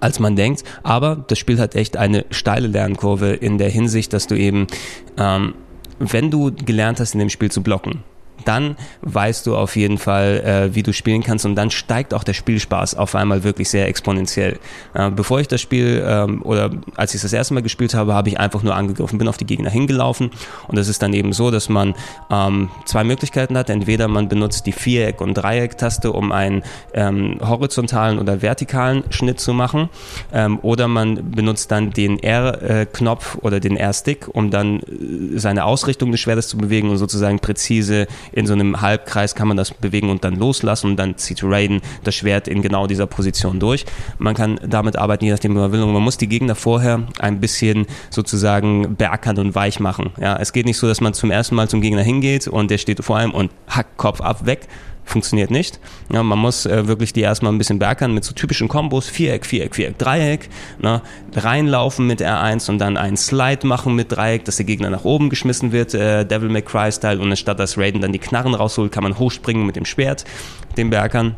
als 0.00 0.18
man 0.18 0.34
denkt. 0.34 0.64
Aber 0.82 1.22
das 1.26 1.38
Spiel 1.38 1.60
hat 1.60 1.74
echt 1.74 1.98
eine 1.98 2.24
steile 2.30 2.68
Lernkurve 2.68 3.32
in 3.32 3.58
der 3.58 3.68
Hinsicht, 3.68 4.14
dass 4.14 4.26
du 4.26 4.34
eben, 4.34 4.66
ähm, 5.18 5.54
wenn 5.98 6.30
du 6.30 6.50
gelernt 6.52 7.00
hast, 7.00 7.12
in 7.12 7.20
dem 7.20 7.28
Spiel 7.28 7.50
zu 7.50 7.62
blocken, 7.62 8.02
dann 8.44 8.76
weißt 9.02 9.46
du 9.46 9.56
auf 9.56 9.76
jeden 9.76 9.98
Fall, 9.98 10.40
äh, 10.70 10.74
wie 10.74 10.82
du 10.82 10.92
spielen 10.92 11.22
kannst 11.22 11.44
und 11.46 11.54
dann 11.54 11.70
steigt 11.70 12.14
auch 12.14 12.24
der 12.24 12.34
Spielspaß 12.34 12.94
auf 12.94 13.14
einmal 13.14 13.44
wirklich 13.44 13.68
sehr 13.68 13.88
exponentiell. 13.88 14.58
Äh, 14.94 15.10
bevor 15.10 15.40
ich 15.40 15.48
das 15.48 15.60
Spiel 15.60 16.04
ähm, 16.06 16.42
oder 16.42 16.70
als 16.96 17.14
ich 17.14 17.22
das 17.22 17.32
erste 17.32 17.54
Mal 17.54 17.62
gespielt 17.62 17.94
habe, 17.94 18.14
habe 18.14 18.28
ich 18.28 18.38
einfach 18.38 18.62
nur 18.62 18.74
angegriffen, 18.74 19.18
bin 19.18 19.28
auf 19.28 19.36
die 19.36 19.46
Gegner 19.46 19.70
hingelaufen 19.70 20.30
und 20.68 20.78
es 20.78 20.88
ist 20.88 21.02
dann 21.02 21.12
eben 21.12 21.32
so, 21.32 21.50
dass 21.50 21.68
man 21.68 21.94
ähm, 22.30 22.68
zwei 22.84 23.04
Möglichkeiten 23.04 23.56
hat. 23.56 23.70
Entweder 23.70 24.08
man 24.08 24.28
benutzt 24.28 24.66
die 24.66 24.72
Viereck- 24.72 25.20
und 25.20 25.34
Dreieck-Taste, 25.34 26.12
um 26.12 26.32
einen 26.32 26.62
ähm, 26.94 27.38
horizontalen 27.40 28.18
oder 28.18 28.42
vertikalen 28.42 29.04
Schnitt 29.10 29.40
zu 29.40 29.52
machen 29.52 29.88
ähm, 30.32 30.58
oder 30.62 30.88
man 30.88 31.30
benutzt 31.30 31.70
dann 31.70 31.90
den 31.90 32.18
R-Knopf 32.18 33.38
oder 33.42 33.60
den 33.60 33.76
R-Stick, 33.76 34.28
um 34.32 34.50
dann 34.50 34.80
äh, 34.80 35.38
seine 35.38 35.64
Ausrichtung 35.64 36.12
des 36.12 36.20
Schwertes 36.20 36.48
zu 36.48 36.56
bewegen 36.56 36.90
und 36.90 36.98
sozusagen 36.98 37.38
präzise 37.38 38.06
in 38.32 38.46
so 38.46 38.52
einem 38.52 38.80
Halbkreis 38.80 39.34
kann 39.34 39.48
man 39.48 39.56
das 39.56 39.72
bewegen 39.72 40.10
und 40.10 40.24
dann 40.24 40.36
loslassen 40.36 40.90
und 40.90 40.96
dann 40.96 41.16
zieht 41.16 41.42
Raiden 41.42 41.80
das 42.04 42.14
Schwert 42.14 42.48
in 42.48 42.62
genau 42.62 42.86
dieser 42.86 43.06
Position 43.06 43.60
durch. 43.60 43.84
Man 44.18 44.34
kann 44.34 44.60
damit 44.66 44.96
arbeiten, 44.96 45.24
je 45.24 45.32
nachdem, 45.32 45.54
wie 45.54 45.58
man 45.58 45.72
will. 45.72 45.82
Und 45.82 45.92
man 45.92 46.02
muss 46.02 46.16
die 46.16 46.28
Gegner 46.28 46.54
vorher 46.54 47.02
ein 47.18 47.40
bisschen 47.40 47.86
sozusagen 48.10 48.96
beackern 48.96 49.38
und 49.38 49.54
weich 49.54 49.80
machen. 49.80 50.10
Ja, 50.20 50.36
es 50.36 50.52
geht 50.52 50.66
nicht 50.66 50.78
so, 50.78 50.86
dass 50.86 51.00
man 51.00 51.14
zum 51.14 51.30
ersten 51.30 51.54
Mal 51.54 51.68
zum 51.68 51.80
Gegner 51.80 52.02
hingeht 52.02 52.48
und 52.48 52.70
der 52.70 52.78
steht 52.78 53.04
vor 53.04 53.16
einem 53.16 53.32
und 53.32 53.50
hackt 53.68 53.96
Kopf 53.96 54.20
ab, 54.20 54.46
weg, 54.46 54.68
funktioniert 55.10 55.50
nicht. 55.50 55.80
Ja, 56.12 56.22
man 56.22 56.38
muss 56.38 56.66
äh, 56.66 56.86
wirklich 56.86 57.12
die 57.12 57.20
erstmal 57.20 57.52
ein 57.52 57.58
bisschen 57.58 57.78
beackern 57.78 58.14
mit 58.14 58.24
so 58.24 58.32
typischen 58.32 58.68
Kombos, 58.68 59.08
Viereck, 59.08 59.44
Viereck, 59.44 59.74
Viereck, 59.74 59.98
Dreieck, 59.98 60.48
ne? 60.80 61.02
reinlaufen 61.34 62.06
mit 62.06 62.22
R1 62.22 62.70
und 62.70 62.78
dann 62.78 62.96
einen 62.96 63.16
Slide 63.16 63.66
machen 63.66 63.94
mit 63.94 64.12
Dreieck, 64.12 64.44
dass 64.44 64.56
der 64.56 64.66
Gegner 64.66 64.90
nach 64.90 65.04
oben 65.04 65.28
geschmissen 65.30 65.72
wird, 65.72 65.94
äh, 65.94 66.24
Devil 66.24 66.48
May 66.48 66.62
Cry 66.62 66.90
Style 66.90 67.20
und 67.20 67.30
anstatt 67.30 67.58
dass 67.58 67.76
Raiden 67.76 68.00
dann 68.00 68.12
die 68.12 68.18
Knarren 68.18 68.54
rausholt, 68.54 68.92
kann 68.92 69.02
man 69.02 69.18
hochspringen 69.18 69.66
mit 69.66 69.76
dem 69.76 69.84
Schwert, 69.84 70.24
den 70.76 70.90
beackern. 70.90 71.36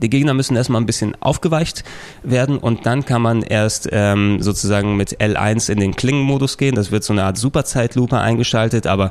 Die 0.00 0.10
Gegner 0.10 0.34
müssen 0.34 0.56
erstmal 0.56 0.80
ein 0.80 0.86
bisschen 0.86 1.14
aufgeweicht 1.20 1.84
werden 2.24 2.58
und 2.58 2.86
dann 2.86 3.04
kann 3.04 3.22
man 3.22 3.42
erst 3.42 3.88
ähm, 3.92 4.42
sozusagen 4.42 4.96
mit 4.96 5.20
L1 5.20 5.70
in 5.70 5.78
den 5.78 5.94
Klingenmodus 5.94 6.58
gehen. 6.58 6.74
Das 6.74 6.90
wird 6.90 7.04
so 7.04 7.12
eine 7.12 7.24
Art 7.24 7.38
Superzeitlupe 7.38 8.18
eingeschaltet, 8.18 8.88
aber 8.88 9.10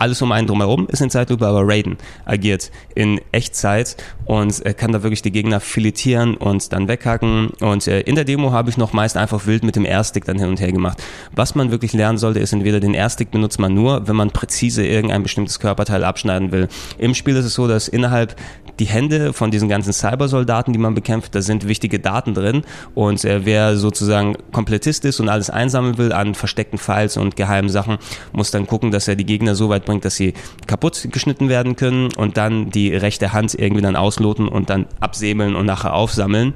alles 0.00 0.22
um 0.22 0.32
einen 0.32 0.46
drumherum 0.46 0.88
ist 0.88 1.00
in 1.02 1.10
Zeitlupe, 1.10 1.46
aber 1.46 1.62
Raiden 1.62 1.98
agiert 2.24 2.70
in 2.94 3.20
Echtzeit 3.32 3.96
und 4.30 4.64
äh, 4.64 4.74
kann 4.74 4.92
da 4.92 5.02
wirklich 5.02 5.22
die 5.22 5.32
Gegner 5.32 5.58
filetieren 5.58 6.36
und 6.36 6.72
dann 6.72 6.86
weghacken. 6.86 7.48
Und 7.58 7.88
äh, 7.88 8.02
in 8.02 8.14
der 8.14 8.22
Demo 8.22 8.52
habe 8.52 8.70
ich 8.70 8.76
noch 8.76 8.92
meist 8.92 9.16
einfach 9.16 9.46
wild 9.46 9.64
mit 9.64 9.74
dem 9.74 9.84
R-Stick 9.84 10.24
dann 10.24 10.38
hin 10.38 10.48
und 10.48 10.60
her 10.60 10.70
gemacht. 10.70 11.02
Was 11.34 11.56
man 11.56 11.72
wirklich 11.72 11.92
lernen 11.94 12.16
sollte, 12.16 12.38
ist 12.38 12.52
entweder 12.52 12.78
den 12.78 12.94
R-Stick 12.94 13.32
benutzt 13.32 13.58
man 13.58 13.74
nur, 13.74 14.06
wenn 14.06 14.14
man 14.14 14.30
präzise 14.30 14.86
irgendein 14.86 15.24
bestimmtes 15.24 15.58
Körperteil 15.58 16.04
abschneiden 16.04 16.52
will. 16.52 16.68
Im 16.96 17.14
Spiel 17.14 17.34
ist 17.34 17.44
es 17.44 17.54
so, 17.54 17.66
dass 17.66 17.88
innerhalb 17.88 18.36
die 18.78 18.84
Hände 18.84 19.32
von 19.32 19.50
diesen 19.50 19.68
ganzen 19.68 19.92
Cybersoldaten, 19.92 20.72
die 20.72 20.78
man 20.78 20.94
bekämpft, 20.94 21.34
da 21.34 21.42
sind 21.42 21.66
wichtige 21.66 21.98
Daten 21.98 22.32
drin. 22.32 22.62
Und 22.94 23.24
äh, 23.24 23.44
wer 23.44 23.76
sozusagen 23.76 24.36
Komplettist 24.52 25.04
ist 25.06 25.18
und 25.18 25.28
alles 25.28 25.50
einsammeln 25.50 25.98
will 25.98 26.12
an 26.12 26.36
versteckten 26.36 26.78
Files 26.78 27.16
und 27.16 27.34
geheimen 27.34 27.68
Sachen, 27.68 27.98
muss 28.32 28.52
dann 28.52 28.68
gucken, 28.68 28.92
dass 28.92 29.08
er 29.08 29.16
die 29.16 29.26
Gegner 29.26 29.56
so 29.56 29.70
weit 29.70 29.86
bringt, 29.86 30.04
dass 30.04 30.14
sie 30.14 30.34
kaputt 30.68 31.08
geschnitten 31.10 31.48
werden 31.48 31.74
können 31.74 32.10
und 32.16 32.36
dann 32.36 32.70
die 32.70 32.94
rechte 32.94 33.32
Hand 33.32 33.54
irgendwie 33.54 33.82
dann 33.82 33.96
ausloten 34.20 34.48
und 34.48 34.70
dann 34.70 34.86
absäbeln 35.00 35.56
und 35.56 35.66
nachher 35.66 35.94
aufsammeln. 35.94 36.54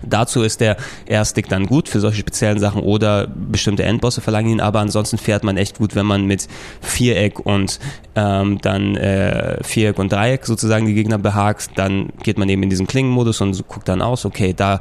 Dazu 0.00 0.42
ist 0.42 0.60
der 0.60 0.76
R-Stick 1.06 1.48
dann 1.48 1.66
gut 1.66 1.88
für 1.88 1.98
solche 1.98 2.18
speziellen 2.18 2.60
Sachen 2.60 2.82
oder 2.82 3.26
bestimmte 3.26 3.82
Endbosse 3.82 4.20
verlangen 4.20 4.50
ihn, 4.50 4.60
aber 4.60 4.78
ansonsten 4.78 5.18
fährt 5.18 5.42
man 5.42 5.56
echt 5.56 5.78
gut, 5.78 5.96
wenn 5.96 6.06
man 6.06 6.24
mit 6.24 6.46
Viereck 6.80 7.40
und 7.40 7.80
ähm, 8.14 8.58
dann 8.62 8.96
äh, 8.96 9.58
Viereck 9.64 9.98
und 9.98 10.12
Dreieck 10.12 10.46
sozusagen 10.46 10.86
die 10.86 10.94
Gegner 10.94 11.18
behagt, 11.18 11.70
dann 11.74 12.10
geht 12.22 12.38
man 12.38 12.48
eben 12.48 12.62
in 12.62 12.70
diesen 12.70 12.86
Klingenmodus 12.86 13.40
und 13.40 13.66
guckt 13.66 13.88
dann 13.88 14.00
aus, 14.00 14.24
okay, 14.24 14.54
da 14.56 14.78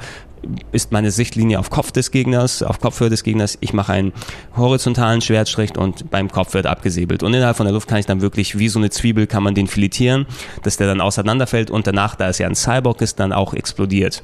ist 0.71 0.91
meine 0.91 1.11
Sichtlinie 1.11 1.59
auf 1.59 1.69
Kopf 1.69 1.91
des 1.91 2.11
Gegners, 2.11 2.63
auf 2.63 2.79
Kopfhöhe 2.79 3.09
des 3.09 3.23
Gegners. 3.23 3.57
Ich 3.61 3.73
mache 3.73 3.93
einen 3.93 4.13
horizontalen 4.55 5.21
Schwertstrich 5.21 5.77
und 5.77 6.09
beim 6.09 6.31
Kopf 6.31 6.53
wird 6.53 6.65
abgesäbelt. 6.65 7.23
Und 7.23 7.33
innerhalb 7.33 7.57
von 7.57 7.65
der 7.65 7.73
Luft 7.73 7.87
kann 7.87 7.99
ich 7.99 8.05
dann 8.05 8.21
wirklich 8.21 8.57
wie 8.57 8.69
so 8.69 8.79
eine 8.79 8.89
Zwiebel 8.89 9.27
kann 9.27 9.43
man 9.43 9.55
den 9.55 9.67
filetieren, 9.67 10.25
dass 10.63 10.77
der 10.77 10.87
dann 10.87 11.01
auseinanderfällt 11.01 11.71
und 11.71 11.87
danach, 11.87 12.15
da 12.15 12.29
es 12.29 12.37
ja 12.37 12.47
ein 12.47 12.55
Cyborg 12.55 13.01
ist, 13.01 13.19
dann 13.19 13.33
auch 13.33 13.53
explodiert. 13.53 14.23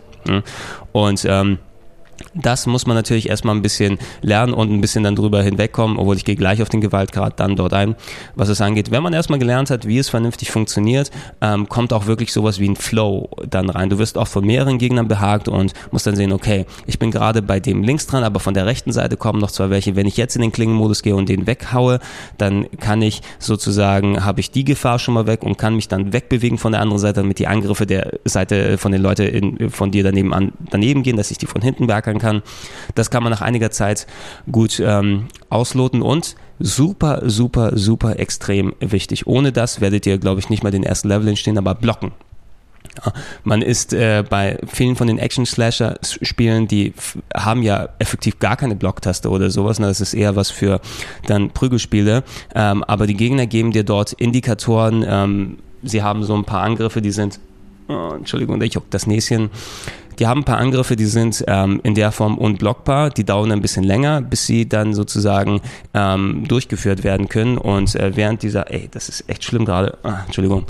Und 0.91 1.26
ähm, 1.28 1.60
das 2.34 2.65
muss 2.65 2.88
man 2.88 2.95
natürlich 2.95 3.30
erstmal 3.30 3.56
ein 3.56 3.62
bisschen 3.62 3.97
lernen 4.21 4.54
und 4.54 4.71
ein 4.71 4.82
bisschen 4.82 5.04
dann 5.04 5.15
drüber 5.15 5.43
hinwegkommen, 5.43 5.97
obwohl 5.97 6.15
ich 6.15 6.26
gehe 6.26 6.36
gleich 6.36 6.62
auf 6.62 6.69
den 6.69 6.82
Gewaltgrad 6.82 7.39
dann 7.39 7.56
dort 7.56 7.73
ein, 7.73 7.95
was 8.36 8.49
es 8.49 8.62
angeht. 8.62 8.91
Wenn 8.91 9.04
man 9.04 9.13
erstmal 9.13 9.39
gelernt 9.39 9.69
hat, 9.69 9.88
wie 9.88 9.97
es 9.97 10.10
vernünftig 10.10 10.52
funktioniert, 10.52 11.12
ähm, 11.41 11.69
kommt 11.69 11.93
auch 11.93 12.06
wirklich 12.06 12.34
sowas 12.34 12.60
wie 12.60 12.69
ein 12.69 12.76
Flow 12.76 13.30
dann 13.49 13.69
rein. 13.69 13.89
Du 13.89 13.99
wirst 13.99 14.17
auch 14.17 14.28
von 14.28 14.45
mehreren 14.45 14.78
Gegnern 14.78 15.08
behagt 15.08 15.47
und 15.47 15.73
musst 15.91 16.08
dann 16.08 16.15
sehen, 16.15 16.32
okay, 16.32 16.65
ich 16.88 16.99
bin 16.99 17.12
gerade 17.12 17.41
bei 17.41 17.60
dem 17.60 17.84
links 17.84 18.08
dran, 18.08 18.23
aber 18.23 18.39
von 18.39 18.54
der 18.54 18.65
rechten 18.65 18.91
Seite 18.91 19.17
kommen 19.17 19.39
noch 19.39 19.52
zwei 19.52 19.69
welche. 19.69 19.95
Wenn 19.95 20.08
ich 20.08 20.17
jetzt 20.17 20.36
in 20.36 20.41
den 20.41 20.52
Klingenmodus 20.52 21.04
gehe 21.04 21.15
und 21.15 21.30
den 21.30 21.47
weghaue, 21.47 21.99
dann 22.38 22.67
kann 22.80 23.02
ich 23.02 23.21
sozusagen, 23.39 24.23
habe 24.23 24.39
ich 24.39 24.52
die 24.52 24.63
Gefahr 24.63 24.99
schon 24.99 25.13
mal 25.13 25.28
weg 25.28 25.43
und 25.43 25.58
kann 25.58 25.76
mich 25.76 25.88
dann 25.88 26.13
wegbewegen 26.13 26.58
von 26.58 26.71
der 26.71 26.82
anderen 26.82 26.99
Seite, 26.99 27.21
damit 27.21 27.39
die 27.39 27.47
Angriffe 27.47 27.86
der 27.86 28.19
Seite 28.26 28.78
von 28.78 28.91
den 28.91 29.02
Leuten 29.02 29.69
von 29.69 29.91
dir 29.91 30.04
daneben 30.04 30.34
an, 30.34 30.54
daneben 30.69 31.04
gehen, 31.04 31.17
dass 31.17 31.32
ich 31.32 31.38
die 31.38 31.45
von 31.45 31.62
hinten 31.62 31.88
berge 31.88 32.12
ankern 32.13 32.19
kann. 32.19 32.41
Das 32.95 33.10
kann 33.10 33.23
man 33.23 33.32
nach 33.32 33.41
einiger 33.41 33.71
Zeit 33.71 34.08
gut 34.52 34.82
ähm, 34.84 35.28
ausloten 35.49 36.02
und 36.02 36.36
super, 36.60 37.21
super, 37.26 37.78
super 37.78 38.19
extrem 38.19 38.73
wichtig. 38.80 39.28
Ohne 39.28 39.52
das 39.52 39.82
werdet 39.82 40.06
ihr, 40.06 40.17
glaube 40.17 40.39
ich, 40.39 40.49
nicht 40.49 40.63
mal 40.63 40.71
den 40.71 40.84
ersten 40.84 41.10
Level 41.10 41.28
entstehen, 41.28 41.58
aber 41.58 41.76
blocken 41.76 42.12
Ja, 43.04 43.13
man 43.43 43.62
ist 43.62 43.93
äh, 43.93 44.23
bei 44.28 44.60
vielen 44.67 44.95
von 44.95 45.08
den 45.08 45.17
Action-Slasher-Spielen, 45.17 46.67
die 46.67 46.93
haben 47.35 47.63
ja 47.63 47.90
effektiv 48.00 48.40
gar 48.40 48.56
keine 48.56 48.75
Blocktaste 48.75 49.29
oder 49.29 49.50
sowas. 49.50 49.79
Ne? 49.79 49.88
Das 49.88 50.02
ist 50.02 50.13
eher 50.13 50.35
was 50.35 50.52
für 50.52 50.79
dann 51.25 51.50
Prügelspiele. 51.52 52.23
Ähm, 52.54 52.83
aber 52.83 53.08
die 53.08 53.15
Gegner 53.15 53.48
geben 53.48 53.71
dir 53.71 53.83
dort 53.83 54.13
Indikatoren. 54.13 55.04
Ähm, 55.08 55.58
sie 55.81 56.04
haben 56.04 56.23
so 56.23 56.35
ein 56.35 56.46
paar 56.46 56.62
Angriffe, 56.62 57.02
die 57.02 57.12
sind, 57.12 57.40
oh, 57.88 58.12
Entschuldigung, 58.15 58.62
ich 58.62 58.73
juckt 58.73 58.94
das 58.94 59.08
Näschen. 59.08 59.50
Die 60.20 60.28
haben 60.28 60.42
ein 60.42 60.46
paar 60.46 60.58
Angriffe, 60.58 60.96
die 60.96 61.06
sind 61.06 61.44
ähm, 61.48 61.80
in 61.84 61.96
der 61.96 62.12
Form 62.12 62.38
unblockbar, 62.38 63.10
die 63.10 63.24
dauern 63.24 63.52
ein 63.52 63.62
bisschen 63.62 63.84
länger, 63.84 64.22
bis 64.22 64.46
sie 64.46 64.68
dann 64.68 64.94
sozusagen 64.94 65.62
ähm, 65.94 66.46
durchgeführt 66.48 67.04
werden 67.04 67.30
können. 67.30 67.58
Und 67.58 67.96
äh, 67.96 68.16
während 68.16 68.44
dieser, 68.44 68.72
ey, 68.72 68.90
das 68.92 69.10
ist 69.10 69.30
echt 69.30 69.44
schlimm 69.44 69.66
gerade, 69.66 69.98
ah, 70.04 70.22
Entschuldigung, 70.26 70.66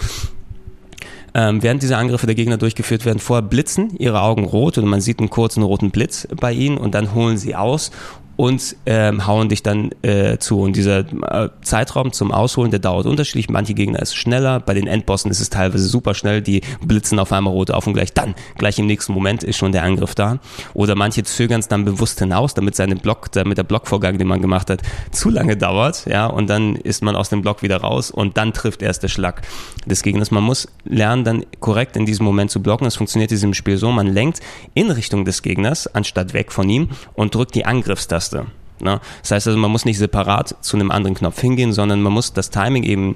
ähm, 1.36 1.64
während 1.64 1.82
diese 1.82 1.98
Angriffe 1.98 2.28
der 2.28 2.36
Gegner 2.36 2.58
durchgeführt 2.58 3.06
werden, 3.06 3.20
vorher 3.20 3.42
blitzen 3.42 3.96
ihre 3.98 4.22
Augen 4.22 4.46
rot 4.46 4.78
und 4.78 4.86
man 4.86 5.02
sieht 5.02 5.20
einen 5.20 5.30
kurzen 5.30 5.64
roten 5.64 5.90
Blitz 5.90 6.28
bei 6.36 6.54
ihnen 6.54 6.78
und 6.78 6.94
dann 6.94 7.16
holen 7.16 7.38
sie 7.38 7.56
aus 7.56 7.92
und 8.36 8.76
ähm, 8.86 9.28
hauen 9.28 9.50
dich 9.50 9.64
dann 9.64 9.92
äh, 10.02 10.38
zu. 10.38 10.60
Und 10.62 10.76
dieser 10.76 11.00
äh, 11.00 11.50
Zeitraum 11.62 12.12
zum 12.12 12.32
Ausholen, 12.32 12.72
der 12.72 12.80
dauert 12.80 13.06
unterschiedlich. 13.06 13.50
Manche 13.50 13.74
Gegner 13.74 14.02
ist 14.02 14.16
schneller, 14.16 14.60
bei 14.60 14.74
den 14.74 14.88
Endbossen 14.88 15.30
ist 15.30 15.40
es 15.40 15.50
teilweise 15.50 15.86
super 15.88 16.14
schnell, 16.14 16.42
die 16.42 16.62
blitzen 16.82 17.20
auf 17.20 17.32
einmal 17.32 17.54
rot 17.54 17.72
auf 17.72 17.86
und 17.86 17.94
gleich 17.94 18.14
dann, 18.14 18.34
gleich 18.58 18.80
im 18.80 18.88
nächsten 18.88 19.14
Moment 19.14 19.44
ist 19.44 19.58
schon 19.58 19.72
der 19.72 19.84
Angriff 19.84 20.16
da. 20.16 20.40
Oder 20.74 20.96
manche 20.96 21.24
zögern 21.24 21.60
es 21.60 21.68
dann 21.68 21.86
bewusst 21.86 22.20
hinaus, 22.20 22.54
damit 22.54 22.76
seine 22.76 22.96
Block, 22.96 23.32
damit 23.32 23.58
der 23.58 23.64
Blockvorgang, 23.64 24.18
den 24.18 24.28
man 24.28 24.42
gemacht 24.42 24.70
hat, 24.70 24.82
zu 25.12 25.30
lange 25.30 25.56
dauert, 25.56 26.06
ja, 26.08 26.26
und 26.26 26.50
dann 26.50 26.76
ist 26.76 27.04
man 27.04 27.16
aus 27.16 27.30
dem 27.30 27.42
Block 27.42 27.62
wieder 27.62 27.78
raus 27.78 28.10
und 28.10 28.38
dann 28.38 28.54
trifft 28.54 28.82
erst 28.82 29.04
der 29.04 29.10
Schlag 29.10 29.44
des 29.86 30.02
Gegners. 30.02 30.32
Man 30.32 30.44
muss 30.44 30.68
lernen, 30.86 31.24
dann 31.24 31.46
korrekt 31.60 31.96
in 31.96 32.06
diesem 32.06 32.26
Moment 32.26 32.50
zu 32.50 32.62
blocken. 32.62 32.88
Es 32.88 32.96
funktioniert 32.96 33.32
in 33.32 33.36
diesem 33.36 33.54
Spiel 33.54 33.78
so, 33.78 33.92
man 33.92 34.08
lenkt 34.08 34.40
in 34.74 34.90
Richtung 34.90 35.26
des 35.26 35.42
Gegners, 35.44 35.88
anstatt 35.88 36.34
weg 36.34 36.52
von 36.52 36.70
ihm 36.70 36.90
und 37.14 37.36
drückt 37.36 37.56
die 37.56 37.66
Angriffstaste 37.66 38.23
Taste. 38.24 38.46
Ne? 38.80 39.00
Das 39.22 39.32
heißt 39.32 39.48
also, 39.48 39.60
man 39.60 39.72
muss 39.72 39.86
nicht 39.86 39.98
separat 39.98 40.56
zu 40.62 40.78
einem 40.78 40.92
anderen 40.92 41.16
Knopf 41.16 41.40
hingehen, 41.40 41.74
sondern 41.74 42.02
man 42.02 42.14
muss 42.14 42.34
das 42.34 42.50
Timing 42.50 42.84
eben 42.84 43.16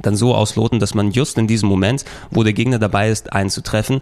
dann 0.00 0.16
so 0.16 0.34
ausloten, 0.34 0.78
dass 0.78 0.94
man 0.94 1.10
just 1.10 1.38
in 1.38 1.48
diesem 1.48 1.68
Moment, 1.68 2.04
wo 2.30 2.44
der 2.44 2.52
Gegner 2.52 2.78
dabei 2.78 3.10
ist, 3.10 3.32
einen 3.32 3.50
zu 3.50 3.62
treffen, 3.62 4.00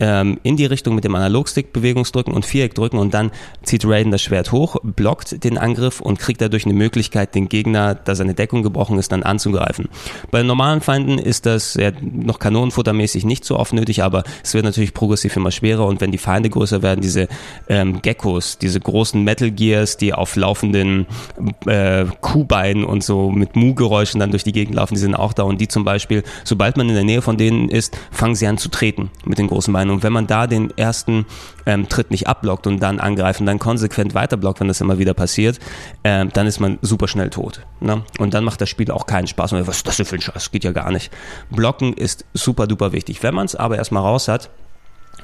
ähm, 0.00 0.38
in 0.42 0.56
die 0.56 0.66
Richtung 0.66 0.94
mit 0.94 1.04
dem 1.04 1.14
Analogstick 1.14 1.72
Bewegungsdrücken 1.72 2.32
und 2.32 2.44
Viereck 2.44 2.74
drücken 2.74 2.98
und 2.98 3.14
dann 3.14 3.30
zieht 3.62 3.84
Raiden 3.84 4.10
das 4.10 4.22
Schwert 4.22 4.50
hoch, 4.50 4.76
blockt 4.82 5.44
den 5.44 5.58
Angriff 5.58 6.00
und 6.00 6.18
kriegt 6.18 6.40
dadurch 6.40 6.64
eine 6.64 6.74
Möglichkeit, 6.74 7.34
den 7.34 7.48
Gegner, 7.48 7.94
da 7.94 8.14
seine 8.14 8.34
Deckung 8.34 8.62
gebrochen 8.62 8.98
ist, 8.98 9.12
dann 9.12 9.22
anzugreifen. 9.22 9.88
Bei 10.30 10.42
normalen 10.42 10.80
Feinden 10.80 11.18
ist 11.18 11.46
das 11.46 11.74
ja, 11.74 11.92
noch 12.00 12.38
kanonenfuttermäßig 12.38 13.24
nicht 13.24 13.44
so 13.44 13.58
oft 13.58 13.72
nötig, 13.72 14.02
aber 14.02 14.24
es 14.42 14.54
wird 14.54 14.64
natürlich 14.64 14.94
progressiv 14.94 15.36
immer 15.36 15.50
schwerer 15.50 15.86
und 15.86 16.00
wenn 16.00 16.10
die 16.10 16.18
Feinde 16.18 16.50
größer 16.50 16.82
werden, 16.82 17.00
diese 17.00 17.28
ähm, 17.68 18.00
Geckos, 18.02 18.58
diese 18.58 18.80
großen 18.80 19.22
Metal 19.22 19.50
Gears, 19.50 19.98
die 19.98 20.14
auf 20.14 20.36
laufenden 20.36 21.06
äh, 21.66 22.06
Kuhbeinen 22.20 22.84
und 22.84 23.04
so 23.04 23.30
mit 23.30 23.54
Mu-Geräuschen 23.54 24.18
dann 24.18 24.30
durch 24.30 24.44
die 24.44 24.52
Gegend 24.52 24.74
laufen, 24.74 24.94
die 24.94 25.00
sind 25.00 25.14
auch 25.14 25.34
da 25.34 25.42
und 25.42 25.60
die 25.60 25.68
zum 25.68 25.84
Beispiel, 25.84 26.22
sobald 26.44 26.76
man 26.76 26.88
in 26.88 26.94
der 26.94 27.04
Nähe 27.04 27.22
von 27.22 27.36
denen 27.36 27.68
ist, 27.68 27.96
fangen 28.10 28.34
sie 28.34 28.46
an 28.46 28.56
zu 28.56 28.70
treten 28.70 29.10
mit 29.24 29.38
den 29.38 29.48
großen 29.48 29.72
Beinen 29.72 29.89
und 29.90 30.02
wenn 30.02 30.12
man 30.12 30.26
da 30.26 30.46
den 30.46 30.76
ersten 30.76 31.26
ähm, 31.66 31.88
Tritt 31.88 32.10
nicht 32.10 32.26
abblockt 32.26 32.66
und 32.66 32.80
dann 32.80 33.00
angreifen, 33.00 33.46
dann 33.46 33.58
konsequent 33.58 34.14
weiterblockt, 34.14 34.60
wenn 34.60 34.68
das 34.68 34.80
immer 34.80 34.98
wieder 34.98 35.14
passiert, 35.14 35.58
ähm, 36.04 36.30
dann 36.32 36.46
ist 36.46 36.60
man 36.60 36.78
super 36.82 37.08
schnell 37.08 37.30
tot. 37.30 37.66
Ne? 37.80 38.02
Und 38.18 38.34
dann 38.34 38.44
macht 38.44 38.60
das 38.60 38.68
Spiel 38.68 38.90
auch 38.90 39.06
keinen 39.06 39.26
Spaß. 39.26 39.52
Und 39.52 39.66
was 39.66 39.78
ist 39.78 39.86
das 39.86 39.96
denn 39.96 40.06
für 40.06 40.16
ein 40.16 40.20
Scheiß? 40.20 40.50
Geht 40.50 40.64
ja 40.64 40.72
gar 40.72 40.90
nicht. 40.90 41.12
Blocken 41.50 41.92
ist 41.92 42.24
super 42.34 42.66
duper 42.66 42.92
wichtig. 42.92 43.22
Wenn 43.22 43.34
man 43.34 43.46
es 43.46 43.54
aber 43.54 43.76
erstmal 43.76 44.02
raus 44.02 44.28
hat, 44.28 44.50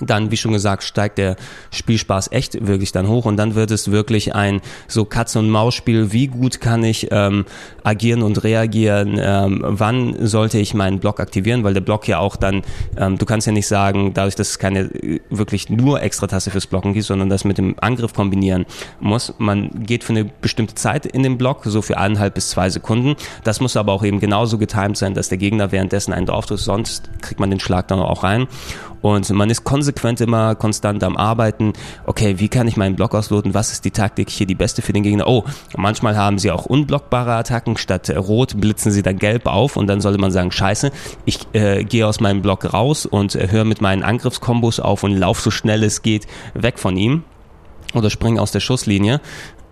dann, 0.01 0.31
wie 0.31 0.37
schon 0.37 0.53
gesagt, 0.53 0.83
steigt 0.83 1.19
der 1.19 1.37
Spielspaß 1.71 2.33
echt 2.33 2.67
wirklich 2.67 2.93
dann 2.93 3.09
hoch 3.09 3.25
und 3.25 3.37
dann 3.37 3.55
wird 3.55 3.71
es 3.71 3.91
wirklich 3.91 4.35
ein 4.35 4.61
so 4.89 5.05
Katze- 5.05 5.39
und 5.39 5.51
Maus-Spiel. 5.51 6.13
Wie 6.13 6.29
gut 6.29 6.61
kann 6.61 6.85
ich 6.85 7.09
ähm, 7.11 7.45
agieren 7.85 8.23
und 8.23 8.43
reagieren? 8.45 9.19
Ähm, 9.21 9.63
wann 9.67 10.27
sollte 10.27 10.59
ich 10.59 10.75
meinen 10.75 10.99
Block 10.99 11.21
aktivieren? 11.21 11.65
Weil 11.65 11.75
der 11.75 11.81
Block 11.81 12.09
ja 12.09 12.19
auch 12.19 12.37
dann, 12.37 12.63
ähm, 12.97 13.19
du 13.19 13.27
kannst 13.27 13.47
ja 13.47 13.53
nicht 13.53 13.67
sagen, 13.67 14.13
dadurch, 14.15 14.35
dass 14.35 14.51
es 14.51 14.59
keine 14.59 14.81
äh, 14.81 15.21
wirklich 15.31 15.71
nur 15.71 16.03
extra 16.03 16.27
Taste 16.27 16.51
fürs 16.51 16.67
Blocken 16.67 16.93
gibt, 16.93 17.07
sondern 17.07 17.29
das 17.29 17.45
mit 17.45 17.59
dem 17.59 17.75
Angriff 17.81 18.15
kombinieren 18.15 18.67
muss. 19.01 19.35
Man 19.39 19.85
geht 19.85 20.05
für 20.05 20.13
eine 20.13 20.25
bestimmte 20.25 20.75
Zeit 20.75 21.07
in 21.07 21.23
den 21.23 21.39
Block, 21.39 21.63
so 21.65 21.83
für 21.83 21.99
eineinhalb 21.99 22.35
bis 22.35 22.51
zwei 22.51 22.71
Sekunden. 22.71 23.17
Das 23.45 23.61
muss 23.61 23.77
aber 23.77 23.93
auch 23.93 24.05
eben 24.05 24.21
genauso 24.21 24.59
getimed 24.59 24.97
sein, 24.97 25.15
dass 25.15 25.29
der 25.29 25.39
Gegner 25.39 25.73
währenddessen 25.73 26.13
einen 26.13 26.27
drauf 26.27 26.47
drückt, 26.47 26.61
sonst 26.61 27.11
kriegt 27.21 27.41
man 27.41 27.51
den 27.51 27.61
Schlag 27.61 27.89
dann 27.89 28.01
auch 28.01 28.23
rein. 28.23 28.47
Und 29.07 29.31
man 29.31 29.51
ist 29.51 29.63
konsequent 29.63 30.21
immer 30.21 30.57
konstant 30.57 31.05
am 31.05 31.17
Arbeiten. 31.17 31.75
Okay, 32.07 32.41
wie 32.41 32.49
kann 32.49 32.67
ich 32.67 32.77
meinen 32.77 32.97
Block 32.97 33.15
ausloten? 33.15 33.55
Was 33.55 33.71
ist 33.71 33.85
die 33.85 33.93
Taktik 33.93 34.29
hier 34.29 34.49
die 34.49 34.57
beste 34.57 34.83
für 34.83 34.93
den 34.93 35.05
Gegner? 35.05 35.29
Oh, 35.29 35.45
manchmal 35.77 36.17
haben 36.17 36.41
sie 36.41 36.51
auch 36.51 36.67
unblockbare 36.67 37.35
Attacken. 37.35 37.77
Statt 37.77 38.11
rot 38.11 38.61
blitzen 38.61 38.91
sie 38.91 39.03
dann 39.03 39.17
gelb 39.21 39.47
auf 39.47 39.77
und 39.77 39.87
dann 39.87 40.01
sollte 40.01 40.19
man 40.19 40.33
sagen, 40.33 40.51
scheiße, 40.51 40.91
ich 41.25 41.39
äh, 41.53 41.85
gehe 41.85 42.05
aus 42.05 42.19
meinem 42.19 42.43
Block 42.43 42.75
raus 42.75 43.07
und 43.07 43.37
äh, 43.37 43.47
höre 43.49 43.65
mit 43.65 43.81
meinen 43.81 44.03
Angriffskombos 44.03 44.81
auf 44.81 45.05
und 45.05 45.13
laufe 45.13 45.41
so 45.41 45.53
schnell 45.53 45.85
es 45.85 46.03
geht 46.03 46.27
weg 46.55 46.81
von 46.81 46.97
ihm 46.97 47.23
oder 47.95 48.11
springe 48.11 48.41
aus 48.41 48.51
der 48.51 48.61
Schusslinie 48.61 49.21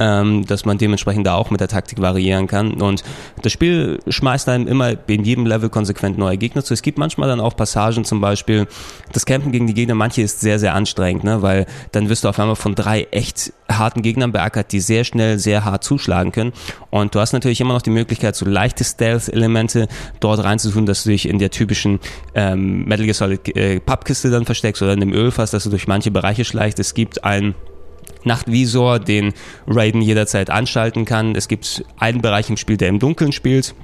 ähm, 0.01 0.45
dass 0.47 0.64
man 0.64 0.78
dementsprechend 0.78 1.26
da 1.26 1.34
auch 1.34 1.51
mit 1.51 1.61
der 1.61 1.68
Taktik 1.68 2.01
variieren 2.01 2.47
kann. 2.47 2.80
Und 2.80 3.03
das 3.42 3.53
Spiel 3.53 4.01
schmeißt 4.09 4.49
einem 4.49 4.66
immer 4.66 4.95
in 5.09 5.24
jedem 5.24 5.47
Level 5.47 5.68
konsequent 5.68 6.18
neue 6.18 6.36
Gegner 6.36 6.64
zu. 6.64 6.74
Es 6.74 6.82
gibt 6.82 6.99
manchmal 6.99 7.28
dann 7.28 7.40
auch 7.40 7.57
Passagen, 7.57 8.05
zum 8.05 8.20
Beispiel 8.20 8.66
das 9.12 9.26
Campen 9.26 9.53
gegen 9.53 9.66
die 9.66 9.74
Gegner, 9.74 9.95
manche 9.95 10.22
ist 10.22 10.40
sehr, 10.40 10.59
sehr 10.59 10.74
anstrengend, 10.74 11.24
ne? 11.24 11.42
weil 11.42 11.66
dann 11.92 12.09
wirst 12.09 12.24
du 12.24 12.28
auf 12.28 12.38
einmal 12.38 12.57
von 12.57 12.74
drei 12.74 13.07
echt 13.11 13.53
harten 13.68 14.03
Gegnern 14.03 14.32
beackert, 14.32 14.72
die 14.72 14.80
sehr 14.80 15.05
schnell, 15.05 15.38
sehr 15.38 15.64
hart 15.64 15.84
zuschlagen 15.84 16.32
können. 16.32 16.53
Und 16.90 17.14
du 17.14 17.20
hast 17.20 17.32
natürlich 17.32 17.61
immer 17.61 17.74
noch 17.74 17.82
die 17.82 17.90
Möglichkeit, 17.90 18.36
so 18.36 18.45
leichte 18.45 18.84
Stealth-Elemente 18.84 19.88
dort 20.20 20.42
reinzutun, 20.42 20.86
dass 20.86 21.05
du 21.05 21.11
dich 21.11 21.28
in 21.28 21.38
der 21.38 21.51
typischen 21.51 22.01
ähm, 22.34 22.84
Metal 22.84 23.05
Gear 23.05 23.14
Solid 23.14 23.57
äh, 23.57 23.80
Pappkiste 23.80 24.30
dann 24.30 24.45
versteckst 24.45 24.82
oder 24.82 24.92
in 24.92 25.01
dem 25.01 25.12
Ölfass, 25.12 25.51
dass 25.51 25.64
du 25.64 25.70
durch 25.70 25.86
manche 25.86 26.11
Bereiche 26.11 26.45
schleichst. 26.45 26.78
Es 26.78 26.95
gibt 26.95 27.24
ein 27.24 27.55
Nachtvisor, 28.25 28.99
den 28.99 29.33
Raiden 29.67 30.03
jederzeit 30.03 30.51
anschalten 30.51 31.05
kann. 31.05 31.35
Es 31.35 31.49
gibt 31.49 31.85
einen 31.99 32.21
Bereich 32.21 32.51
im 32.51 32.57
Spiel, 32.57 32.77
der 32.77 32.89
im 32.89 32.99
Dunkeln 32.99 33.33
spielt. 33.33 33.75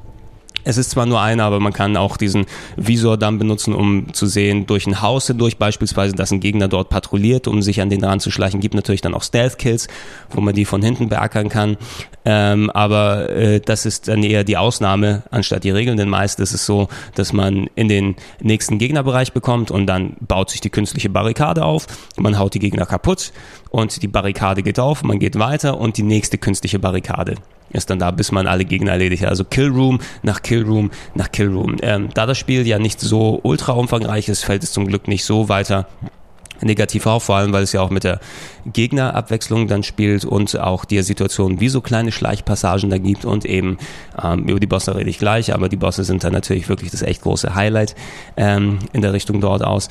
Es 0.63 0.77
ist 0.77 0.91
zwar 0.91 1.07
nur 1.07 1.21
einer, 1.21 1.45
aber 1.45 1.59
man 1.59 1.73
kann 1.73 1.97
auch 1.97 2.17
diesen 2.19 2.45
Visor 2.77 3.17
dann 3.17 3.39
benutzen, 3.39 3.75
um 3.75 4.13
zu 4.13 4.27
sehen, 4.27 4.67
durch 4.67 4.87
ein 4.87 5.01
Haus 5.01 5.27
hindurch 5.27 5.57
beispielsweise, 5.57 6.15
dass 6.15 6.33
ein 6.33 6.41
Gegner 6.41 6.69
dort 6.69 6.91
patrouilliert, 6.91 7.49
um 7.49 7.63
sich 7.63 7.81
an 7.81 7.89
den 7.89 8.05
ranzuschleichen. 8.05 8.61
Gibt 8.61 8.75
natürlich 8.75 9.01
dann 9.01 9.15
auch 9.15 9.23
Stealth-Kills, 9.23 9.89
wo 10.31 10.41
man 10.43 10.55
die 10.55 10.67
von 10.67 10.83
hinten 10.83 11.09
beackern 11.09 11.49
kann. 11.49 11.79
Ähm, 12.27 12.69
aber 12.71 13.31
äh, 13.31 13.61
das 13.61 13.87
ist 13.87 14.09
dann 14.09 14.23
eher 14.23 14.45
die 14.45 14.59
Ausnahme 14.59 15.23
anstatt 15.31 15.65
die 15.65 15.71
Regel, 15.71 15.97
denn 15.97 16.11
meist 16.11 16.41
ist 16.41 16.53
es 16.53 16.67
so, 16.67 16.89
dass 17.15 17.33
man 17.33 17.69
in 17.75 17.89
den 17.89 18.17
nächsten 18.43 18.79
Gegnerbereich 18.79 19.33
bekommt 19.33 19.71
und 19.71 19.87
dann 19.87 20.17
baut 20.21 20.51
sich 20.51 20.61
die 20.61 20.71
künstliche 20.71 21.09
Barrikade 21.09 21.65
auf, 21.65 21.87
man 22.19 22.39
haut 22.39 22.53
die 22.53 22.59
Gegner 22.59 22.85
kaputt 22.85 23.33
und 23.71 24.03
die 24.03 24.09
Barrikade 24.09 24.63
geht 24.63 24.79
auf, 24.79 25.03
man 25.03 25.19
geht 25.19 25.39
weiter 25.39 25.79
und 25.79 25.97
die 25.97 26.03
nächste 26.03 26.37
künstliche 26.37 26.79
Barrikade 26.79 27.37
ist 27.71 27.91
dann 27.91 27.99
da, 27.99 28.11
bis 28.11 28.33
man 28.33 28.47
alle 28.47 28.65
Gegner 28.65 28.93
erledigt 28.93 29.23
hat. 29.23 29.31
Also 29.31 29.45
Killroom 29.45 30.01
nach 30.23 30.43
Killroom 30.43 30.91
nach 31.15 31.31
Killroom. 31.31 31.77
Ähm, 31.83 32.09
da 32.15 32.27
das 32.27 32.39
Spiel 32.39 32.67
ja 32.67 32.79
nicht 32.79 33.01
so 33.01 33.41
ultra 33.43 33.73
umfangreich 33.73 34.29
ist, 34.29 34.45
fällt 34.45 34.63
es 34.63 34.73
zum 34.73 34.87
Glück 34.87 35.09
nicht 35.09 35.25
so 35.25 35.49
weiter 35.49 35.87
negativ 36.63 37.07
auf, 37.07 37.25
vor 37.25 37.37
allem 37.37 37.53
weil 37.53 37.63
es 37.63 37.73
ja 37.73 37.81
auch 37.81 37.91
mit 37.91 38.05
der 38.05 38.21
Gegnerabwechslung 38.67 39.69
dann 39.69 39.83
spielt 39.83 40.25
und 40.25 40.59
auch 40.59 40.85
die 40.85 41.03
Situation, 41.03 41.61
wie 41.61 41.69
so 41.69 41.81
kleine 41.81 42.13
Schleichpassagen 42.13 42.91
da 42.91 42.99
gibt 42.99 43.25
und 43.25 43.45
eben 43.45 43.79
ähm, 44.23 44.45
über 44.47 44.61
die 44.61 44.67
Bosse 44.67 44.95
rede 44.95 45.11
ich 45.11 45.19
gleich, 45.19 45.55
aber 45.55 45.69
die 45.69 45.77
Bosse 45.77 46.05
sind 46.05 46.25
dann 46.25 46.33
natürlich 46.33 46.69
wirklich 46.69 46.91
das 46.91 47.03
echt 47.03 47.23
große 47.23 47.55
Highlight 47.55 47.95
ähm, 48.37 48.79
in 48.93 49.03
der 49.03 49.13
Richtung 49.13 49.41
dort 49.41 49.63
aus. 49.63 49.89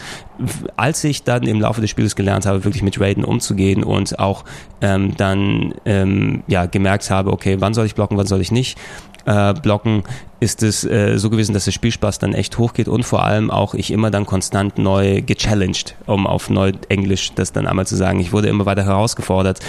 Als 0.76 1.04
ich 1.04 1.24
dann 1.24 1.44
im 1.44 1.60
Laufe 1.60 1.82
des 1.82 1.90
Spiels 1.90 2.16
gelernt 2.16 2.46
habe, 2.46 2.64
wirklich 2.64 2.84
mit 2.84 3.00
Raiden 3.00 3.24
umzugehen 3.24 3.84
und 3.84 4.20
auch 4.20 4.46
ähm, 4.82 5.16
dann 5.18 5.74
ähm, 5.86 6.44
ja 6.48 6.66
gemerkt 6.66 7.10
habe, 7.10 7.32
okay, 7.32 7.58
wann 7.60 7.74
soll 7.74 7.86
ich 7.86 7.96
blocken, 7.96 8.18
wann 8.18 8.28
soll 8.28 8.42
ich 8.42 8.52
nicht, 8.52 8.78
äh, 9.26 9.54
blocken, 9.54 10.04
ist 10.40 10.64
es 10.64 10.84
äh, 10.86 11.18
so 11.18 11.30
gewesen, 11.30 11.54
dass 11.54 11.66
der 11.66 11.72
Spielspaß 11.72 12.20
dann 12.20 12.34
echt 12.34 12.58
hochgeht 12.58 12.88
und 12.88 13.04
vor 13.04 13.24
allem 13.24 13.52
auch 13.52 13.74
ich 13.74 13.92
immer 13.92 14.10
dann 14.10 14.26
konstant 14.26 14.78
neu 14.78 15.22
gechallenged, 15.22 15.96
um 16.06 16.28
auf 16.28 16.50
neu 16.50 16.72
Englisch 16.88 17.34
das 17.34 17.52
dann 17.52 17.68
einmal 17.68 17.88
zu 17.88 17.96
sagen. 17.96 18.20
Ich 18.20 18.32
wurde 18.32 18.48
immer 18.48 18.66
weiter 18.66 18.86
herausgefordert 18.86 19.60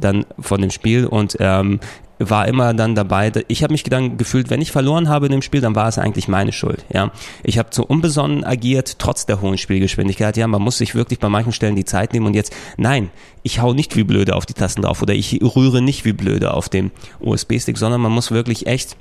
dann 0.00 0.26
von 0.38 0.60
dem 0.60 0.70
Spiel 0.70 1.06
und 1.06 1.36
ähm, 1.40 1.80
war 2.18 2.48
immer 2.48 2.72
dann 2.74 2.94
dabei. 2.94 3.32
Ich 3.48 3.62
habe 3.62 3.72
mich 3.72 3.82
dann 3.82 4.16
gefühlt, 4.16 4.50
wenn 4.50 4.60
ich 4.60 4.72
verloren 4.72 5.08
habe 5.08 5.26
in 5.26 5.32
dem 5.32 5.42
Spiel, 5.42 5.60
dann 5.60 5.74
war 5.74 5.88
es 5.88 5.98
eigentlich 5.98 6.28
meine 6.28 6.52
Schuld. 6.52 6.84
Ja, 6.92 7.12
ich 7.42 7.58
habe 7.58 7.70
zu 7.70 7.84
unbesonnen 7.84 8.44
agiert, 8.44 8.98
trotz 8.98 9.26
der 9.26 9.40
hohen 9.40 9.58
Spielgeschwindigkeit. 9.58 10.36
Ja, 10.36 10.46
man 10.46 10.62
muss 10.62 10.78
sich 10.78 10.94
wirklich 10.94 11.18
bei 11.18 11.28
manchen 11.28 11.52
Stellen 11.52 11.76
die 11.76 11.84
Zeit 11.84 12.12
nehmen 12.12 12.26
und 12.26 12.34
jetzt, 12.34 12.54
nein, 12.76 13.10
ich 13.42 13.60
hau 13.60 13.74
nicht 13.74 13.96
wie 13.96 14.04
blöde 14.04 14.34
auf 14.34 14.46
die 14.46 14.54
Tasten 14.54 14.82
drauf 14.82 15.02
oder 15.02 15.14
ich 15.14 15.40
rühre 15.42 15.82
nicht 15.82 16.04
wie 16.04 16.12
blöde 16.12 16.54
auf 16.54 16.68
dem 16.68 16.90
USB-Stick, 17.20 17.78
sondern 17.78 18.00
man 18.00 18.12
muss 18.12 18.30
wirklich 18.30 18.66
echt 18.66 18.96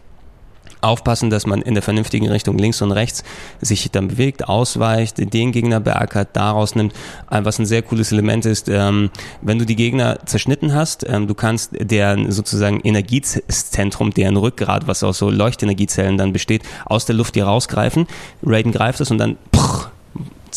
aufpassen, 0.86 1.30
dass 1.30 1.46
man 1.46 1.62
in 1.62 1.74
der 1.74 1.84
vernünftigen 1.84 2.30
Richtung 2.30 2.58
links 2.58 2.82
und 2.82 2.92
rechts 2.92 3.24
sich 3.62 3.90
dann 3.92 4.08
bewegt, 4.08 4.48
ausweicht, 4.48 5.34
den 5.34 5.52
Gegner 5.52 5.80
beackert, 5.80 6.30
daraus 6.34 6.76
nimmt. 6.76 6.94
Was 7.30 7.60
ein 7.60 7.66
sehr 7.66 7.82
cooles 7.82 8.12
Element 8.12 8.46
ist, 8.46 8.70
ähm, 8.70 9.10
wenn 9.42 9.60
du 9.60 9.66
die 9.66 9.76
Gegner 9.76 10.20
zerschnitten 10.26 10.74
hast, 10.74 11.06
ähm, 11.08 11.28
du 11.28 11.34
kannst 11.34 11.72
deren 11.74 12.32
sozusagen 12.32 12.80
Energiezentrum, 12.82 14.12
deren 14.12 14.38
Rückgrat, 14.38 14.88
was 14.88 15.04
aus 15.04 15.18
so 15.18 15.30
Leuchtenergiezellen 15.30 16.18
dann 16.18 16.34
besteht, 16.34 16.64
aus 16.86 17.06
der 17.06 17.16
Luft 17.16 17.34
hier 17.34 17.46
rausgreifen. 17.46 18.08
Raiden 18.44 18.72
greift 18.72 19.02
es 19.02 19.12
und 19.12 19.18
dann 19.18 19.38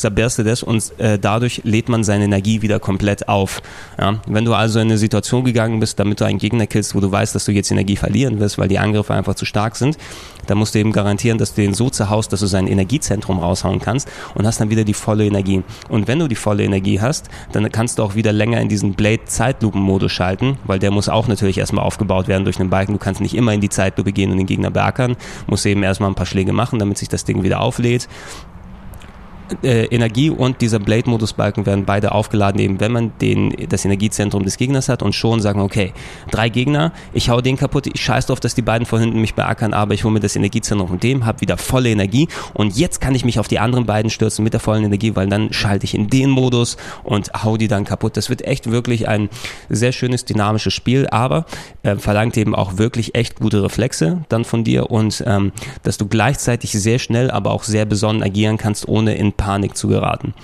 zerberstet 0.01 0.47
es 0.47 0.63
und 0.63 0.93
äh, 0.99 1.19
dadurch 1.19 1.63
lädt 1.65 1.89
man 1.89 2.05
seine 2.05 2.25
Energie 2.25 2.63
wieder 2.63 2.81
komplett 2.81 3.29
auf. 3.29 3.63
Ja? 3.99 4.21
Wenn 4.27 4.45
du 4.45 4.55
also 4.55 4.81
in 4.81 4.89
eine 4.89 4.99
Situation 4.99 5.45
gegangen 5.45 5.81
bist, 5.81 5.99
damit 5.99 6.21
du 6.21 6.25
einen 6.25 6.39
Gegner 6.39 6.67
killst, 6.67 6.95
wo 6.95 7.01
du 7.01 7.11
weißt, 7.11 7.35
dass 7.35 7.45
du 7.45 7.53
jetzt 7.53 7.71
Energie 7.71 7.97
verlieren 7.97 8.41
wirst, 8.41 8.59
weil 8.59 8.69
die 8.69 8.79
Angriffe 8.79 9.15
einfach 9.15 9.35
zu 9.35 9.45
stark 9.45 9.77
sind, 9.77 9.99
dann 10.47 10.59
musst 10.59 10.75
du 10.75 10.79
eben 10.79 10.93
garantieren, 10.93 11.39
dass 11.39 11.55
du 11.55 11.63
den 11.63 11.75
so 11.75 11.91
zerhaust, 11.91 12.33
dass 12.33 12.41
du 12.41 12.47
sein 12.47 12.67
Energiezentrum 12.67 13.39
raushauen 13.39 13.81
kannst 13.81 14.09
und 14.35 14.47
hast 14.47 14.61
dann 14.61 14.71
wieder 14.71 14.85
die 14.85 14.95
volle 14.95 15.27
Energie. 15.27 15.63
Und 15.89 16.09
wenn 16.09 16.19
du 16.19 16.27
die 16.27 16.37
volle 16.37 16.65
Energie 16.65 17.01
hast, 17.01 17.29
dann 17.53 17.71
kannst 17.71 17.99
du 17.99 18.03
auch 18.03 18.15
wieder 18.15 18.33
länger 18.33 18.61
in 18.61 18.69
diesen 18.69 18.95
Blade-Zeitlupen-Modus 18.95 20.11
schalten, 20.11 20.59
weil 20.65 20.79
der 20.79 20.91
muss 20.91 21.09
auch 21.09 21.29
natürlich 21.29 21.59
erstmal 21.59 21.85
aufgebaut 21.85 22.29
werden 22.29 22.45
durch 22.45 22.59
einen 22.59 22.71
Balken. 22.71 22.93
Du 22.93 22.99
kannst 22.99 23.21
nicht 23.21 23.35
immer 23.35 23.53
in 23.53 23.61
die 23.61 23.69
Zeitlupe 23.69 24.13
gehen 24.13 24.31
und 24.31 24.39
den 24.39 24.47
Gegner 24.47 24.71
beackern, 24.71 25.17
musst 25.47 25.67
eben 25.67 25.83
erstmal 25.83 26.11
ein 26.11 26.15
paar 26.15 26.27
Schläge 26.27 26.53
machen, 26.53 26.79
damit 26.79 26.99
sich 26.99 27.09
das 27.09 27.25
Ding 27.25 27.43
wieder 27.43 27.61
auflädt 27.61 28.09
äh, 29.63 29.85
Energie 29.87 30.31
und 30.31 30.61
dieser 30.61 30.79
Blade-Modus-Balken 30.79 31.67
werden 31.67 31.85
beide 31.85 32.13
aufgeladen, 32.13 32.61
eben 32.61 32.81
wenn 32.81 32.93
man 32.93 33.13
den, 33.21 33.55
das 33.69 33.85
Energiezentrum 33.85 34.45
des 34.45 34.57
Gegners 34.57 34.89
hat 34.89 35.03
und 35.03 35.15
schon 35.15 35.41
sagen, 35.41 35.61
okay, 35.61 35.93
drei 36.31 36.49
Gegner, 36.49 36.93
ich 37.13 37.31
hau 37.31 37.41
den 37.41 37.57
kaputt, 37.57 37.87
ich 37.87 38.01
scheiß 38.01 38.27
drauf, 38.27 38.41
dass 38.41 38.55
die 38.55 38.63
beiden 38.63 38.87
von 38.87 39.01
hinten 39.01 39.21
mich 39.21 39.35
beackern, 39.35 39.75
aber 39.75 39.95
ich 39.95 40.05
hole 40.05 40.15
mir 40.15 40.21
das 40.21 40.37
Energiezentrum 40.37 40.89
von 40.89 41.01
dem, 41.01 41.27
habe 41.27 41.41
wieder 41.41 41.57
volle 41.57 41.91
Energie 41.91 42.29
und 42.55 42.77
jetzt 42.77 43.01
kann 43.01 43.15
ich 43.15 43.25
mich 43.25 43.39
auf 43.39 43.49
die 43.49 43.59
anderen 43.59 43.87
beiden 43.87 44.11
stürzen 44.11 44.43
mit 44.45 44.53
der 44.53 44.61
vollen 44.61 44.85
Energie, 44.85 45.17
weil 45.17 45.29
dann 45.29 45.53
schalte 45.53 45.85
ich 45.85 45.95
in 45.95 46.09
den 46.09 46.31
Modus 46.31 46.77
und 47.05 47.31
hau 47.45 47.57
die 47.57 47.69
dann 47.69 47.85
kaputt. 47.85 48.17
Das 48.17 48.31
wird 48.31 48.43
echt 48.43 48.71
wirklich 48.71 49.09
ein 49.09 49.29
sehr 49.69 49.93
schönes, 49.93 50.25
dynamisches 50.25 50.75
Spiel, 50.75 51.07
aber 51.09 51.47
äh, 51.83 51.97
verlangt 51.97 52.37
eben 52.37 52.55
auch 52.55 52.79
wirklich 52.79 53.15
echt 53.15 53.41
gute 53.41 53.63
Reflexe 53.63 54.25
dann 54.29 54.45
von 54.45 54.65
dir 54.65 54.91
und 54.91 55.23
ähm, 55.27 55.53
dass 55.83 55.97
du 55.99 56.07
gleichzeitig 56.07 56.73
sehr 56.73 56.99
schnell, 56.99 57.31
aber 57.31 57.51
auch 57.51 57.63
sehr 57.63 57.85
besonnen 57.85 58.23
agieren 58.23 58.59
kannst, 58.59 58.89
ohne 58.89 59.15
in 59.15 59.33
Panik 59.39 59.75
zu 59.75 59.89
geraten. 59.89 60.35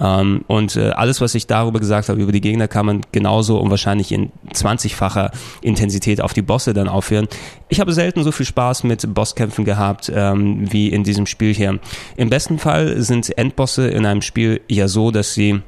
Ähm, 0.00 0.44
und 0.46 0.76
äh, 0.76 0.90
alles, 0.90 1.20
was 1.20 1.34
ich 1.34 1.48
darüber 1.48 1.80
gesagt 1.80 2.08
habe, 2.08 2.22
über 2.22 2.30
die 2.30 2.40
Gegner, 2.40 2.68
kann 2.68 2.86
man 2.86 3.00
genauso 3.10 3.58
und 3.58 3.70
wahrscheinlich 3.70 4.12
in 4.12 4.30
20-facher 4.52 5.32
Intensität 5.62 6.20
auf 6.20 6.32
die 6.32 6.42
Bosse 6.42 6.72
dann 6.72 6.88
aufhören. 6.88 7.26
Ich 7.68 7.80
habe 7.80 7.92
selten 7.92 8.22
so 8.22 8.30
viel 8.30 8.46
Spaß 8.46 8.84
mit 8.84 9.12
Bosskämpfen 9.12 9.64
gehabt 9.64 10.12
ähm, 10.14 10.70
wie 10.70 10.88
in 10.90 11.02
diesem 11.02 11.26
Spiel 11.26 11.52
hier. 11.52 11.80
Im 12.16 12.30
besten 12.30 12.60
Fall 12.60 13.02
sind 13.02 13.36
Endbosse 13.36 13.88
in 13.88 14.06
einem 14.06 14.22
Spiel 14.22 14.60
ja 14.68 14.86
so, 14.86 15.10
dass 15.10 15.34
sie 15.34 15.60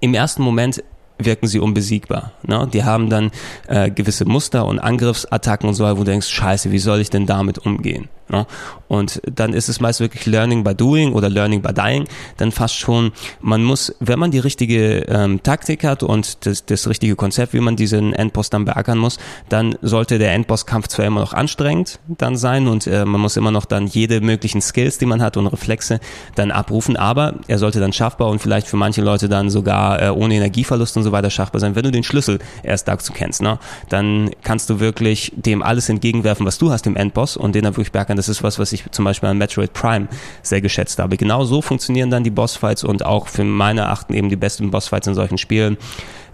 im 0.00 0.14
ersten 0.14 0.42
Moment 0.42 0.82
wirken 1.18 1.46
sie 1.46 1.58
unbesiegbar. 1.58 2.32
Ne? 2.46 2.68
Die 2.72 2.84
haben 2.84 3.08
dann 3.08 3.30
äh, 3.66 3.90
gewisse 3.90 4.24
Muster 4.24 4.66
und 4.66 4.78
Angriffsattacken 4.78 5.68
und 5.68 5.74
so, 5.74 5.84
wo 5.84 5.94
du 5.94 6.04
denkst, 6.04 6.28
scheiße, 6.28 6.70
wie 6.70 6.78
soll 6.78 7.00
ich 7.00 7.10
denn 7.10 7.26
damit 7.26 7.58
umgehen? 7.58 8.08
Ne? 8.30 8.46
Und 8.88 9.20
dann 9.30 9.52
ist 9.52 9.68
es 9.68 9.80
meist 9.80 10.00
wirklich 10.00 10.26
Learning 10.26 10.64
by 10.64 10.74
Doing 10.74 11.12
oder 11.12 11.28
Learning 11.28 11.62
by 11.62 11.72
Dying. 11.72 12.04
Dann 12.36 12.52
fast 12.52 12.76
schon, 12.76 13.12
man 13.40 13.62
muss, 13.62 13.94
wenn 14.00 14.18
man 14.18 14.30
die 14.30 14.38
richtige 14.38 15.00
ähm, 15.08 15.42
Taktik 15.42 15.84
hat 15.84 16.02
und 16.02 16.46
das, 16.46 16.64
das 16.64 16.88
richtige 16.88 17.16
Konzept, 17.16 17.52
wie 17.52 17.60
man 17.60 17.76
diesen 17.76 18.12
Endboss 18.12 18.50
dann 18.50 18.64
beackern 18.64 18.98
muss, 18.98 19.18
dann 19.48 19.76
sollte 19.82 20.18
der 20.18 20.32
Endbosskampf 20.32 20.88
zwar 20.88 21.06
immer 21.06 21.20
noch 21.20 21.32
anstrengend 21.32 22.00
dann 22.08 22.36
sein 22.36 22.66
und 22.66 22.86
äh, 22.86 23.04
man 23.04 23.20
muss 23.20 23.36
immer 23.36 23.50
noch 23.50 23.64
dann 23.64 23.86
jede 23.86 24.20
möglichen 24.20 24.60
Skills, 24.60 24.98
die 24.98 25.06
man 25.06 25.22
hat 25.22 25.36
und 25.36 25.46
Reflexe 25.46 26.00
dann 26.34 26.50
abrufen, 26.50 26.96
aber 26.96 27.34
er 27.46 27.58
sollte 27.58 27.80
dann 27.80 27.92
schaffbar 27.92 28.28
und 28.28 28.40
vielleicht 28.40 28.66
für 28.66 28.76
manche 28.76 29.02
Leute 29.02 29.28
dann 29.28 29.50
sogar 29.50 30.02
äh, 30.02 30.08
ohne 30.10 30.34
Energieverlust 30.34 30.96
und 30.96 31.02
so 31.02 31.12
weiter 31.12 31.30
schaffbar 31.30 31.60
sein. 31.60 31.74
Wenn 31.74 31.84
du 31.84 31.90
den 31.90 32.04
Schlüssel 32.04 32.38
erst 32.62 32.88
dazu 32.88 33.12
kennst, 33.12 33.42
ne, 33.42 33.58
dann 33.88 34.30
kannst 34.42 34.70
du 34.70 34.80
wirklich 34.80 35.32
dem 35.36 35.62
alles 35.62 35.88
entgegenwerfen, 35.88 36.44
was 36.46 36.58
du 36.58 36.70
hast 36.70 36.86
im 36.86 36.96
Endboss 36.96 37.36
und 37.36 37.54
den 37.54 37.64
dann 37.64 37.74
wirklich 37.74 37.92
beackern 37.92 38.17
das 38.18 38.28
ist 38.28 38.42
was, 38.42 38.58
was 38.58 38.72
ich 38.72 38.84
zum 38.90 39.04
Beispiel 39.04 39.28
an 39.28 39.38
Metroid 39.38 39.72
Prime 39.72 40.08
sehr 40.42 40.60
geschätzt 40.60 40.98
habe. 40.98 41.16
Genau 41.16 41.44
so 41.44 41.62
funktionieren 41.62 42.10
dann 42.10 42.24
die 42.24 42.30
Bossfights 42.30 42.84
und 42.84 43.04
auch 43.06 43.28
für 43.28 43.44
meine 43.44 43.88
Achten 43.88 44.14
eben 44.14 44.28
die 44.28 44.36
besten 44.36 44.70
Bossfights 44.70 45.06
in 45.06 45.14
solchen 45.14 45.38
Spielen. 45.38 45.78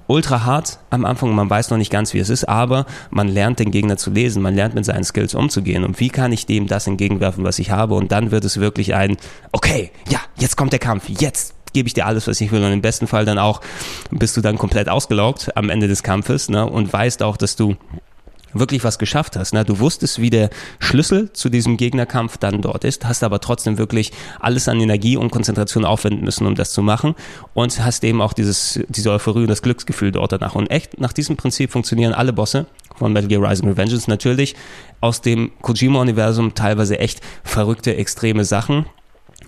Ultra 0.06 0.44
hart 0.44 0.80
am 0.90 1.04
Anfang, 1.06 1.34
man 1.34 1.48
weiß 1.48 1.70
noch 1.70 1.78
nicht 1.78 1.90
ganz, 1.90 2.12
wie 2.12 2.18
es 2.18 2.28
ist, 2.28 2.46
aber 2.46 2.84
man 3.10 3.28
lernt 3.28 3.58
den 3.58 3.70
Gegner 3.70 3.96
zu 3.96 4.10
lesen, 4.10 4.42
man 4.42 4.54
lernt 4.54 4.74
mit 4.74 4.84
seinen 4.84 5.04
Skills 5.04 5.34
umzugehen. 5.34 5.82
Und 5.82 5.98
wie 5.98 6.10
kann 6.10 6.32
ich 6.32 6.44
dem 6.44 6.66
das 6.66 6.86
entgegenwerfen, 6.86 7.44
was 7.44 7.58
ich 7.58 7.70
habe? 7.70 7.94
Und 7.94 8.12
dann 8.12 8.30
wird 8.30 8.44
es 8.44 8.60
wirklich 8.60 8.94
ein, 8.94 9.16
okay, 9.52 9.90
ja, 10.10 10.20
jetzt 10.36 10.56
kommt 10.56 10.72
der 10.72 10.78
Kampf, 10.78 11.08
jetzt 11.08 11.54
gebe 11.72 11.86
ich 11.86 11.94
dir 11.94 12.06
alles, 12.06 12.26
was 12.26 12.40
ich 12.40 12.52
will. 12.52 12.62
Und 12.62 12.72
im 12.72 12.82
besten 12.82 13.06
Fall 13.06 13.24
dann 13.24 13.38
auch 13.38 13.60
bist 14.10 14.36
du 14.36 14.40
dann 14.40 14.58
komplett 14.58 14.88
ausgelaugt 14.88 15.56
am 15.56 15.70
Ende 15.70 15.88
des 15.88 16.02
Kampfes 16.02 16.48
ne, 16.48 16.66
und 16.66 16.92
weißt 16.92 17.22
auch, 17.22 17.36
dass 17.36 17.56
du 17.56 17.76
wirklich 18.54 18.84
was 18.84 18.98
geschafft 18.98 19.36
hast. 19.36 19.52
Ne? 19.52 19.64
Du 19.64 19.78
wusstest, 19.78 20.20
wie 20.20 20.30
der 20.30 20.50
Schlüssel 20.78 21.32
zu 21.32 21.48
diesem 21.48 21.76
Gegnerkampf 21.76 22.38
dann 22.38 22.62
dort 22.62 22.84
ist, 22.84 23.04
hast 23.04 23.22
aber 23.22 23.40
trotzdem 23.40 23.78
wirklich 23.78 24.12
alles 24.40 24.68
an 24.68 24.80
Energie 24.80 25.16
und 25.16 25.30
Konzentration 25.30 25.84
aufwenden 25.84 26.24
müssen, 26.24 26.46
um 26.46 26.54
das 26.54 26.72
zu 26.72 26.82
machen 26.82 27.14
und 27.52 27.84
hast 27.84 28.04
eben 28.04 28.22
auch 28.22 28.32
dieses, 28.32 28.80
diese 28.88 29.10
Euphorie 29.10 29.42
und 29.42 29.48
das 29.48 29.62
Glücksgefühl 29.62 30.12
dort 30.12 30.32
danach. 30.32 30.54
Und 30.54 30.70
echt, 30.70 31.00
nach 31.00 31.12
diesem 31.12 31.36
Prinzip 31.36 31.72
funktionieren 31.72 32.14
alle 32.14 32.32
Bosse 32.32 32.66
von 32.96 33.12
Metal 33.12 33.28
Gear 33.28 33.50
Rising 33.50 33.68
Revengeance 33.68 34.08
natürlich 34.08 34.54
aus 35.00 35.20
dem 35.20 35.50
Kojima-Universum 35.60 36.54
teilweise 36.54 36.98
echt 36.98 37.20
verrückte, 37.42 37.96
extreme 37.96 38.44
Sachen 38.44 38.86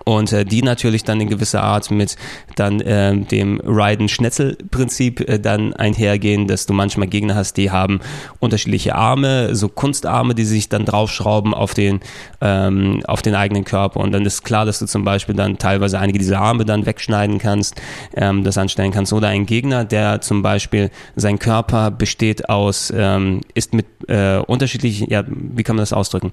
und 0.09 0.33
äh, 0.33 0.45
die 0.45 0.63
natürlich 0.63 1.03
dann 1.03 1.21
in 1.21 1.29
gewisser 1.29 1.65
Art 1.65 1.91
mit 1.91 2.17
dann 2.55 2.81
äh, 2.81 3.17
dem 3.17 3.61
Raiden-Schnetzel-Prinzip 3.65 5.29
äh, 5.29 5.41
dann 5.41 5.75
einhergehen, 5.75 6.47
dass 6.47 6.65
du 6.67 6.73
manchmal 6.73 7.09
Gegner 7.09 7.35
hast, 7.35 7.57
die 7.57 7.73
haben 7.73 8.01
unterschiedliche 8.39 8.95
Arme, 8.95 9.57
so 9.57 9.69
Kunstarme, 9.69 10.37
die 10.37 10.45
sich 10.45 10.69
dann 10.69 10.85
draufschrauben 10.85 11.55
auf 11.55 11.75
den, 11.75 12.01
ähm, 12.41 13.03
auf 13.09 13.21
den 13.21 13.35
eigenen 13.35 13.65
Körper 13.65 13.99
und 13.99 14.13
dann 14.13 14.25
ist 14.25 14.45
klar, 14.45 14.65
dass 14.65 14.79
du 14.79 14.87
zum 14.87 15.03
Beispiel 15.03 15.35
dann 15.35 15.59
teilweise 15.59 15.99
einige 15.99 16.21
dieser 16.21 16.39
Arme 16.39 16.65
dann 16.65 16.87
wegschneiden 16.87 17.39
kannst, 17.39 17.75
ähm, 18.15 18.45
das 18.45 18.59
anstellen 18.59 18.93
kannst 18.93 19.13
oder 19.13 19.27
ein 19.29 19.45
Gegner, 19.45 19.85
der 19.85 20.21
zum 20.21 20.41
Beispiel 20.41 20.91
sein 21.17 21.41
Körper 21.41 21.91
besteht 21.91 22.49
aus, 22.49 22.93
ähm, 22.97 23.41
ist 23.55 23.75
mit 23.75 23.87
äh, 24.07 24.37
unterschiedlichen, 24.39 25.11
ja, 25.11 25.25
wie 25.27 25.65
kann 25.65 25.75
man 25.75 25.83
das 25.83 25.93
ausdrücken? 25.93 26.31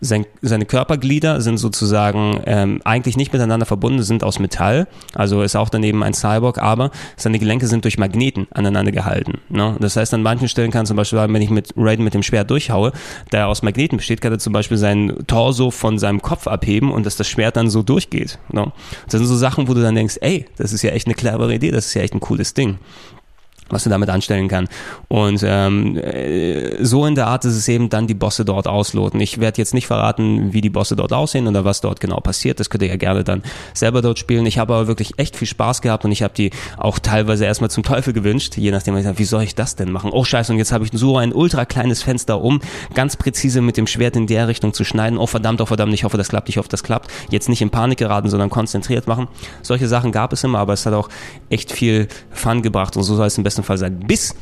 Sein, 0.00 0.26
seine 0.42 0.64
Körperglieder 0.64 1.40
sind 1.40 1.58
sozusagen 1.58 2.40
ähm, 2.46 2.80
eigentlich 2.84 3.15
eigentlich 3.16 3.26
nicht 3.26 3.32
miteinander 3.32 3.66
verbunden 3.66 4.02
sind 4.02 4.22
aus 4.22 4.38
Metall, 4.38 4.86
also 5.14 5.42
ist 5.42 5.56
auch 5.56 5.68
daneben 5.68 6.02
ein 6.02 6.14
Cyborg, 6.14 6.58
aber 6.58 6.90
seine 7.16 7.38
Gelenke 7.38 7.66
sind 7.66 7.84
durch 7.84 7.98
Magneten 7.98 8.46
aneinander 8.52 8.92
gehalten. 8.92 9.40
Ne? 9.48 9.76
Das 9.80 9.96
heißt, 9.96 10.14
an 10.14 10.22
manchen 10.22 10.48
Stellen 10.48 10.70
kann 10.70 10.86
zum 10.86 10.96
Beispiel, 10.96 11.18
wenn 11.18 11.42
ich 11.42 11.50
mit 11.50 11.72
Raiden 11.76 12.04
mit 12.04 12.14
dem 12.14 12.22
Schwert 12.22 12.50
durchhaue, 12.50 12.92
da 13.30 13.38
er 13.38 13.48
aus 13.48 13.62
Magneten 13.62 13.96
besteht, 13.96 14.20
kann 14.20 14.32
er 14.32 14.38
zum 14.38 14.52
Beispiel 14.52 14.76
seinen 14.76 15.26
Torso 15.26 15.70
von 15.70 15.98
seinem 15.98 16.22
Kopf 16.22 16.46
abheben 16.46 16.92
und 16.92 17.06
dass 17.06 17.16
das 17.16 17.28
Schwert 17.28 17.56
dann 17.56 17.70
so 17.70 17.82
durchgeht. 17.82 18.38
Ne? 18.52 18.72
Das 19.08 19.18
sind 19.18 19.26
so 19.26 19.36
Sachen, 19.36 19.68
wo 19.68 19.74
du 19.74 19.82
dann 19.82 19.94
denkst, 19.94 20.18
ey, 20.20 20.46
das 20.56 20.72
ist 20.72 20.82
ja 20.82 20.90
echt 20.90 21.06
eine 21.06 21.14
clevere 21.14 21.54
Idee, 21.54 21.70
das 21.70 21.86
ist 21.86 21.94
ja 21.94 22.02
echt 22.02 22.14
ein 22.14 22.20
cooles 22.20 22.54
Ding 22.54 22.78
was 23.68 23.84
du 23.84 23.90
damit 23.90 24.08
anstellen 24.08 24.48
kann. 24.48 24.68
Und 25.08 25.42
ähm, 25.44 25.96
äh, 25.96 26.84
so 26.84 27.06
in 27.06 27.14
der 27.14 27.26
Art 27.26 27.44
ist 27.44 27.56
es 27.56 27.68
eben 27.68 27.88
dann 27.88 28.06
die 28.06 28.14
Bosse 28.14 28.44
dort 28.44 28.68
ausloten. 28.68 29.20
Ich 29.20 29.40
werde 29.40 29.58
jetzt 29.58 29.74
nicht 29.74 29.86
verraten, 29.86 30.52
wie 30.52 30.60
die 30.60 30.70
Bosse 30.70 30.96
dort 30.96 31.12
aussehen 31.12 31.46
oder 31.48 31.64
was 31.64 31.80
dort 31.80 32.00
genau 32.00 32.20
passiert. 32.20 32.60
Das 32.60 32.70
könnt 32.70 32.82
ihr 32.82 32.88
ja 32.88 32.96
gerne 32.96 33.24
dann 33.24 33.42
selber 33.74 34.02
dort 34.02 34.18
spielen. 34.18 34.46
Ich 34.46 34.58
habe 34.58 34.74
aber 34.74 34.86
wirklich 34.86 35.18
echt 35.18 35.36
viel 35.36 35.48
Spaß 35.48 35.82
gehabt 35.82 36.04
und 36.04 36.12
ich 36.12 36.22
habe 36.22 36.34
die 36.34 36.50
auch 36.76 36.98
teilweise 36.98 37.44
erstmal 37.44 37.70
zum 37.70 37.82
Teufel 37.82 38.12
gewünscht, 38.12 38.56
je 38.56 38.70
nachdem, 38.70 38.96
wie 38.96 39.24
soll 39.24 39.42
ich 39.42 39.54
das 39.54 39.76
denn 39.76 39.90
machen? 39.90 40.10
Oh 40.12 40.24
scheiße, 40.24 40.52
und 40.52 40.58
jetzt 40.58 40.72
habe 40.72 40.84
ich 40.84 40.90
so 40.92 41.18
ein 41.18 41.32
ultra 41.32 41.64
kleines 41.64 42.02
Fenster, 42.02 42.40
um 42.40 42.60
ganz 42.94 43.16
präzise 43.16 43.60
mit 43.60 43.76
dem 43.76 43.86
Schwert 43.86 44.16
in 44.16 44.26
der 44.26 44.48
Richtung 44.48 44.72
zu 44.72 44.84
schneiden. 44.84 45.18
Oh 45.18 45.26
verdammt, 45.26 45.60
oh 45.60 45.66
verdammt, 45.66 45.92
ich 45.92 46.04
hoffe, 46.04 46.16
das 46.16 46.28
klappt, 46.28 46.48
ich 46.48 46.58
hoffe, 46.58 46.68
das 46.68 46.82
klappt. 46.82 47.10
Jetzt 47.30 47.48
nicht 47.48 47.62
in 47.62 47.70
Panik 47.70 47.98
geraten, 47.98 48.30
sondern 48.30 48.50
konzentriert 48.50 49.06
machen. 49.06 49.28
Solche 49.62 49.88
Sachen 49.88 50.12
gab 50.12 50.32
es 50.32 50.44
immer, 50.44 50.58
aber 50.58 50.72
es 50.72 50.86
hat 50.86 50.94
auch 50.94 51.08
echt 51.50 51.72
viel 51.72 52.08
Fun 52.30 52.62
gebracht 52.62 52.96
und 52.96 53.02
so 53.02 53.16
soll 53.16 53.26
es 53.26 53.38
im 53.38 53.44
besten 53.44 53.55
besten 53.56 53.62
Fall 53.64 53.78
sein, 53.78 54.00
bis 54.00 54.34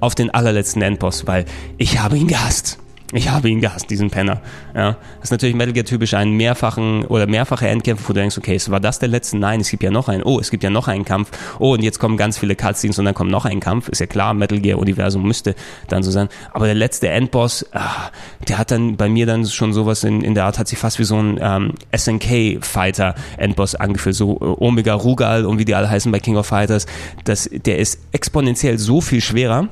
auf 0.00 0.14
den 0.14 0.30
allerletzten 0.30 0.82
Endboss, 0.82 1.26
weil 1.26 1.44
ich 1.78 1.98
habe 1.98 2.18
ihn 2.18 2.26
gehasst. 2.26 2.78
Ich 3.12 3.30
habe 3.30 3.48
ihn 3.48 3.60
gehasst, 3.60 3.88
diesen 3.88 4.10
Penner. 4.10 4.40
Ja, 4.74 4.96
das 5.20 5.24
ist 5.24 5.30
natürlich 5.30 5.54
Metal 5.54 5.72
Gear 5.72 5.84
typisch 5.84 6.14
einen 6.14 6.32
mehrfachen 6.32 7.04
oder 7.04 7.28
mehrfache 7.28 7.68
Endkämpfe, 7.68 8.08
wo 8.08 8.12
du 8.12 8.20
denkst, 8.20 8.36
okay, 8.36 8.58
war 8.66 8.80
das 8.80 8.98
der 8.98 9.08
letzte? 9.08 9.38
Nein, 9.38 9.60
es 9.60 9.70
gibt 9.70 9.84
ja 9.84 9.92
noch 9.92 10.08
einen. 10.08 10.24
Oh, 10.24 10.40
es 10.40 10.50
gibt 10.50 10.64
ja 10.64 10.70
noch 10.70 10.88
einen 10.88 11.04
Kampf. 11.04 11.30
Oh, 11.60 11.74
und 11.74 11.82
jetzt 11.82 12.00
kommen 12.00 12.16
ganz 12.16 12.36
viele 12.36 12.56
Cutscenes 12.56 12.98
und 12.98 13.04
dann 13.04 13.14
kommt 13.14 13.30
noch 13.30 13.44
ein 13.44 13.60
Kampf. 13.60 13.88
Ist 13.88 14.00
ja 14.00 14.06
klar, 14.06 14.34
Metal 14.34 14.58
Gear 14.58 14.78
Universum 14.78 15.22
müsste 15.22 15.54
dann 15.86 16.02
so 16.02 16.10
sein. 16.10 16.28
Aber 16.52 16.66
der 16.66 16.74
letzte 16.74 17.08
Endboss, 17.08 17.64
ah, 17.72 18.10
der 18.48 18.58
hat 18.58 18.72
dann 18.72 18.96
bei 18.96 19.08
mir 19.08 19.26
dann 19.26 19.46
schon 19.46 19.72
sowas 19.72 20.02
in, 20.02 20.22
in 20.22 20.34
der 20.34 20.44
Art, 20.44 20.58
hat 20.58 20.66
sich 20.66 20.78
fast 20.78 20.98
wie 20.98 21.04
so 21.04 21.16
ein 21.16 21.38
ähm, 21.40 21.74
SNK 21.96 22.64
Fighter 22.64 23.14
Endboss 23.36 23.76
angefühlt. 23.76 24.16
So 24.16 24.36
äh, 24.40 24.64
Omega 24.64 24.94
Rugal 24.94 25.46
und 25.46 25.58
wie 25.58 25.64
die 25.64 25.76
alle 25.76 25.88
heißen 25.88 26.10
bei 26.10 26.18
King 26.18 26.36
of 26.36 26.46
Fighters. 26.46 26.86
Das, 27.22 27.48
der 27.52 27.78
ist 27.78 28.00
exponentiell 28.10 28.78
so 28.78 29.00
viel 29.00 29.20
schwerer 29.20 29.68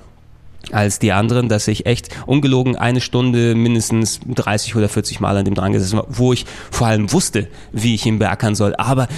als 0.72 0.98
die 0.98 1.12
anderen, 1.12 1.48
dass 1.48 1.68
ich 1.68 1.86
echt 1.86 2.08
ungelogen 2.26 2.76
eine 2.76 3.00
Stunde 3.00 3.54
mindestens 3.54 4.20
30 4.26 4.76
oder 4.76 4.88
40 4.88 5.20
Mal 5.20 5.36
an 5.36 5.44
dem 5.44 5.54
dran 5.54 5.72
gesessen 5.72 5.98
war, 5.98 6.06
wo 6.08 6.32
ich 6.32 6.46
vor 6.70 6.86
allem 6.86 7.12
wusste, 7.12 7.48
wie 7.72 7.94
ich 7.94 8.06
ihn 8.06 8.18
beackern 8.18 8.54
soll. 8.54 8.74
Aber 8.76 9.08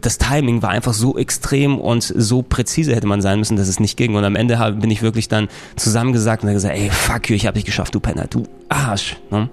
das 0.00 0.18
Timing 0.18 0.62
war 0.62 0.70
einfach 0.70 0.94
so 0.94 1.18
extrem 1.18 1.78
und 1.78 2.02
so 2.02 2.42
präzise 2.42 2.94
hätte 2.94 3.06
man 3.06 3.20
sein 3.20 3.38
müssen, 3.38 3.56
dass 3.56 3.68
es 3.68 3.80
nicht 3.80 3.96
ging. 3.96 4.14
Und 4.14 4.24
am 4.24 4.36
Ende 4.36 4.56
bin 4.80 4.90
ich 4.90 5.02
wirklich 5.02 5.28
dann 5.28 5.48
zusammengesagt 5.76 6.44
und 6.44 6.52
gesagt, 6.52 6.76
ey, 6.76 6.90
fuck 6.90 7.28
you, 7.30 7.36
ich 7.36 7.46
habe 7.46 7.54
dich 7.54 7.64
geschafft, 7.64 7.94
du 7.94 8.00
Penner, 8.00 8.26
du 8.28 8.44
Arsch. 8.68 9.16
Ne? 9.30 9.48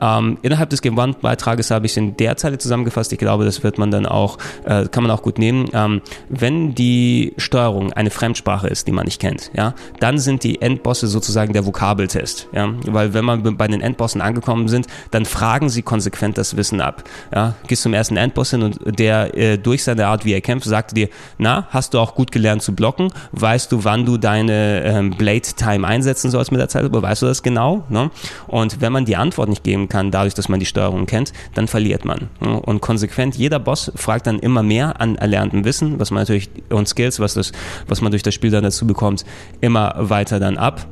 Ähm, 0.00 0.38
innerhalb 0.42 0.70
des 0.70 0.82
Game 0.82 0.98
One-Beitrages 0.98 1.70
habe 1.70 1.86
ich 1.86 1.92
es 1.92 1.96
in 1.96 2.16
der 2.16 2.36
Zeile 2.36 2.58
zusammengefasst. 2.58 3.12
Ich 3.12 3.18
glaube, 3.18 3.44
das 3.44 3.62
wird 3.62 3.78
man 3.78 3.90
dann 3.90 4.06
auch, 4.06 4.38
äh, 4.64 4.86
kann 4.88 5.02
man 5.02 5.10
auch 5.10 5.22
gut 5.22 5.38
nehmen. 5.38 5.68
Ähm, 5.72 6.00
wenn 6.28 6.74
die 6.74 7.34
Steuerung 7.36 7.92
eine 7.92 8.10
Fremdsprache 8.10 8.68
ist, 8.68 8.86
die 8.86 8.92
man 8.92 9.04
nicht 9.04 9.20
kennt, 9.20 9.50
ja, 9.54 9.74
dann 10.00 10.18
sind 10.18 10.42
die 10.44 10.60
Endbosse 10.60 11.06
sozusagen 11.06 11.52
der 11.52 11.66
Vokabeltest. 11.66 12.48
Ja? 12.52 12.72
Weil 12.86 13.14
wenn 13.14 13.24
man 13.24 13.56
bei 13.56 13.68
den 13.68 13.80
Endbossen 13.80 14.20
angekommen 14.20 14.68
sind, 14.68 14.86
dann 15.10 15.24
fragen 15.24 15.68
sie 15.68 15.82
konsequent 15.82 16.38
das 16.38 16.56
Wissen 16.56 16.80
ab. 16.80 17.04
Ja? 17.34 17.54
Gehst 17.66 17.82
zum 17.82 17.94
ersten 17.94 18.16
Endboss 18.16 18.50
hin 18.50 18.62
und 18.62 18.98
der 18.98 19.36
äh, 19.36 19.58
durch 19.58 19.84
seine 19.84 20.06
Art, 20.06 20.24
wie 20.24 20.32
er 20.32 20.40
kämpft, 20.40 20.66
sagt 20.66 20.96
dir, 20.96 21.08
na, 21.38 21.66
hast 21.70 21.94
du 21.94 21.98
auch 21.98 22.14
gut 22.14 22.32
gelernt 22.32 22.62
zu 22.62 22.74
blocken? 22.74 23.12
Weißt 23.32 23.70
du, 23.70 23.84
wann 23.84 24.04
du 24.04 24.16
deine 24.16 24.82
ähm, 24.84 25.10
Blade-Time 25.10 25.86
einsetzen 25.86 26.30
sollst 26.30 26.50
mit 26.50 26.60
der 26.60 26.68
Zeit? 26.68 26.84
Aber 26.84 27.02
weißt 27.02 27.22
du 27.22 27.26
das 27.26 27.42
genau? 27.42 27.84
Ne? 27.88 28.10
Und 28.46 28.80
wenn 28.80 28.92
man 28.92 29.04
die 29.04 29.16
Antwort 29.16 29.48
nicht 29.48 29.64
geben 29.64 29.88
kann, 29.88 30.10
dadurch, 30.10 30.34
dass 30.34 30.48
man 30.48 30.60
die 30.60 30.66
Steuerung 30.66 31.06
kennt, 31.06 31.32
dann 31.54 31.68
verliert 31.68 32.04
man. 32.04 32.28
Und 32.40 32.80
konsequent, 32.80 33.36
jeder 33.36 33.58
Boss 33.58 33.92
fragt 33.94 34.26
dann 34.26 34.38
immer 34.38 34.62
mehr 34.62 35.00
an 35.00 35.16
erlerntem 35.16 35.64
Wissen, 35.64 35.98
was 35.98 36.10
man 36.10 36.22
natürlich, 36.22 36.50
und 36.70 36.88
Skills, 36.88 37.20
was, 37.20 37.34
das, 37.34 37.52
was 37.88 38.00
man 38.00 38.10
durch 38.10 38.22
das 38.22 38.34
Spiel 38.34 38.50
dann 38.50 38.64
dazu 38.64 38.86
bekommt, 38.86 39.24
immer 39.60 39.94
weiter 39.98 40.40
dann 40.40 40.56
ab. 40.56 40.86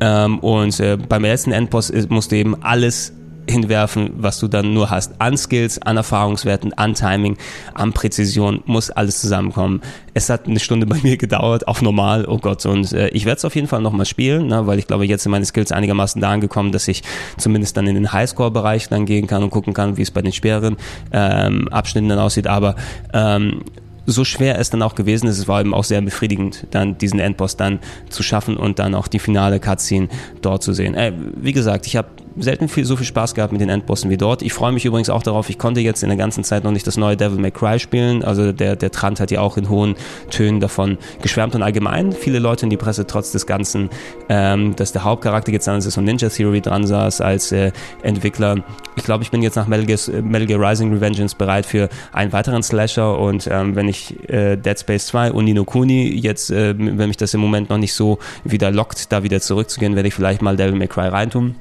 Ähm, 0.00 0.38
und 0.38 0.78
äh, 0.80 0.96
beim 0.96 1.22
letzten 1.22 1.52
Endboss 1.52 1.92
musst 2.08 2.30
du 2.30 2.36
eben 2.36 2.62
alles 2.62 3.12
hinwerfen, 3.48 4.10
was 4.18 4.38
du 4.38 4.48
dann 4.48 4.74
nur 4.74 4.90
hast. 4.90 5.20
An 5.20 5.36
Skills, 5.36 5.80
an 5.80 5.96
Erfahrungswerten, 5.96 6.72
an 6.74 6.94
Timing, 6.94 7.36
an 7.74 7.92
Präzision, 7.92 8.62
muss 8.66 8.90
alles 8.90 9.20
zusammenkommen. 9.20 9.80
Es 10.14 10.28
hat 10.30 10.46
eine 10.46 10.60
Stunde 10.60 10.86
bei 10.86 10.98
mir 11.02 11.16
gedauert, 11.16 11.68
auf 11.68 11.82
normal, 11.82 12.26
oh 12.26 12.38
Gott. 12.38 12.64
Und 12.66 12.92
äh, 12.92 13.08
ich 13.08 13.24
werde 13.24 13.38
es 13.38 13.44
auf 13.44 13.54
jeden 13.54 13.68
Fall 13.68 13.80
nochmal 13.80 14.06
spielen, 14.06 14.48
ne, 14.48 14.66
weil 14.66 14.78
ich 14.78 14.86
glaube, 14.86 15.06
jetzt 15.06 15.22
sind 15.22 15.32
meine 15.32 15.44
Skills 15.44 15.72
einigermaßen 15.72 16.20
da 16.20 16.30
angekommen, 16.30 16.72
dass 16.72 16.88
ich 16.88 17.02
zumindest 17.36 17.76
dann 17.76 17.86
in 17.86 17.94
den 17.94 18.12
Highscore-Bereich 18.12 18.88
dann 18.88 19.06
gehen 19.06 19.26
kann 19.26 19.42
und 19.42 19.50
gucken 19.50 19.74
kann, 19.74 19.96
wie 19.96 20.02
es 20.02 20.10
bei 20.10 20.22
den 20.22 20.32
schwereren 20.32 20.76
ähm, 21.12 21.68
Abschnitten 21.68 22.08
dann 22.08 22.18
aussieht. 22.18 22.46
Aber 22.46 22.76
ähm, 23.12 23.62
so 24.08 24.24
schwer 24.24 24.58
es 24.58 24.70
dann 24.70 24.80
auch 24.80 24.94
gewesen 24.94 25.26
ist, 25.28 25.38
es 25.38 25.48
war 25.48 25.60
eben 25.60 25.74
auch 25.74 25.84
sehr 25.84 26.00
befriedigend, 26.00 26.66
dann 26.70 26.96
diesen 26.96 27.20
Endboss 27.20 27.56
dann 27.56 27.78
zu 28.08 28.22
schaffen 28.22 28.56
und 28.56 28.78
dann 28.78 28.94
auch 28.94 29.06
die 29.06 29.18
finale 29.18 29.60
Cutscene 29.60 30.08
dort 30.40 30.62
zu 30.62 30.72
sehen. 30.72 30.94
Äh, 30.94 31.12
wie 31.36 31.52
gesagt, 31.52 31.86
ich 31.86 31.94
habe 31.94 32.08
selten 32.40 32.68
viel, 32.68 32.84
so 32.84 32.96
viel 32.96 33.06
Spaß 33.06 33.34
gehabt 33.34 33.52
mit 33.52 33.60
den 33.60 33.68
Endbossen 33.68 34.10
wie 34.10 34.16
dort. 34.16 34.42
Ich 34.42 34.52
freue 34.52 34.72
mich 34.72 34.84
übrigens 34.84 35.10
auch 35.10 35.22
darauf, 35.22 35.50
ich 35.50 35.58
konnte 35.58 35.80
jetzt 35.80 36.02
in 36.02 36.08
der 36.08 36.18
ganzen 36.18 36.44
Zeit 36.44 36.64
noch 36.64 36.72
nicht 36.72 36.86
das 36.86 36.96
neue 36.96 37.16
Devil 37.16 37.38
May 37.38 37.50
Cry 37.50 37.78
spielen. 37.78 38.24
Also 38.24 38.52
der, 38.52 38.76
der 38.76 38.90
Trant 38.90 39.20
hat 39.20 39.30
ja 39.30 39.40
auch 39.40 39.56
in 39.56 39.68
hohen 39.68 39.94
Tönen 40.30 40.60
davon 40.60 40.98
geschwärmt 41.22 41.54
und 41.54 41.62
allgemein 41.62 42.12
viele 42.12 42.38
Leute 42.38 42.66
in 42.66 42.70
die 42.70 42.76
Presse 42.76 43.06
trotz 43.06 43.32
des 43.32 43.46
Ganzen, 43.46 43.90
ähm, 44.28 44.76
dass 44.76 44.92
der 44.92 45.04
Hauptcharakter 45.04 45.52
jetzt 45.52 45.66
dann 45.66 45.80
so 45.80 46.00
Ninja 46.00 46.28
Theory 46.28 46.60
dran 46.60 46.86
saß 46.86 47.20
als 47.20 47.52
äh, 47.52 47.72
Entwickler. 48.02 48.56
Ich 48.96 49.04
glaube, 49.04 49.24
ich 49.24 49.30
bin 49.30 49.42
jetzt 49.42 49.56
nach 49.56 49.66
Metal 49.66 49.86
Gear, 49.86 49.98
Metal 50.22 50.46
Gear 50.46 50.60
Rising 50.60 50.92
Revengeance 50.92 51.36
bereit 51.36 51.66
für 51.66 51.88
einen 52.12 52.32
weiteren 52.32 52.62
Slasher 52.62 53.18
und 53.18 53.48
ähm, 53.50 53.76
wenn 53.76 53.88
ich 53.88 54.14
äh, 54.28 54.56
Dead 54.56 54.78
Space 54.78 55.06
2 55.06 55.32
und 55.32 55.44
Nino 55.44 55.64
Kuni 55.64 56.08
jetzt, 56.08 56.50
äh, 56.50 56.74
wenn 56.76 57.08
mich 57.08 57.16
das 57.16 57.34
im 57.34 57.40
Moment 57.40 57.70
noch 57.70 57.78
nicht 57.78 57.94
so 57.94 58.18
wieder 58.44 58.70
lockt, 58.70 59.12
da 59.12 59.22
wieder 59.22 59.40
zurückzugehen, 59.40 59.96
werde 59.96 60.08
ich 60.08 60.14
vielleicht 60.14 60.42
mal 60.42 60.56
Devil 60.56 60.76
May 60.76 60.88
Cry 60.88 61.08
reintun. 61.08 61.54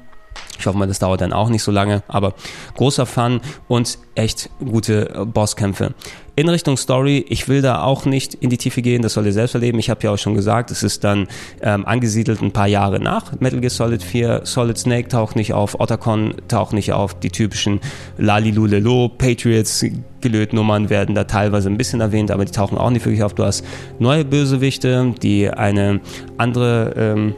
Ich 0.59 0.65
hoffe 0.65 0.77
mal, 0.77 0.87
das 0.87 0.99
dauert 0.99 1.21
dann 1.21 1.33
auch 1.33 1.49
nicht 1.49 1.63
so 1.63 1.71
lange, 1.71 2.03
aber 2.07 2.33
großer 2.75 3.05
Fun 3.05 3.41
und 3.67 3.99
echt 4.15 4.49
gute 4.59 5.09
äh, 5.09 5.25
Bosskämpfe. 5.25 5.93
In 6.35 6.49
Richtung 6.49 6.77
Story, 6.77 7.25
ich 7.29 7.47
will 7.47 7.63
da 7.63 7.81
auch 7.81 8.05
nicht 8.05 8.35
in 8.35 8.51
die 8.51 8.57
Tiefe 8.57 8.83
gehen, 8.83 9.01
das 9.01 9.13
soll 9.13 9.25
ihr 9.25 9.33
selbst 9.33 9.55
erleben. 9.55 9.79
Ich 9.79 9.89
habe 9.89 10.01
ja 10.03 10.11
auch 10.11 10.17
schon 10.17 10.35
gesagt, 10.35 10.69
es 10.69 10.83
ist 10.83 11.03
dann 11.03 11.27
ähm, 11.61 11.83
angesiedelt 11.87 12.43
ein 12.43 12.51
paar 12.51 12.67
Jahre 12.67 12.99
nach 12.99 13.39
Metal 13.39 13.59
Gear 13.59 13.71
Solid 13.71 14.03
4. 14.03 14.41
Solid 14.43 14.77
Snake 14.77 15.07
taucht 15.07 15.35
nicht 15.35 15.53
auf, 15.53 15.79
Otacon 15.79 16.35
taucht 16.47 16.73
nicht 16.73 16.93
auf, 16.93 17.19
die 17.19 17.29
typischen 17.29 17.79
Lalilulelo, 18.19 19.09
Patriots, 19.09 19.83
Gelötnummern 20.21 20.89
werden 20.89 21.15
da 21.15 21.23
teilweise 21.23 21.69
ein 21.69 21.77
bisschen 21.77 22.01
erwähnt, 22.01 22.29
aber 22.29 22.45
die 22.45 22.51
tauchen 22.51 22.77
auch 22.77 22.89
nicht 22.89 23.05
wirklich 23.05 23.23
auf. 23.23 23.33
Du 23.33 23.43
hast 23.43 23.65
neue 23.97 24.25
Bösewichte, 24.25 25.15
die 25.21 25.49
eine 25.49 26.01
andere... 26.37 26.93
Ähm, 26.97 27.35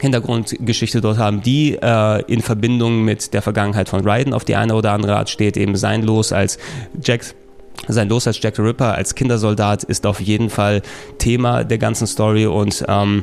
Hintergrundgeschichte 0.00 1.00
dort 1.00 1.18
haben, 1.18 1.42
die 1.42 1.78
äh, 1.80 2.22
in 2.26 2.42
Verbindung 2.42 3.04
mit 3.04 3.34
der 3.34 3.42
Vergangenheit 3.42 3.88
von 3.88 4.06
Raiden 4.06 4.32
auf 4.32 4.44
die 4.44 4.56
eine 4.56 4.74
oder 4.74 4.92
andere 4.92 5.16
Art 5.16 5.30
steht, 5.30 5.56
eben 5.56 5.76
sein 5.76 6.02
Los 6.02 6.32
als 6.32 6.58
Jack 7.02 7.34
sein 7.88 8.08
Los 8.08 8.26
als 8.26 8.40
Jack 8.40 8.56
the 8.56 8.62
Ripper, 8.62 8.94
als 8.94 9.14
Kindersoldat 9.14 9.84
ist 9.84 10.06
auf 10.06 10.20
jeden 10.20 10.48
Fall 10.48 10.80
Thema 11.18 11.62
der 11.62 11.76
ganzen 11.78 12.06
Story 12.06 12.46
und 12.46 12.84
ähm, 12.88 13.22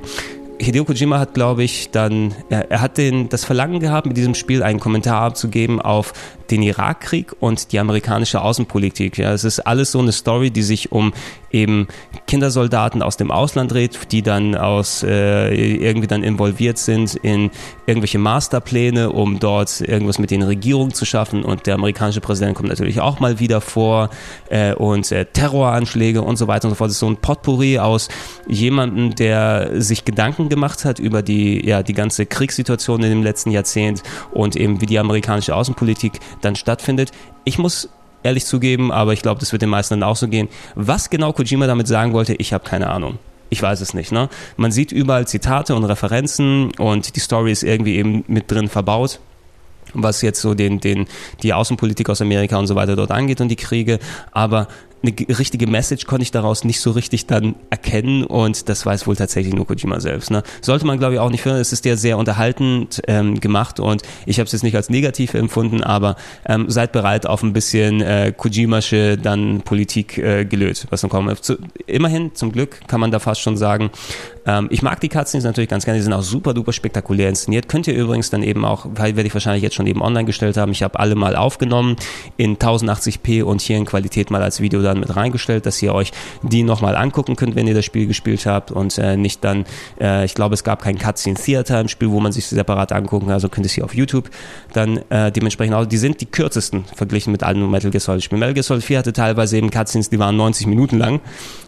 Hideo 0.60 0.86
Kojima 0.86 1.20
hat, 1.20 1.34
glaube 1.34 1.64
ich, 1.64 1.90
dann, 1.90 2.34
er, 2.50 2.72
er, 2.72 2.82
hat 2.82 2.98
den, 2.98 3.28
das 3.28 3.44
Verlangen 3.44 3.80
gehabt, 3.80 4.08
mit 4.08 4.16
diesem 4.16 4.36
Spiel 4.36 4.64
einen 4.64 4.80
Kommentar 4.80 5.22
abzugeben 5.22 5.82
auf 5.82 6.14
den 6.52 6.62
Irakkrieg 6.62 7.34
und 7.40 7.72
die 7.72 7.80
amerikanische 7.80 8.42
Außenpolitik. 8.42 9.18
Ja, 9.18 9.34
es 9.34 9.44
ist 9.44 9.60
alles 9.60 9.92
so 9.92 10.00
eine 10.00 10.12
Story, 10.12 10.52
die 10.52 10.62
sich 10.62 10.92
um 10.92 11.14
eben 11.54 11.88
Kindersoldaten 12.28 13.02
aus 13.02 13.16
dem 13.16 13.32
Ausland 13.32 13.72
dreht, 13.72 14.12
die 14.12 14.24
dann 14.24 14.56
aus 14.56 15.04
äh, 15.04 15.54
irgendwie 15.54 16.08
dann 16.08 16.24
involviert 16.24 16.78
sind 16.78 17.16
in 17.16 17.52
irgendwelche 17.86 18.18
Masterpläne, 18.18 19.12
um 19.12 19.40
dort 19.40 19.82
irgendwas 19.82 20.20
mit 20.20 20.32
den 20.32 20.42
Regierungen 20.42 20.94
zu 20.94 21.06
schaffen. 21.06 21.46
Und 21.46 21.68
der 21.68 21.76
amerikanische 21.76 22.22
Präsident 22.22 22.56
kommt 22.56 22.70
natürlich 22.70 23.00
auch 23.00 23.20
mal 23.20 23.40
wieder 23.40 23.62
vor 23.62 24.10
äh, 24.50 24.74
und 24.74 25.12
äh, 25.12 25.26
Terroranschläge 25.26 26.22
und 26.22 26.38
so 26.38 26.48
weiter 26.48 26.66
und 26.66 26.72
so 26.72 26.76
fort. 26.76 26.90
Es 26.90 26.96
ist 26.96 27.00
so 27.00 27.08
ein 27.08 27.18
Potpourri 27.18 27.80
aus 27.80 28.10
jemandem, 28.48 29.16
der 29.16 29.82
sich 29.82 30.06
Gedanken 30.06 30.50
gemacht 30.50 30.86
hat 30.86 31.00
über 31.00 31.22
die 31.22 31.66
ja 31.66 31.84
die 31.84 31.94
ganze 31.94 32.26
Kriegssituation 32.26 33.04
in 33.04 33.10
dem 33.10 33.24
letzten 33.24 33.52
Jahrzehnt 33.52 34.02
und 34.32 34.56
eben 34.56 34.82
wie 34.82 34.88
die 34.88 34.98
amerikanische 34.98 35.56
Außenpolitik 35.56 36.20
dann 36.42 36.56
stattfindet. 36.56 37.12
Ich 37.46 37.60
muss 37.60 37.90
ehrlich 38.24 38.46
zugeben, 38.46 38.92
aber 38.92 39.14
ich 39.14 39.22
glaube, 39.22 39.40
das 39.40 39.52
wird 39.52 39.62
den 39.62 39.70
meisten 39.70 40.00
dann 40.00 40.10
auch 40.10 40.16
so 40.16 40.28
gehen. 40.28 40.50
Was 40.76 41.10
genau 41.10 41.34
Kojima 41.34 41.68
damit 41.68 41.88
sagen 41.88 42.14
wollte, 42.14 42.34
ich 42.36 42.54
habe 42.54 42.64
keine 42.64 42.90
Ahnung. 42.90 43.20
Ich 43.50 43.62
weiß 43.62 43.82
es 43.82 43.94
nicht. 43.94 44.12
Ne? 44.12 44.30
Man 44.58 44.72
sieht 44.72 44.92
überall 44.92 45.28
Zitate 45.28 45.76
und 45.76 45.84
Referenzen 45.84 46.72
und 46.80 47.16
die 47.16 47.20
Story 47.20 47.52
ist 47.52 47.64
irgendwie 47.64 47.98
eben 47.98 48.24
mit 48.28 48.50
drin 48.50 48.68
verbaut 48.68 49.20
was 49.94 50.22
jetzt 50.22 50.42
so 50.42 50.54
den, 50.54 50.80
den, 50.80 51.08
die 51.42 51.54
Außenpolitik 51.54 52.10
aus 52.10 52.22
Amerika 52.22 52.58
und 52.58 52.68
so 52.68 52.76
weiter 52.76 52.96
dort 52.96 53.12
angeht 53.12 53.42
und 53.42 53.50
die 53.50 53.56
Kriege. 53.56 54.00
Aber 54.32 54.68
eine 55.04 55.14
richtige 55.38 55.68
Message 55.68 56.06
konnte 56.06 56.24
ich 56.24 56.32
daraus 56.32 56.64
nicht 56.64 56.80
so 56.80 56.92
richtig 56.92 57.28
dann 57.28 57.56
erkennen 57.70 58.24
und 58.24 58.70
das 58.70 58.86
weiß 58.86 59.06
wohl 59.06 59.16
tatsächlich 59.16 59.54
nur 59.54 59.68
Kojima 59.68 60.00
selbst. 60.00 60.32
Ne? 60.32 60.44
Sollte 60.62 60.86
man 60.86 60.98
glaube 60.98 61.16
ich 61.16 61.20
auch 61.20 61.30
nicht 61.30 61.44
hören, 61.44 61.58
es 61.58 61.74
ist 61.74 61.84
ja 61.84 61.98
sehr 61.98 62.18
unterhaltend 62.18 63.02
ähm, 63.08 63.40
gemacht 63.40 63.80
und 63.80 64.04
ich 64.26 64.40
habe 64.40 64.46
es 64.46 64.54
jetzt 64.54 64.64
nicht 64.64 64.76
als 64.76 64.90
negativ 64.90 65.34
empfunden, 65.34 65.84
aber 65.84 66.16
ähm, 66.46 66.70
seid 66.70 66.94
bereit 66.94 67.26
auf 67.26 67.44
ein 67.44 67.52
bisschen 67.52 68.02
äh, 68.02 68.34
Kojimasche 68.36 69.18
dann 69.18 69.62
Politik 69.62 70.18
äh, 70.18 70.46
gelöt, 70.46 70.88
was 70.90 71.02
dann 71.02 71.10
kommt. 71.10 71.44
Zu, 71.44 71.58
immerhin, 71.86 72.34
zum 72.34 72.54
Glück 72.54 72.88
kann 72.88 73.02
man 73.02 73.12
da 73.12 73.20
fast 73.20 73.42
schon 73.42 73.58
sagen, 73.58 73.92
ähm, 74.46 74.68
ich 74.70 74.82
mag 74.82 75.00
die 75.00 75.10
Cutscenes 75.10 75.44
natürlich 75.44 75.70
ganz 75.70 75.86
gerne, 75.86 76.00
die 76.00 76.04
sind 76.04 76.14
auch 76.14 76.22
super 76.22 76.54
duper 76.54 76.74
spektakulär 76.74 77.30
inszeniert. 77.30 77.68
Könnt 77.70 77.88
ihr 77.88 77.96
übrigens 77.96 78.30
dann 78.30 78.44
eben 78.44 78.66
auch, 78.66 78.86
weil 78.96 79.16
werde 79.16 79.28
ich 79.28 79.34
wahrscheinlich 79.34 79.64
jetzt 79.64 79.76
schon 79.76 79.88
eben 79.88 80.02
online 80.02 80.26
gestellt 80.26 80.58
haben, 80.58 80.72
ich 80.72 80.84
habe 80.84 81.00
alle 81.00 81.16
mal 81.16 81.36
aufgenommen 81.36 81.96
in 82.38 82.58
1080p 82.58 83.44
und 83.44 83.62
hier 83.62 83.78
in 83.78 83.86
Qualität 83.86 84.32
mal 84.32 84.42
als 84.42 84.60
Video 84.60 84.82
dann 84.82 85.00
mit 85.00 85.16
reingestellt, 85.16 85.66
dass 85.66 85.82
ihr 85.82 85.94
euch 85.94 86.12
die 86.42 86.64
nochmal 86.64 86.96
angucken 86.96 87.36
könnt, 87.36 87.56
wenn 87.56 87.68
ihr 87.68 87.74
das 87.74 87.86
Spiel 87.86 88.08
gespielt 88.08 88.46
habt 88.46 88.72
und 88.72 88.98
äh, 88.98 89.18
nicht 89.18 89.44
dann, 89.44 89.66
äh, 90.00 90.26
ich 90.26 90.34
glaube, 90.34 90.54
es 90.54 90.64
gab 90.64 90.82
kein 90.82 90.98
Cutscene 90.98 91.36
Theater 91.36 91.80
im 91.80 91.88
Spiel, 91.88 92.10
wo 92.12 92.20
man 92.20 92.32
sich 92.32 92.48
separat 92.48 92.92
angucken 92.92 93.28
kann, 93.28 93.36
also 93.36 93.50
könnt 93.50 93.66
ihr 93.66 93.70
sie 93.70 93.82
auf 93.82 93.96
YouTube 93.96 94.30
dann 94.74 94.98
äh, 95.10 95.32
dementsprechend 95.32 95.76
auch, 95.76 95.86
die 95.86 95.98
sind 95.98 96.22
die 96.22 96.26
kürzesten 96.26 96.86
verglichen 96.96 97.32
mit 97.32 97.44
allen 97.44 97.70
Metal 97.70 97.92
Gear 97.92 98.02
Solid 98.02 98.24
Spielen. 98.24 98.40
Metal 98.40 98.54
Gear 98.54 98.64
Solid 98.64 98.84
4 98.84 99.00
hatte 99.00 99.14
teilweise 99.14 99.58
eben 99.58 99.70
Cutscenes, 99.70 100.10
die 100.10 100.20
waren 100.20 100.36
90 100.36 100.68
Minuten 100.68 100.98
lang, 100.98 101.22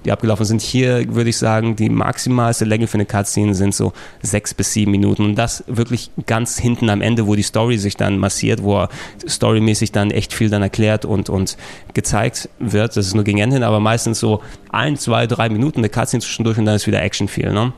die 0.03 0.11
abgelaufen 0.11 0.45
sind. 0.45 0.61
Hier 0.61 1.13
würde 1.13 1.30
ich 1.30 1.38
sagen, 1.38 1.76
die 1.76 1.89
maximalste 1.89 2.64
Länge 2.66 2.88
für 2.88 2.95
eine 2.95 3.05
Cutscene 3.05 3.55
sind 3.55 3.74
so 3.74 3.93
sechs 4.22 4.53
bis 4.53 4.74
sieben 4.74 4.91
Minuten 4.91 5.24
und 5.24 5.36
das 5.36 5.63
wirklich 5.68 6.11
ganz 6.26 6.57
hinten 6.57 6.89
am 6.89 7.01
Ende, 7.01 7.28
wo 7.28 7.36
die 7.36 7.43
Story 7.43 7.78
sich 7.78 7.95
dann 7.97 8.18
massiert, 8.18 8.63
wo 8.63 8.78
er 8.80 8.89
storymäßig 9.28 9.91
dann 9.91 10.11
echt 10.11 10.34
viel 10.34 10.49
dann 10.49 10.61
erklärt 10.61 11.05
und, 11.05 11.30
und 11.30 11.57
gezeigt 11.93 12.49
wird. 12.59 12.97
Das 12.97 13.07
ist 13.07 13.13
nur 13.13 13.24
gegen 13.24 13.39
Ende 13.39 13.55
hin, 13.55 13.63
aber 13.63 13.80
meistens 13.80 14.20
so 14.20 14.41
ein, 14.70 14.97
zwei, 14.97 15.28
drei 15.28 15.49
Minuten 15.49 15.80
eine 15.80 15.89
Cutscene 15.89 16.22
zwischendurch 16.22 16.57
und 16.57 16.66
dann 16.66 16.76
ist 16.76 16.88
wieder 16.88 17.01
Action 17.01 17.28
viel. 17.28 17.51
Ne? 17.51 17.74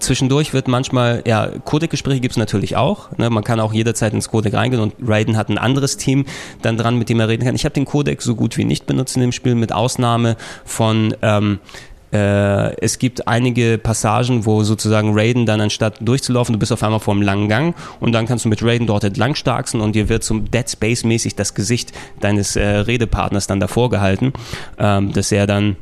Zwischendurch 0.00 0.52
wird 0.52 0.68
manchmal, 0.68 1.22
ja, 1.26 1.48
Codec-Gespräche 1.64 2.20
gibt 2.20 2.32
es 2.32 2.38
natürlich 2.38 2.76
auch. 2.76 3.16
Ne? 3.16 3.30
Man 3.30 3.44
kann 3.44 3.60
auch 3.60 3.72
jederzeit 3.72 4.12
ins 4.12 4.28
Codec 4.28 4.54
reingehen 4.54 4.82
und 4.82 4.94
Raiden 5.00 5.36
hat 5.36 5.48
ein 5.48 5.58
anderes 5.58 5.96
Team 5.96 6.26
dann 6.62 6.76
dran, 6.76 6.98
mit 6.98 7.08
dem 7.08 7.20
er 7.20 7.28
reden 7.28 7.44
kann. 7.44 7.54
Ich 7.54 7.64
habe 7.64 7.74
den 7.74 7.84
Codec 7.84 8.22
so 8.22 8.34
gut 8.34 8.56
wie 8.56 8.64
nicht 8.64 8.86
benutzt 8.86 9.16
in 9.16 9.22
dem 9.22 9.32
Spiel, 9.32 9.54
mit 9.54 9.72
Ausnahme 9.72 10.36
von 10.64 11.14
ähm, 11.22 11.60
äh, 12.16 12.76
es 12.80 12.98
gibt 12.98 13.28
einige 13.28 13.78
Passagen, 13.78 14.46
wo 14.46 14.62
sozusagen 14.62 15.10
Raiden 15.12 15.46
dann 15.46 15.60
anstatt 15.60 15.96
durchzulaufen, 16.00 16.54
du 16.54 16.58
bist 16.58 16.72
auf 16.72 16.82
einmal 16.82 17.00
vor 17.00 17.14
einem 17.14 17.22
langen 17.22 17.48
Gang 17.48 17.74
und 18.00 18.12
dann 18.12 18.26
kannst 18.26 18.44
du 18.44 18.48
mit 18.48 18.62
Raiden 18.62 18.86
dort 18.86 19.04
entlang 19.04 19.34
starksen 19.34 19.80
und 19.80 19.94
dir 19.94 20.08
wird 20.08 20.24
zum 20.24 20.50
Dead 20.50 20.68
Space 20.68 21.04
mäßig 21.04 21.34
das 21.36 21.54
Gesicht 21.54 21.92
deines 22.20 22.56
äh, 22.56 22.64
Redepartners 22.64 23.46
dann 23.46 23.60
davor 23.60 23.90
gehalten, 23.90 24.32
ähm, 24.78 25.12
dass 25.12 25.30
er 25.32 25.46
dann 25.46 25.76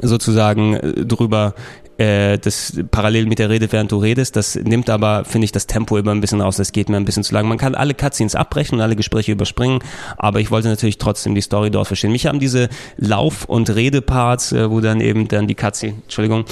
sozusagen 0.00 0.74
äh, 0.74 1.04
drüber 1.04 1.54
äh, 2.02 2.38
das 2.38 2.72
parallel 2.90 3.26
mit 3.26 3.38
der 3.38 3.48
Rede, 3.48 3.70
während 3.70 3.92
du 3.92 3.98
redest, 3.98 4.34
das 4.34 4.56
nimmt 4.56 4.90
aber, 4.90 5.24
finde 5.24 5.44
ich, 5.44 5.52
das 5.52 5.66
Tempo 5.66 5.96
immer 5.96 6.10
ein 6.10 6.20
bisschen 6.20 6.40
raus, 6.40 6.56
das 6.56 6.72
geht 6.72 6.88
mir 6.88 6.96
ein 6.96 7.04
bisschen 7.04 7.22
zu 7.22 7.32
lang. 7.32 7.46
Man 7.46 7.58
kann 7.58 7.74
alle 7.74 7.94
Cutscenes 7.94 8.34
abbrechen 8.34 8.76
und 8.76 8.80
alle 8.80 8.96
Gespräche 8.96 9.32
überspringen, 9.32 9.78
aber 10.16 10.40
ich 10.40 10.50
wollte 10.50 10.68
natürlich 10.68 10.98
trotzdem 10.98 11.34
die 11.34 11.40
Story 11.40 11.70
dort 11.70 11.86
verstehen. 11.86 12.12
Mich 12.12 12.26
haben 12.26 12.40
diese 12.40 12.68
Lauf- 12.96 13.44
und 13.44 13.70
Redeparts, 13.70 14.52
äh, 14.52 14.70
wo 14.70 14.80
dann 14.80 15.00
eben 15.00 15.28
dann 15.28 15.46
die 15.46 15.54
Cutscene, 15.54 15.94
Entschuldigung, 16.02 16.44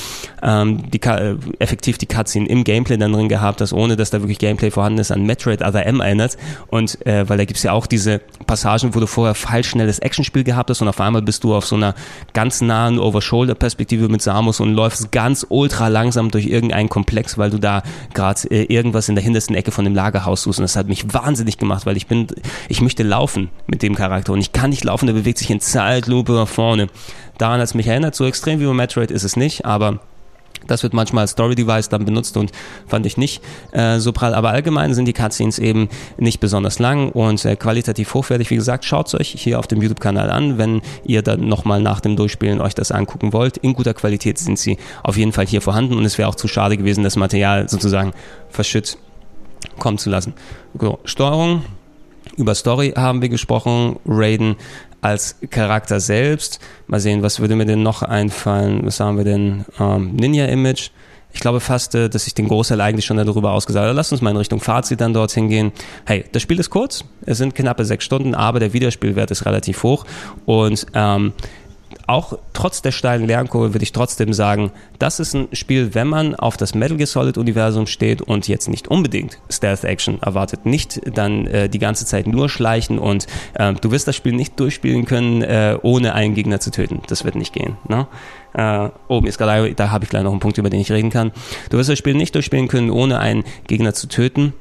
ähm, 0.43 0.91
die, 0.91 1.03
äh, 1.03 1.37
effektiv 1.59 1.99
die 1.99 2.07
Cutscene 2.07 2.49
im 2.49 2.63
Gameplay 2.63 2.97
dann 2.97 3.13
drin 3.13 3.29
gehabt, 3.29 3.61
dass 3.61 3.73
ohne, 3.73 3.97
dass 3.97 4.11
da 4.11 4.21
wirklich 4.21 4.39
Gameplay 4.39 4.71
vorhanden 4.71 5.01
ist, 5.01 5.11
an 5.11 5.25
Metroid 5.25 5.63
Other 5.63 5.85
M 5.85 6.01
erinnert 6.01 6.37
und 6.69 7.05
äh, 7.07 7.29
weil 7.29 7.39
da 7.39 7.45
gibt's 7.45 7.63
ja 7.65 7.73
auch 7.73 7.87
diese 7.87 8.21
Passagen, 8.47 8.95
wo 8.95 9.01
du 9.01 9.07
vorher 9.07 9.35
falsch 9.35 9.71
schnelles 9.71 9.99
Actionspiel 9.99 10.45
gehabt 10.45 10.71
hast 10.71 10.81
und 10.81 10.89
auf 10.89 11.01
einmal 11.01 11.23
bist 11.23 11.43
du 11.43 11.55
auf 11.55 11.67
so 11.67 11.77
einer 11.77 11.95
ganz 12.35 12.61
nahen 12.61 12.99
Over-Shoulder-Perspektive 12.99 14.09
mit 14.09 14.23
Samus 14.23 14.61
und 14.61 14.75
läufst 14.75 15.11
ganz 15.11 15.40
ganz 15.41 15.47
ultra 15.49 15.89
langsam 15.89 16.31
durch 16.31 16.47
irgendeinen 16.47 16.89
Komplex, 16.89 17.39
weil 17.39 17.51
du 17.51 17.59
da 17.59 17.83
gerade 18.15 18.51
äh, 18.51 18.65
irgendwas 18.65 19.09
in 19.09 19.15
der 19.15 19.25
hintersten 19.25 19.57
Ecke 19.57 19.71
von 19.71 19.85
dem 19.85 19.95
Lagerhaus 19.95 20.43
suchst. 20.43 20.59
Und 20.59 20.65
das 20.65 20.77
hat 20.77 20.89
mich 20.89 21.13
wahnsinnig 21.13 21.59
gemacht, 21.59 21.87
weil 21.87 21.97
ich 21.97 22.07
bin, 22.07 22.27
ich 22.69 22.81
möchte 22.81 23.03
laufen 23.03 23.51
mit 23.67 23.83
dem 23.83 23.95
Charakter 23.95 24.33
und 24.33 24.41
ich 24.41 24.53
kann 24.53 24.71
nicht 24.71 24.85
laufen, 24.85 25.07
der 25.07 25.15
bewegt 25.15 25.39
sich 25.39 25.51
in 25.51 25.61
Zeitlupe 25.61 26.33
nach 26.33 26.49
vorne. 26.49 26.89
Daran 27.39 27.59
hat 27.59 27.69
es 27.69 27.75
mich 27.75 27.87
erinnert, 27.87 28.15
so 28.15 28.27
extrem 28.27 28.61
wie 28.61 28.67
bei 28.67 28.75
Metroid 28.75 29.11
ist 29.11 29.25
es 29.25 29.37
nicht, 29.37 29.65
aber 29.65 30.01
das 30.71 30.83
wird 30.83 30.95
manchmal 30.95 31.23
als 31.23 31.33
Story-Device 31.33 31.89
dann 31.89 32.05
benutzt 32.05 32.37
und 32.37 32.53
fand 32.87 33.07
ich 33.07 33.17
nicht 33.17 33.43
äh, 33.73 33.99
so 33.99 34.13
prall. 34.13 34.35
Aber 34.35 34.51
allgemein 34.51 34.95
sind 34.95 35.07
die 35.07 35.13
Cutscenes 35.13 35.59
eben 35.59 35.89
nicht 36.19 36.41
besonders 36.41 36.79
lang 36.79 37.11
und 37.11 37.45
äh, 37.45 37.57
qualitativ 37.57 38.15
hochwertig. 38.15 38.51
Wie 38.51 38.57
gesagt, 38.57 38.85
schaut 38.85 39.09
es 39.09 39.15
euch 39.15 39.29
hier 39.31 39.59
auf 39.59 39.67
dem 39.67 39.83
YouTube-Kanal 39.83 40.31
an, 40.31 40.59
wenn 40.59 40.83
ihr 41.05 41.23
dann 41.23 41.49
nochmal 41.49 41.81
nach 41.81 42.01
dem 42.01 42.17
Durchspielen 42.17 42.61
euch 42.61 42.75
das 42.75 42.93
angucken 42.93 43.33
wollt. 43.33 43.57
In 43.59 43.75
guter 43.75 43.95
Qualität 43.95 44.39
sind 44.39 44.59
sie 44.59 44.79
auf 45.03 45.17
jeden 45.17 45.33
Fall 45.33 45.47
hier 45.47 45.61
vorhanden 45.61 45.95
und 45.97 46.05
es 46.05 46.19
wäre 46.19 46.29
auch 46.29 46.35
zu 46.35 46.49
schade 46.49 46.77
gewesen, 46.77 47.05
das 47.05 47.17
Material 47.17 47.69
sozusagen 47.69 48.13
verschütt 48.49 48.99
kommen 49.79 49.99
zu 49.99 50.11
lassen. 50.11 50.35
So, 50.79 50.99
Steuerung. 51.05 51.65
Über 52.37 52.55
Story 52.55 52.93
haben 52.97 53.23
wir 53.23 53.29
gesprochen. 53.29 53.99
Raiden 54.07 54.57
als 55.01 55.37
Charakter 55.51 56.01
selbst. 56.01 56.61
Mal 56.87 57.01
sehen, 57.01 57.23
was 57.23 57.41
würde 57.41 57.57
mir 57.57 57.67
denn 57.67 57.83
noch 57.83 58.03
einfallen? 58.03 58.85
Was 58.85 59.01
haben 59.01 59.17
wir 59.17 59.25
denn? 59.25 59.65
Ähm, 59.79 60.15
Ninja-Image. 60.17 60.91
Ich 61.33 61.41
glaube 61.41 61.61
fast, 61.61 61.95
äh, 61.95 62.09
dass 62.09 62.27
ich 62.27 62.35
den 62.35 62.49
Großteil 62.49 62.81
eigentlich 62.81 63.05
schon 63.05 63.17
darüber 63.17 63.53
ausgesagt 63.53 63.85
habe. 63.85 63.95
Lass 63.95 64.13
uns 64.13 64.21
mal 64.21 64.31
in 64.31 64.37
Richtung 64.37 64.61
Fazit 64.61 65.01
dann 65.01 65.15
dorthin 65.15 65.49
gehen. 65.49 65.73
Hey, 66.05 66.25
das 66.33 66.43
Spiel 66.43 66.59
ist 66.59 66.71
kurz. 66.71 67.05
Es 67.25 67.39
sind 67.39 67.55
knappe 67.55 67.85
sechs 67.85 68.05
Stunden, 68.05 68.35
aber 68.35 68.61
der 68.61 68.73
Wiederspielwert 68.73 69.31
ist 69.31 69.47
relativ 69.47 69.83
hoch. 69.83 70.05
Und 70.45 70.87
ähm, 70.95 71.33
auch 72.07 72.39
trotz 72.53 72.83
der 72.83 72.93
steilen 72.93 73.27
Lernkurve 73.27 73.75
würde 73.75 73.83
ich 73.83 73.93
trotzdem 73.93 74.33
sagen, 74.33 74.73
das 74.99 75.21
ist 75.21 75.35
ein 75.35 75.49
Spiel, 75.53 75.95
wenn 75.95 76.09
man 76.09 76.35
auf 76.35 76.57
das 76.57 76.75
Metal 76.75 76.97
Gear 76.97 77.07
Solid 77.07 77.39
Universum 77.39 77.87
steht 77.87 78.23
und 78.23 78.49
jetzt 78.49 78.69
nicht 78.69 78.89
unbedingt 78.89 79.39
Stealth 79.51 79.85
Action 79.85 80.21
erwartet, 80.23 80.67
nicht 80.67 81.01
dann 81.17 81.47
äh, 81.47 81.69
die 81.69 81.79
ganze 81.79 82.07
Zeit 82.07 82.27
nur 82.27 82.49
schleichen 82.49 82.99
und 82.99 83.27
äh, 83.55 83.75
du 83.75 83.91
wirst 83.91 84.09
das 84.09 84.17
Spiel 84.17 84.33
nicht 84.33 84.59
durchspielen 84.59 85.05
können, 85.05 85.43
äh, 85.43 85.79
ohne 85.83 86.15
einen 86.15 86.35
Gegner 86.35 86.61
zu 86.61 86.71
töten. 86.71 87.03
Das 87.09 87.25
wird 87.25 87.35
nicht 87.35 87.53
gehen. 87.53 87.77
Ne? 87.89 88.07
Äh, 88.55 88.91
oh, 89.09 89.23
ist 89.25 89.39
gerade, 89.39 89.75
da 89.75 89.91
habe 89.91 90.05
ich 90.05 90.11
gleich 90.11 90.23
noch 90.23 90.33
einen 90.33 90.41
Punkt, 90.41 90.59
über 90.59 90.71
den 90.71 90.81
ich 90.81 90.93
reden 90.93 91.11
kann. 91.11 91.33
Du 91.71 91.79
wirst 91.79 91.89
das 91.89 91.99
Spiel 91.99 92.15
nicht 92.15 92.35
durchspielen 92.35 92.69
können, 92.69 92.91
ohne 92.91 93.21
einen 93.21 93.45
Gegner 93.67 93.95
zu 93.95 94.09
töten. 94.09 94.55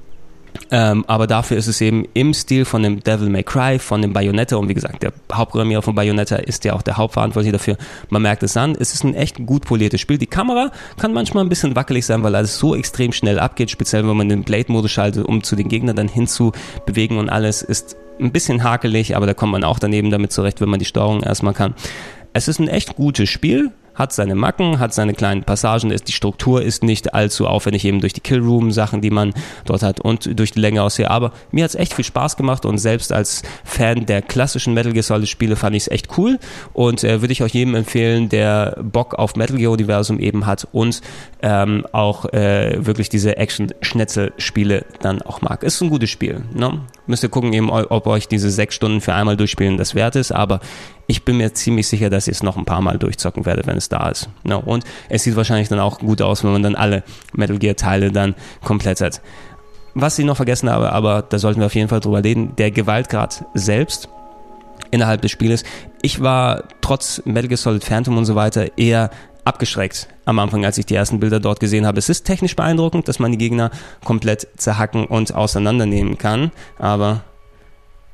Ähm, 0.71 1.03
aber 1.07 1.27
dafür 1.27 1.57
ist 1.57 1.67
es 1.67 1.81
eben 1.81 2.05
im 2.13 2.33
Stil 2.33 2.65
von 2.65 2.83
dem 2.83 3.01
Devil 3.01 3.29
May 3.29 3.43
Cry, 3.43 3.79
von 3.79 4.01
dem 4.01 4.13
Bayonetta 4.13 4.55
und 4.55 4.69
wie 4.69 4.73
gesagt, 4.73 5.03
der 5.03 5.13
Hauptprogrammierer 5.31 5.81
von 5.81 5.95
Bayonetta 5.95 6.37
ist 6.37 6.63
ja 6.65 6.73
auch 6.73 6.81
der 6.81 6.97
Hauptverantwortliche 6.97 7.53
dafür. 7.53 7.77
Man 8.09 8.21
merkt 8.21 8.43
es 8.43 8.55
an, 8.55 8.75
es 8.79 8.93
ist 8.93 9.03
ein 9.03 9.15
echt 9.15 9.45
gut 9.45 9.65
poliertes 9.65 10.01
Spiel. 10.01 10.17
Die 10.17 10.27
Kamera 10.27 10.71
kann 10.97 11.13
manchmal 11.13 11.43
ein 11.43 11.49
bisschen 11.49 11.75
wackelig 11.75 12.05
sein, 12.05 12.23
weil 12.23 12.35
alles 12.35 12.57
so 12.57 12.75
extrem 12.75 13.11
schnell 13.11 13.39
abgeht, 13.39 13.71
speziell 13.71 14.07
wenn 14.07 14.17
man 14.17 14.29
den 14.29 14.43
Blade-Modus 14.43 14.91
schaltet, 14.91 15.25
um 15.25 15.43
zu 15.43 15.55
den 15.55 15.69
Gegnern 15.69 15.95
dann 15.95 16.07
hinzubewegen 16.07 17.17
und 17.17 17.29
alles 17.29 17.61
ist 17.61 17.97
ein 18.19 18.31
bisschen 18.31 18.63
hakelig, 18.63 19.15
aber 19.15 19.25
da 19.25 19.33
kommt 19.33 19.51
man 19.51 19.63
auch 19.63 19.79
daneben 19.79 20.11
damit 20.11 20.31
zurecht, 20.31 20.61
wenn 20.61 20.69
man 20.69 20.79
die 20.79 20.85
Steuerung 20.85 21.23
erstmal 21.23 21.53
kann. 21.53 21.73
Es 22.33 22.47
ist 22.47 22.59
ein 22.59 22.67
echt 22.67 22.95
gutes 22.95 23.29
Spiel 23.29 23.71
hat 23.99 24.13
seine 24.13 24.33
Macken, 24.33 24.79
hat 24.79 24.93
seine 24.93 25.13
kleinen 25.13 25.43
Passagen, 25.43 25.91
ist, 25.91 26.07
die 26.07 26.13
Struktur 26.13 26.63
ist 26.63 26.83
nicht 26.83 27.13
allzu 27.13 27.45
aufwendig, 27.45 27.83
eben 27.83 27.99
durch 27.99 28.13
die 28.13 28.21
Killroom-Sachen, 28.21 29.01
die 29.01 29.11
man 29.11 29.33
dort 29.65 29.83
hat 29.83 29.99
und 29.99 30.39
durch 30.39 30.51
die 30.51 30.59
Länge 30.61 30.81
aus 30.81 30.95
hier. 30.95 31.11
Aber 31.11 31.33
mir 31.51 31.65
hat 31.65 31.71
es 31.71 31.75
echt 31.75 31.93
viel 31.93 32.05
Spaß 32.05 32.37
gemacht 32.37 32.65
und 32.65 32.77
selbst 32.77 33.11
als 33.11 33.43
Fan 33.65 34.05
der 34.05 34.21
klassischen 34.21 34.73
Metal 34.73 34.93
Gear 34.93 35.03
Solid 35.03 35.27
Spiele 35.27 35.57
fand 35.57 35.75
ich 35.75 35.83
es 35.83 35.87
echt 35.89 36.17
cool 36.17 36.39
und 36.71 37.03
äh, 37.03 37.21
würde 37.21 37.33
ich 37.33 37.43
auch 37.43 37.47
jedem 37.47 37.75
empfehlen, 37.75 38.29
der 38.29 38.77
Bock 38.81 39.15
auf 39.15 39.35
Metal 39.35 39.57
Gear 39.57 39.71
Universum 39.71 40.19
eben 40.19 40.45
hat 40.45 40.65
und 40.71 41.01
ähm, 41.41 41.85
auch 41.91 42.25
äh, 42.31 42.85
wirklich 42.85 43.09
diese 43.09 43.35
Action-Schnetzel-Spiele 43.35 44.85
dann 45.01 45.21
auch 45.21 45.41
mag. 45.41 45.63
Ist 45.63 45.81
ein 45.81 45.89
gutes 45.89 46.09
Spiel. 46.09 46.41
Ne? 46.53 46.79
Müsst 47.05 47.23
ihr 47.23 47.29
gucken, 47.29 47.51
eben, 47.51 47.69
ob 47.69 48.07
euch 48.07 48.29
diese 48.29 48.49
sechs 48.49 48.75
Stunden 48.75 49.01
für 49.01 49.13
einmal 49.13 49.35
durchspielen 49.35 49.77
das 49.77 49.93
wert 49.93 50.15
ist, 50.15 50.31
aber 50.31 50.61
ich 51.09 51.25
bin 51.25 51.37
mir 51.37 51.55
ziemlich 51.55 51.87
sicher, 51.87 52.11
dass 52.11 52.27
ich 52.27 52.35
es 52.35 52.43
noch 52.43 52.55
ein 52.55 52.65
paar 52.65 52.81
Mal 52.81 52.99
durchzocken 52.99 53.47
werde, 53.47 53.63
wenn 53.65 53.75
es 53.75 53.89
da 53.89 54.09
ist. 54.09 54.29
No. 54.43 54.59
Und 54.59 54.83
es 55.09 55.23
sieht 55.23 55.35
wahrscheinlich 55.35 55.67
dann 55.67 55.79
auch 55.79 55.97
gut 55.97 56.21
aus, 56.21 56.43
wenn 56.43 56.51
man 56.51 56.61
dann 56.61 56.75
alle 56.75 57.03
Metal 57.33 57.57
Gear 57.57 57.75
Teile 57.75 58.11
dann 58.11 58.35
komplett 58.63 59.01
hat. 59.01 59.19
Was 59.95 60.19
ich 60.19 60.25
noch 60.25 60.35
vergessen 60.35 60.69
habe, 60.69 60.91
aber 60.91 61.23
da 61.23 61.39
sollten 61.39 61.61
wir 61.61 61.65
auf 61.65 61.73
jeden 61.73 61.89
Fall 61.89 61.99
drüber 61.99 62.23
reden, 62.23 62.55
der 62.57 62.69
Gewaltgrad 62.69 63.43
selbst 63.55 64.07
innerhalb 64.91 65.23
des 65.23 65.31
Spieles. 65.31 65.63
Ich 66.03 66.21
war 66.21 66.65
trotz 66.81 67.23
Metal 67.25 67.47
Gear 67.47 67.57
Solid 67.57 67.83
Phantom 67.83 68.15
und 68.15 68.25
so 68.25 68.35
weiter 68.35 68.77
eher 68.77 69.09
abgeschreckt 69.45 70.09
am 70.25 70.37
Anfang, 70.37 70.63
als 70.63 70.77
ich 70.77 70.85
die 70.85 70.93
ersten 70.93 71.19
Bilder 71.19 71.39
dort 71.39 71.59
gesehen 71.59 71.87
habe. 71.87 71.97
Es 71.97 72.09
ist 72.09 72.23
technisch 72.23 72.55
beeindruckend, 72.55 73.07
dass 73.07 73.17
man 73.17 73.31
die 73.31 73.39
Gegner 73.39 73.71
komplett 74.05 74.47
zerhacken 74.57 75.05
und 75.05 75.33
auseinandernehmen 75.33 76.19
kann, 76.19 76.51
aber 76.77 77.23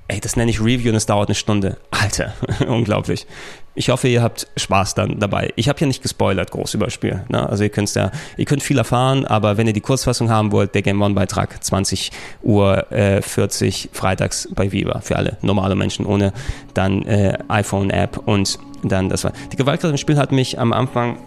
Ey, 0.07 0.19
das 0.19 0.35
nenne 0.35 0.51
ich 0.51 0.61
Review 0.61 0.89
und 0.89 0.95
es 0.95 1.07
dauert 1.07 1.29
eine 1.29 1.35
Stunde. 1.35 1.77
Alter, 1.89 2.33
unglaublich. 2.67 3.25
Ich 3.73 3.89
hoffe, 3.89 4.07
ihr 4.07 4.21
habt 4.21 4.47
Spaß 4.55 4.93
dann 4.93 5.19
dabei. 5.19 5.51
Ich 5.55 5.67
habe 5.67 5.79
ja 5.81 5.87
nicht 5.87 6.03
gespoilert 6.03 6.51
groß 6.51 6.75
über 6.75 6.91
Spiel. 6.91 7.23
Ne? 7.27 7.49
Also 7.49 7.63
ihr 7.63 7.69
könnt 7.69 7.93
ja, 7.95 8.11
ihr 8.37 8.45
könnt 8.45 8.61
viel 8.61 8.77
erfahren, 8.77 9.25
aber 9.25 9.57
wenn 9.57 9.65
ihr 9.65 9.73
die 9.73 9.81
Kurzfassung 9.81 10.29
haben 10.29 10.51
wollt, 10.51 10.75
der 10.75 10.83
Game 10.83 11.01
One 11.01 11.15
Beitrag 11.15 11.61
20 11.61 12.11
Uhr 12.43 12.91
äh, 12.91 13.21
40 13.21 13.89
freitags 13.91 14.47
bei 14.53 14.71
Viva 14.71 15.01
für 15.01 15.15
alle 15.15 15.37
normale 15.41 15.75
Menschen 15.75 16.05
ohne 16.05 16.33
dann 16.75 17.01
äh, 17.05 17.37
iPhone 17.47 17.89
App 17.89 18.17
und 18.25 18.59
dann 18.83 19.09
das 19.09 19.23
war. 19.23 19.33
Die 19.51 19.57
Gewaltgrad 19.57 19.91
im 19.91 19.97
Spiel 19.97 20.17
hat 20.17 20.31
mich 20.31 20.59
am 20.59 20.71
Anfang 20.71 21.17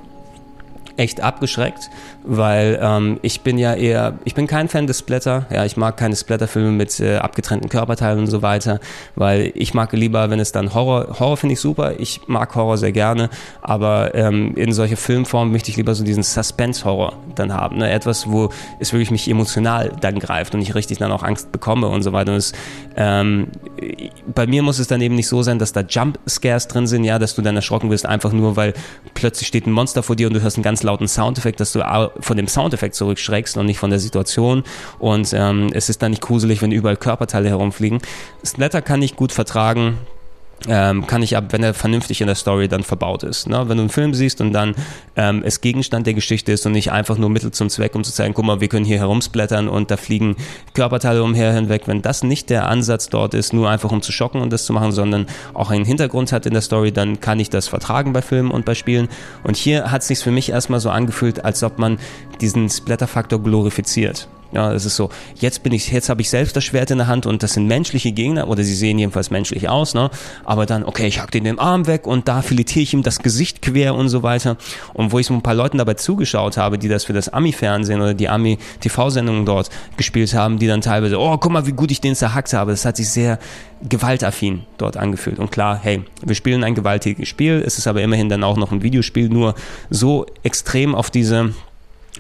echt 0.99 1.21
abgeschreckt, 1.21 1.91
weil 2.25 2.79
ähm, 2.83 3.19
ich 3.23 3.43
bin 3.43 3.57
ja 3.57 3.75
eher, 3.75 4.19
ich 4.25 4.35
bin 4.35 4.47
kein 4.49 4.69
Fan 4.69 4.87
des 4.87 4.99
Splatter. 4.99 5.47
Ja, 5.51 5.65
ich 5.65 5.77
mag 5.77 5.97
keine 5.97 6.17
Splatterfilme 6.17 6.73
mit 6.73 6.99
äh, 6.99 7.19
abgetrennten 7.19 7.69
Körperteilen 7.69 8.19
und 8.19 8.27
so 8.27 8.43
weiter, 8.43 8.81
weil 9.15 9.53
ich 9.55 9.75
mag 9.75 9.93
lieber, 9.93 10.29
wenn 10.29 10.41
es 10.41 10.51
dann 10.51 10.75
Horror, 10.75 11.21
Horror 11.21 11.37
finde 11.37 11.53
ich 11.53 11.61
super, 11.61 11.99
ich 11.99 12.23
mag 12.27 12.55
Horror 12.55 12.79
sehr 12.79 12.91
gerne, 12.91 13.31
aber 13.63 14.15
ähm, 14.15 14.55
in 14.57 14.73
solche 14.73 14.97
Filmformen 14.97 15.53
möchte 15.53 15.71
ich 15.71 15.77
lieber 15.77 15.95
so 15.95 16.03
diesen 16.03 16.25
Suspense-Horror 16.25 17.13
dann 17.37 17.55
haben. 17.55 17.79
Ne? 17.79 17.91
Etwas, 17.91 18.29
wo 18.29 18.51
es 18.81 18.93
wirklich 18.93 19.13
mich 19.13 19.31
emotional 19.31 19.93
dann 20.01 20.19
greift 20.19 20.55
und 20.55 20.63
ich 20.63 20.75
richtig 20.75 20.99
dann 20.99 21.13
auch 21.13 21.23
Angst 21.23 21.53
bekomme 21.53 21.87
und 21.87 22.03
so 22.03 22.13
weiter. 22.13 22.33
Und 22.33 22.39
es, 22.39 22.53
ähm, 22.97 23.49
bei 24.35 24.49
mir 24.49 24.65
muss 24.65 24.81
es 24.81 24.89
dann 24.89 25.01
eben 25.01 25.15
nicht 25.15 25.29
so 25.29 25.45
sein, 25.45 25.61
dass 25.61 25.73
da 25.73 25.83
Jump-Scares 25.83 26.67
drin 26.67 26.89
sind, 26.89 27.05
ja, 27.05 27.21
dass 27.21 27.37
du 27.37 27.43
dann 27.43 27.55
erschrocken 27.55 27.89
wirst, 27.91 28.05
einfach 28.05 28.33
nur, 28.33 28.57
weil 28.57 28.75
plötzlich 29.15 29.47
steht 29.47 29.67
ein 29.69 29.73
Monster 29.73 30.03
vor 30.03 30.17
dir 30.17 30.27
und 30.27 30.35
du 30.35 30.43
hörst 30.43 30.57
einen 30.57 30.65
ganz 30.65 30.83
lauten 30.89 31.09
Soundeffekt, 31.09 31.61
dass 31.61 31.73
du 31.73 31.81
von 32.21 32.37
dem 32.37 32.49
Soundeffekt 32.49 32.95
zurückschreckst 32.95 33.57
und 33.57 33.67
nicht 33.67 33.79
von 33.79 33.91
der 33.91 33.99
Situation. 33.99 34.65
Und 34.99 35.33
ähm, 35.33 35.71
es 35.73 35.89
ist 35.89 36.03
dann 36.03 36.11
nicht 36.11 36.23
gruselig, 36.23 36.63
wenn 36.63 36.73
überall 36.73 36.97
Körperteile 36.97 37.49
herumfliegen. 37.49 38.01
Splatter 38.45 38.83
kann 38.83 39.03
ich 39.03 39.15
gut 39.17 39.33
vertragen 39.33 39.99
ähm, 40.67 41.07
kann 41.07 41.23
ich 41.23 41.37
ab, 41.37 41.45
wenn 41.51 41.63
er 41.63 41.75
vernünftig 41.75 42.21
in 42.21 42.27
der 42.27 42.35
Story 42.35 42.69
dann 42.69 42.83
verbaut 42.83 43.23
ist. 43.23 43.49
Ne? 43.49 43.69
Wenn 43.69 43.77
du 43.77 43.83
einen 43.83 43.91
Film 43.91 44.15
siehst 44.15 44.41
und 44.41 44.53
dann 44.53 44.75
ähm, 45.17 45.43
es 45.45 45.61
Gegenstand 45.61 46.07
der 46.07 46.15
Geschichte 46.15 46.53
ist 46.53 46.67
und 46.67 46.73
nicht 46.73 46.91
einfach 46.91 47.17
nur 47.17 47.31
Mittel 47.31 47.53
zum 47.53 47.69
Zweck, 47.69 47.95
um 47.95 48.03
zu 48.03 48.13
zeigen, 48.13 48.35
guck 48.35 48.45
mal, 48.45 48.61
wir 48.61 48.69
können 48.69 48.85
hier 48.85 48.99
herumsplattern 48.99 49.69
und 49.69 49.91
da 49.91 49.97
fliegen 49.97 50.37
Körperteile 50.75 51.23
umher 51.23 51.53
hinweg. 51.53 51.83
Wenn 51.87 52.03
das 52.03 52.23
nicht 52.23 52.51
der 52.51 52.69
Ansatz 52.69 53.09
dort 53.09 53.35
ist, 53.35 53.53
nur 53.53 53.71
einfach 53.71 53.93
um 53.93 54.03
zu 54.03 54.13
schocken 54.13 54.41
und 54.41 54.53
das 54.53 54.65
zu 54.65 54.73
machen, 54.73 54.93
sondern 54.93 55.27
auch 55.55 55.71
einen 55.71 55.85
Hintergrund 55.85 56.33
hat 56.33 56.47
in 56.47 56.53
der 56.53 56.63
Story, 56.63 56.93
dann 56.93 57.21
kann 57.21 57.39
ich 57.39 57.51
das 57.51 57.69
vertragen 57.69 58.13
bei 58.13 58.23
Filmen 58.23 58.51
und 58.51 58.65
bei 58.65 58.75
Spielen. 58.75 59.09
Und 59.45 59.57
hier 59.57 59.91
hat 59.91 60.03
es 60.03 60.09
sich 60.09 60.19
für 60.19 60.33
mich 60.33 60.51
erstmal 60.51 60.81
so 60.81 60.91
angefühlt, 60.91 61.45
als 61.45 61.63
ob 61.63 61.79
man 61.79 61.99
diesen 62.41 62.69
Splatter-Faktor 62.69 63.43
glorifiziert. 63.43 64.29
Ja, 64.51 64.73
es 64.73 64.87
ist 64.87 64.97
so, 64.97 65.11
jetzt 65.37 65.63
bin 65.63 65.73
ich, 65.75 65.91
jetzt 65.93 66.09
habe 66.09 66.23
ich 66.23 66.31
selbst 66.31 66.57
das 66.57 66.65
Schwert 66.65 66.91
in 66.91 66.99
der 66.99 67.07
Hand 67.07 67.27
und 67.27 67.43
das 67.43 67.53
sind 67.53 67.67
menschliche 67.67 68.13
Gegner 68.13 68.49
oder 68.49 68.65
sie 68.65 68.75
sehen 68.75 68.99
jedenfalls 68.99 69.31
menschlich 69.31 69.69
aus, 69.69 69.93
ne? 69.93 70.11
Aber 70.45 70.65
dann, 70.65 70.85
okay, 70.85 71.07
ich 71.07 71.21
hack 71.21 71.31
den 71.31 71.45
den 71.45 71.59
Arm 71.59 71.87
weg 71.87 72.07
und 72.07 72.29
da 72.29 72.41
filetiere 72.41 72.83
ich 72.83 72.95
ihm 72.95 73.03
das 73.03 73.19
Gesicht 73.19 73.61
quer 73.61 73.95
und 73.95 74.09
so 74.09 74.23
weiter. 74.23 74.57
Und 74.95 75.13
wo 75.13 75.19
ich 75.19 75.27
so 75.27 75.35
ein 75.35 75.43
paar 75.43 75.55
Leuten 75.55 75.77
dabei 75.77 75.95
zugeschaut 75.95 76.57
habe, 76.57 76.79
die 76.79 76.89
das 76.89 77.05
für 77.05 77.13
das 77.13 77.29
Ami-Fernsehen 77.29 78.01
oder 78.01 78.15
die 78.15 78.29
Ami-TV-Sendungen 78.29 79.45
dort 79.45 79.69
gespielt 79.99 80.33
haben, 80.33 80.59
die 80.59 80.67
dann 80.67 80.81
teilweise, 80.81 81.19
oh, 81.19 81.37
guck 81.37 81.53
mal, 81.53 81.67
wie 81.67 81.73
gut 81.73 81.91
ich 81.91 82.01
den 82.01 82.15
zerhackt 82.15 82.53
habe. 82.55 82.71
Das 82.71 82.87
hat 82.87 82.97
sich 82.97 83.11
sehr 83.11 83.39
gewaltaffin 83.87 84.63
dort 84.79 84.97
angefühlt. 84.97 85.39
Und 85.39 85.51
klar, 85.51 85.79
hey, 85.83 86.03
wir 86.25 86.35
spielen 86.35 86.65
ein 86.65 86.75
gewaltiges 86.75 87.29
Spiel, 87.29 87.63
es 87.65 87.79
ist 87.79 87.87
aber 87.87 88.03
immerhin 88.03 88.29
dann 88.29 88.43
auch 88.45 88.57
noch 88.57 88.73
ein 88.73 88.83
Videospiel, 88.83 89.29
nur 89.29 89.55
so 89.91 90.27
extrem 90.43 90.95
auf 90.95 91.11
diese 91.11 91.53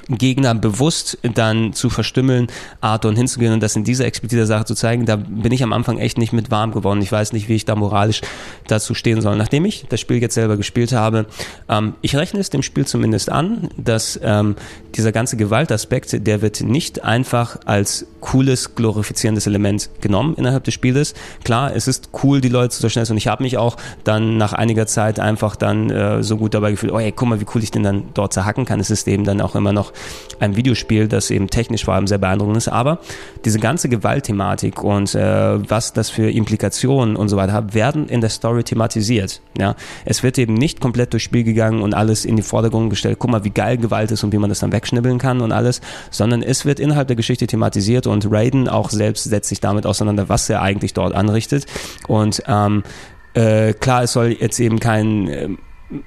Gegner 0.08 0.54
bewusst 0.54 1.18
dann 1.22 1.72
zu 1.72 1.90
verstümmeln, 1.90 2.48
Arthur 2.80 3.14
hinzugehen 3.14 3.52
und 3.52 3.62
das 3.62 3.76
in 3.76 3.84
dieser 3.84 4.04
expliziten 4.04 4.46
Sache 4.46 4.64
zu 4.64 4.74
zeigen, 4.74 5.06
da 5.06 5.16
bin 5.16 5.52
ich 5.52 5.62
am 5.62 5.72
Anfang 5.72 5.98
echt 5.98 6.18
nicht 6.18 6.32
mit 6.32 6.50
warm 6.50 6.72
geworden. 6.72 7.00
Ich 7.02 7.12
weiß 7.12 7.32
nicht, 7.32 7.48
wie 7.48 7.54
ich 7.54 7.64
da 7.64 7.74
moralisch 7.74 8.20
dazu 8.66 8.94
stehen 8.94 9.20
soll. 9.20 9.36
Nachdem 9.36 9.64
ich 9.64 9.86
das 9.88 10.00
Spiel 10.00 10.20
jetzt 10.20 10.34
selber 10.34 10.56
gespielt 10.56 10.92
habe, 10.92 11.26
ähm, 11.68 11.94
ich 12.02 12.16
rechne 12.16 12.40
es 12.40 12.50
dem 12.50 12.62
Spiel 12.62 12.86
zumindest 12.86 13.30
an, 13.30 13.68
dass 13.76 14.18
ähm, 14.22 14.56
dieser 14.94 15.12
ganze 15.12 15.36
Gewaltaspekt, 15.36 16.26
der 16.26 16.42
wird 16.42 16.60
nicht 16.60 17.04
einfach 17.04 17.58
als 17.64 18.06
cooles, 18.20 18.74
glorifizierendes 18.74 19.46
Element 19.46 19.90
genommen 20.00 20.34
innerhalb 20.36 20.64
des 20.64 20.74
Spieles. 20.74 21.14
Klar, 21.44 21.74
es 21.74 21.88
ist 21.88 22.10
cool, 22.22 22.40
die 22.40 22.48
Leute 22.48 22.70
zu 22.70 22.80
zerschneiden 22.80 23.12
und 23.12 23.16
ich 23.18 23.28
habe 23.28 23.42
mich 23.42 23.58
auch 23.58 23.76
dann 24.04 24.36
nach 24.36 24.52
einiger 24.52 24.86
Zeit 24.86 25.20
einfach 25.20 25.56
dann 25.56 25.90
äh, 25.90 26.22
so 26.22 26.36
gut 26.36 26.54
dabei 26.54 26.72
gefühlt, 26.72 26.92
oh 26.92 26.98
hey, 26.98 27.12
guck 27.12 27.28
mal, 27.28 27.40
wie 27.40 27.46
cool 27.54 27.62
ich 27.62 27.70
den 27.70 27.82
dann 27.82 28.04
dort 28.14 28.32
zerhacken 28.32 28.64
kann. 28.64 28.80
Es 28.80 28.90
ist 28.90 29.06
eben 29.08 29.24
dann 29.24 29.40
auch 29.40 29.54
immer 29.54 29.72
noch 29.72 29.87
ein 30.40 30.56
Videospiel, 30.56 31.08
das 31.08 31.30
eben 31.30 31.48
technisch 31.48 31.84
vor 31.84 31.94
allem 31.94 32.06
sehr 32.06 32.18
beeindruckend 32.18 32.56
ist. 32.56 32.68
Aber 32.68 33.00
diese 33.44 33.58
ganze 33.58 33.88
Gewaltthematik 33.88 34.82
und 34.82 35.14
äh, 35.14 35.68
was 35.68 35.92
das 35.92 36.10
für 36.10 36.30
Implikationen 36.30 37.16
und 37.16 37.28
so 37.28 37.36
weiter 37.36 37.52
hat, 37.52 37.74
werden 37.74 38.08
in 38.08 38.20
der 38.20 38.30
Story 38.30 38.62
thematisiert. 38.64 39.40
Ja, 39.58 39.74
es 40.04 40.22
wird 40.22 40.38
eben 40.38 40.54
nicht 40.54 40.80
komplett 40.80 41.12
durchs 41.12 41.24
Spiel 41.24 41.44
gegangen 41.44 41.82
und 41.82 41.94
alles 41.94 42.24
in 42.24 42.36
die 42.36 42.42
Vordergrund 42.42 42.90
gestellt. 42.90 43.18
Guck 43.18 43.30
mal, 43.30 43.44
wie 43.44 43.50
geil 43.50 43.78
Gewalt 43.78 44.10
ist 44.10 44.24
und 44.24 44.32
wie 44.32 44.38
man 44.38 44.48
das 44.48 44.60
dann 44.60 44.72
wegschnibbeln 44.72 45.18
kann 45.18 45.40
und 45.40 45.52
alles, 45.52 45.80
sondern 46.10 46.42
es 46.42 46.64
wird 46.64 46.80
innerhalb 46.80 47.08
der 47.08 47.16
Geschichte 47.16 47.46
thematisiert 47.46 48.06
und 48.06 48.26
Raiden 48.30 48.68
auch 48.68 48.90
selbst 48.90 49.24
setzt 49.24 49.48
sich 49.48 49.60
damit 49.60 49.86
auseinander, 49.86 50.28
was 50.28 50.48
er 50.48 50.62
eigentlich 50.62 50.94
dort 50.94 51.14
anrichtet. 51.14 51.66
Und 52.06 52.42
ähm, 52.46 52.82
äh, 53.34 53.72
klar, 53.74 54.04
es 54.04 54.12
soll 54.12 54.36
jetzt 54.38 54.58
eben 54.58 54.80
kein 54.80 55.28
äh, 55.28 55.48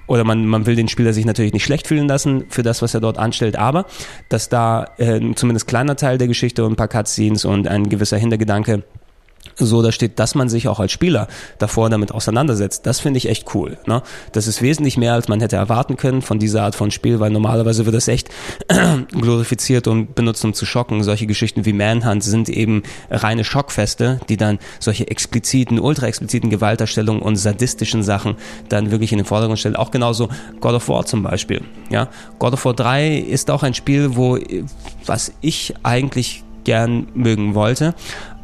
oder 0.08 0.24
man, 0.24 0.46
man 0.46 0.66
will 0.66 0.76
den 0.76 0.88
Spieler 0.88 1.14
sich 1.14 1.26
natürlich 1.26 1.54
nicht 1.54 1.64
schlecht 1.64 1.88
fühlen 1.88 2.08
lassen 2.08 2.46
für 2.50 2.64
das, 2.64 2.82
was 2.82 2.94
er 2.94 3.00
dort 3.00 3.18
anstellt, 3.18 3.56
aber 3.56 3.86
dass 4.30 4.50
da 4.50 4.92
äh, 4.98 5.20
zumindest 5.36 5.68
kleiner 5.68 5.96
Teil 5.96 6.18
der 6.18 6.28
Geschichte 6.28 6.64
und 6.66 6.74
ein 6.74 6.76
paar 6.76 6.88
Cutscenes 6.88 7.46
und 7.46 7.68
ein 7.68 7.90
gewisser 7.90 8.18
Hintergedanke 8.18 8.84
so 9.58 9.82
da 9.82 9.92
steht, 9.92 10.20
dass 10.20 10.36
man 10.36 10.50
sich 10.50 10.68
auch 10.68 10.80
als 10.80 10.92
Spieler 10.92 11.28
davor 11.60 11.90
damit 11.90 12.12
auseinandersetzt. 12.12 12.86
Das 12.86 13.00
finde 13.00 13.18
ich 13.18 13.30
echt 13.30 13.54
cool. 13.54 13.78
Ne? 13.86 14.02
Das 14.32 14.48
ist 14.48 14.62
wesentlich 14.62 14.98
mehr, 14.98 15.14
als 15.14 15.28
man 15.28 15.40
hätte 15.40 15.56
erwarten 15.56 15.98
können 15.98 16.22
von 16.22 16.40
dieser 16.40 16.64
Art 16.64 16.76
von 16.76 16.92
Spiel, 16.92 17.20
weil 17.20 17.32
normalerweise 17.32 17.86
wird 17.86 17.96
das 17.96 18.08
echt 18.08 18.30
glorifiziert 19.12 19.88
und 19.88 20.16
benutzt, 20.16 20.44
um 20.46 20.54
zu 20.54 20.66
schocken. 20.66 21.04
Solche 21.04 21.28
Geschichten 21.28 21.66
wie 21.66 21.74
Manhunt 21.74 22.24
sind 22.24 22.50
eben 22.50 22.84
reine 23.10 23.44
Schockfeste, 23.44 24.20
die 24.30 24.38
dann 24.38 24.60
solche 24.80 25.08
expliziten, 25.08 25.80
ultra 25.80 26.08
expliziten 26.08 26.50
Gewalterstellungen 26.50 27.22
und 27.22 27.36
sadistischen 27.36 28.04
Sachen 28.04 28.36
dann 28.70 28.92
wirklich 28.92 29.12
in 29.12 29.20
den 29.20 29.26
Vordergrund 29.26 29.60
stellen. 29.60 29.76
Auch 29.76 29.92
genauso 29.92 30.30
God 30.60 30.74
of 30.74 30.90
War 30.90 31.06
zum 31.06 31.24
Beispiel. 31.24 31.62
Ja? 31.90 32.10
God 32.40 32.54
of 32.54 32.66
War 32.66 32.74
3 32.74 33.18
ist 33.18 33.52
auch 33.52 33.64
ein 33.64 33.74
Spiel, 33.74 34.16
wo 34.16 34.38
was 35.06 35.32
ich 35.42 35.74
eigentlich 35.84 36.44
gern 36.64 37.08
mögen 37.14 37.56
wollte, 37.56 37.96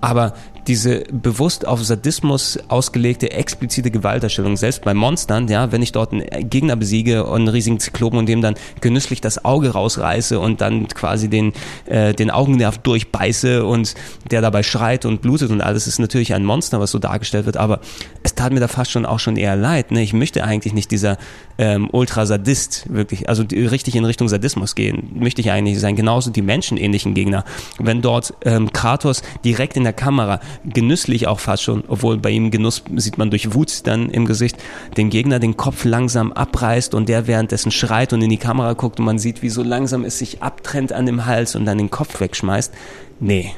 aber 0.01 0.33
diese 0.67 1.03
bewusst 1.11 1.65
auf 1.65 1.83
Sadismus 1.83 2.59
ausgelegte 2.67 3.31
explizite 3.31 3.89
Gewalterstellung, 3.89 4.57
selbst 4.57 4.83
bei 4.83 4.93
Monstern, 4.93 5.47
ja, 5.47 5.71
wenn 5.71 5.81
ich 5.81 5.93
dort 5.93 6.11
einen 6.11 6.49
Gegner 6.49 6.75
besiege 6.75 7.23
und 7.23 7.41
einen 7.41 7.47
riesigen 7.47 7.79
Zyklopen 7.79 8.19
und 8.19 8.27
dem 8.27 8.41
dann 8.41 8.55
genüsslich 8.81 9.21
das 9.21 9.45
Auge 9.45 9.69
rausreiße 9.69 10.39
und 10.39 10.59
dann 10.59 10.87
quasi 10.89 11.29
den, 11.29 11.53
äh, 11.85 12.13
den 12.13 12.29
Augennerv 12.29 12.79
durchbeiße 12.79 13.65
und 13.65 13.95
der 14.29 14.41
dabei 14.41 14.61
schreit 14.61 15.05
und 15.05 15.21
blutet 15.21 15.51
und 15.51 15.61
alles, 15.61 15.87
ist 15.87 15.99
natürlich 15.99 16.33
ein 16.33 16.43
Monster, 16.43 16.79
was 16.81 16.91
so 16.91 16.99
dargestellt 16.99 17.45
wird, 17.45 17.57
aber 17.57 17.79
es 18.23 18.35
tat 18.35 18.51
mir 18.51 18.59
da 18.59 18.67
fast 18.67 18.91
schon 18.91 19.05
auch 19.05 19.19
schon 19.19 19.37
eher 19.37 19.55
leid. 19.55 19.91
Ne? 19.91 20.01
Ich 20.01 20.13
möchte 20.13 20.43
eigentlich 20.43 20.73
nicht 20.73 20.91
dieser 20.91 21.17
ähm, 21.57 21.89
Ultrasadist 21.91 22.85
wirklich, 22.93 23.29
also 23.29 23.43
die, 23.43 23.65
richtig 23.65 23.95
in 23.95 24.05
Richtung 24.05 24.29
Sadismus 24.29 24.75
gehen, 24.75 25.11
möchte 25.15 25.41
ich 25.41 25.51
eigentlich 25.51 25.79
sein. 25.79 25.95
Genauso 25.95 26.29
die 26.29 26.41
menschenähnlichen 26.41 27.13
Gegner. 27.13 27.43
Wenn 27.79 28.01
dort 28.01 28.33
ähm, 28.45 28.71
Kratos 28.71 29.21
direkt 29.43 29.77
in 29.77 29.83
der 29.83 29.93
Kamera 29.93 30.39
genüsslich 30.65 31.27
auch 31.27 31.39
fast 31.39 31.63
schon, 31.63 31.83
obwohl 31.87 32.17
bei 32.17 32.29
ihm 32.29 32.51
Genuss 32.51 32.83
sieht 32.95 33.17
man 33.17 33.29
durch 33.29 33.53
Wut 33.53 33.87
dann 33.87 34.09
im 34.09 34.25
Gesicht, 34.25 34.57
den 34.97 35.09
Gegner 35.09 35.39
den 35.39 35.57
Kopf 35.57 35.85
langsam 35.85 36.31
abreißt 36.31 36.93
und 36.93 37.09
der 37.09 37.27
währenddessen 37.27 37.71
schreit 37.71 38.13
und 38.13 38.21
in 38.21 38.29
die 38.29 38.37
Kamera 38.37 38.73
guckt 38.73 38.99
und 38.99 39.05
man 39.05 39.19
sieht, 39.19 39.41
wie 39.41 39.49
so 39.49 39.63
langsam 39.63 40.03
es 40.03 40.19
sich 40.19 40.41
abtrennt 40.41 40.93
an 40.93 41.05
dem 41.05 41.25
Hals 41.25 41.55
und 41.55 41.65
dann 41.65 41.77
den 41.77 41.89
Kopf 41.89 42.19
wegschmeißt. 42.19 42.73
Nee, 43.19 43.51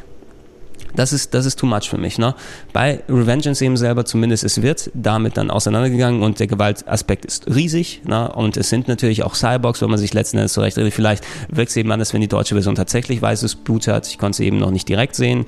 das 0.95 1.13
ist, 1.13 1.33
das 1.33 1.45
ist 1.45 1.59
too 1.59 1.65
much 1.65 1.89
für 1.89 1.97
mich. 1.97 2.17
Ne? 2.17 2.35
Bei 2.73 3.01
Revengeance 3.09 3.63
eben 3.63 3.77
selber 3.77 4.05
zumindest, 4.05 4.43
es 4.43 4.61
wird 4.61 4.91
damit 4.93 5.37
dann 5.37 5.51
auseinandergegangen 5.51 6.21
und 6.21 6.39
der 6.39 6.47
Gewaltaspekt 6.47 7.25
ist 7.25 7.53
riesig. 7.53 8.01
Ne? 8.05 8.31
Und 8.31 8.57
es 8.57 8.69
sind 8.69 8.87
natürlich 8.87 9.23
auch 9.23 9.35
Cyborgs, 9.35 9.81
wenn 9.81 9.89
man 9.89 9.99
sich 9.99 10.13
letzten 10.13 10.37
Endes 10.37 10.53
zurechtredet. 10.53 10.93
Vielleicht 10.93 11.23
wirkt 11.49 11.69
es 11.69 11.77
eben 11.77 11.91
anders, 11.91 12.13
wenn 12.13 12.21
die 12.21 12.27
deutsche 12.27 12.55
Version 12.55 12.75
tatsächlich 12.75 13.21
weißes 13.21 13.55
Blut 13.55 13.87
hat. 13.87 14.07
Ich 14.07 14.17
konnte 14.17 14.35
es 14.35 14.39
eben 14.39 14.57
noch 14.57 14.71
nicht 14.71 14.87
direkt 14.87 15.15
sehen. 15.15 15.45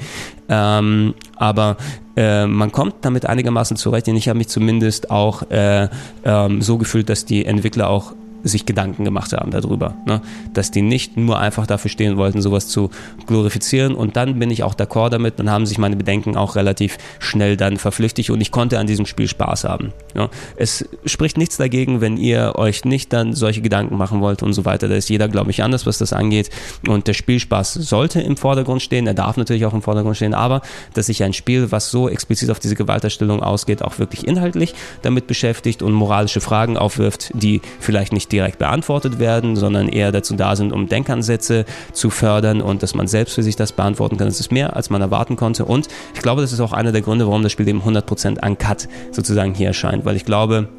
Ähm, 0.49 1.13
aber 1.35 1.77
äh, 2.15 2.45
man 2.45 2.71
kommt 2.71 2.95
damit 3.01 3.25
einigermaßen 3.25 3.77
zurecht. 3.77 4.07
Und 4.07 4.15
ich 4.15 4.27
habe 4.27 4.37
mich 4.37 4.47
zumindest 4.49 5.11
auch 5.11 5.49
äh, 5.49 5.87
ähm, 6.23 6.61
so 6.61 6.77
gefühlt, 6.77 7.09
dass 7.09 7.25
die 7.25 7.45
Entwickler 7.45 7.89
auch 7.89 8.13
sich 8.43 8.65
Gedanken 8.65 9.03
gemacht 9.03 9.33
haben 9.33 9.51
darüber. 9.51 9.95
Ne? 10.05 10.21
Dass 10.53 10.71
die 10.71 10.81
nicht 10.81 11.17
nur 11.17 11.39
einfach 11.39 11.67
dafür 11.67 11.89
stehen 11.89 12.17
wollten, 12.17 12.41
sowas 12.41 12.67
zu 12.67 12.89
glorifizieren. 13.27 13.95
Und 13.95 14.15
dann 14.15 14.39
bin 14.39 14.49
ich 14.51 14.63
auch 14.63 14.75
d'accord 14.75 15.09
damit. 15.09 15.39
Dann 15.39 15.49
haben 15.49 15.65
sich 15.65 15.77
meine 15.77 15.95
Bedenken 15.95 16.35
auch 16.35 16.55
relativ 16.55 16.97
schnell 17.19 17.57
dann 17.57 17.77
verflüchtigt 17.77 18.29
und 18.29 18.41
ich 18.41 18.51
konnte 18.51 18.79
an 18.79 18.87
diesem 18.87 19.05
Spiel 19.05 19.27
Spaß 19.27 19.63
haben. 19.63 19.93
Ja? 20.15 20.29
Es 20.55 20.87
spricht 21.05 21.37
nichts 21.37 21.57
dagegen, 21.57 22.01
wenn 22.01 22.17
ihr 22.17 22.53
euch 22.55 22.85
nicht 22.85 23.13
dann 23.13 23.33
solche 23.33 23.61
Gedanken 23.61 23.97
machen 23.97 24.21
wollt 24.21 24.43
und 24.43 24.53
so 24.53 24.65
weiter. 24.65 24.87
Da 24.87 24.95
ist 24.95 25.09
jeder, 25.09 25.27
glaube 25.27 25.51
ich, 25.51 25.63
anders, 25.63 25.85
was 25.85 25.97
das 25.97 26.13
angeht. 26.13 26.49
Und 26.87 27.07
der 27.07 27.13
Spielspaß 27.13 27.73
sollte 27.73 28.21
im 28.21 28.37
Vordergrund 28.37 28.81
stehen. 28.81 29.07
Er 29.07 29.13
darf 29.13 29.37
natürlich 29.37 29.65
auch 29.65 29.73
im 29.73 29.81
Vordergrund 29.81 30.15
stehen. 30.15 30.33
Aber 30.33 30.61
dass 30.93 31.07
sich 31.07 31.23
ein 31.23 31.33
Spiel, 31.33 31.71
was 31.71 31.91
so 31.91 32.09
explizit 32.09 32.49
auf 32.49 32.59
diese 32.59 32.75
Gewalterstellung 32.75 33.41
ausgeht, 33.41 33.83
auch 33.83 33.99
wirklich 33.99 34.27
inhaltlich 34.27 34.73
damit 35.01 35.27
beschäftigt 35.27 35.81
und 35.81 35.93
moralische 35.93 36.41
Fragen 36.41 36.77
aufwirft, 36.77 37.31
die 37.33 37.61
vielleicht 37.79 38.13
nicht 38.13 38.30
direkt 38.31 38.57
beantwortet 38.59 39.19
werden, 39.19 39.55
sondern 39.55 39.87
eher 39.87 40.11
dazu 40.11 40.35
da 40.35 40.55
sind, 40.55 40.71
um 40.71 40.87
Denkansätze 40.87 41.65
zu 41.93 42.09
fördern 42.09 42.61
und 42.61 42.83
dass 42.83 42.95
man 42.95 43.07
selbst 43.07 43.35
für 43.35 43.43
sich 43.43 43.55
das 43.55 43.71
beantworten 43.71 44.17
kann. 44.17 44.27
Das 44.27 44.39
ist 44.39 44.51
mehr, 44.51 44.75
als 44.75 44.89
man 44.89 45.01
erwarten 45.01 45.35
konnte. 45.35 45.65
Und 45.65 45.87
ich 46.13 46.21
glaube, 46.21 46.41
das 46.41 46.53
ist 46.53 46.59
auch 46.59 46.73
einer 46.73 46.91
der 46.91 47.01
Gründe, 47.01 47.27
warum 47.27 47.43
das 47.43 47.51
Spiel 47.51 47.67
eben 47.67 47.81
100% 47.81 48.45
uncut 48.45 48.87
sozusagen 49.11 49.53
hier 49.53 49.67
erscheint, 49.67 50.05
weil 50.05 50.15
ich 50.15 50.25
glaube, 50.25 50.69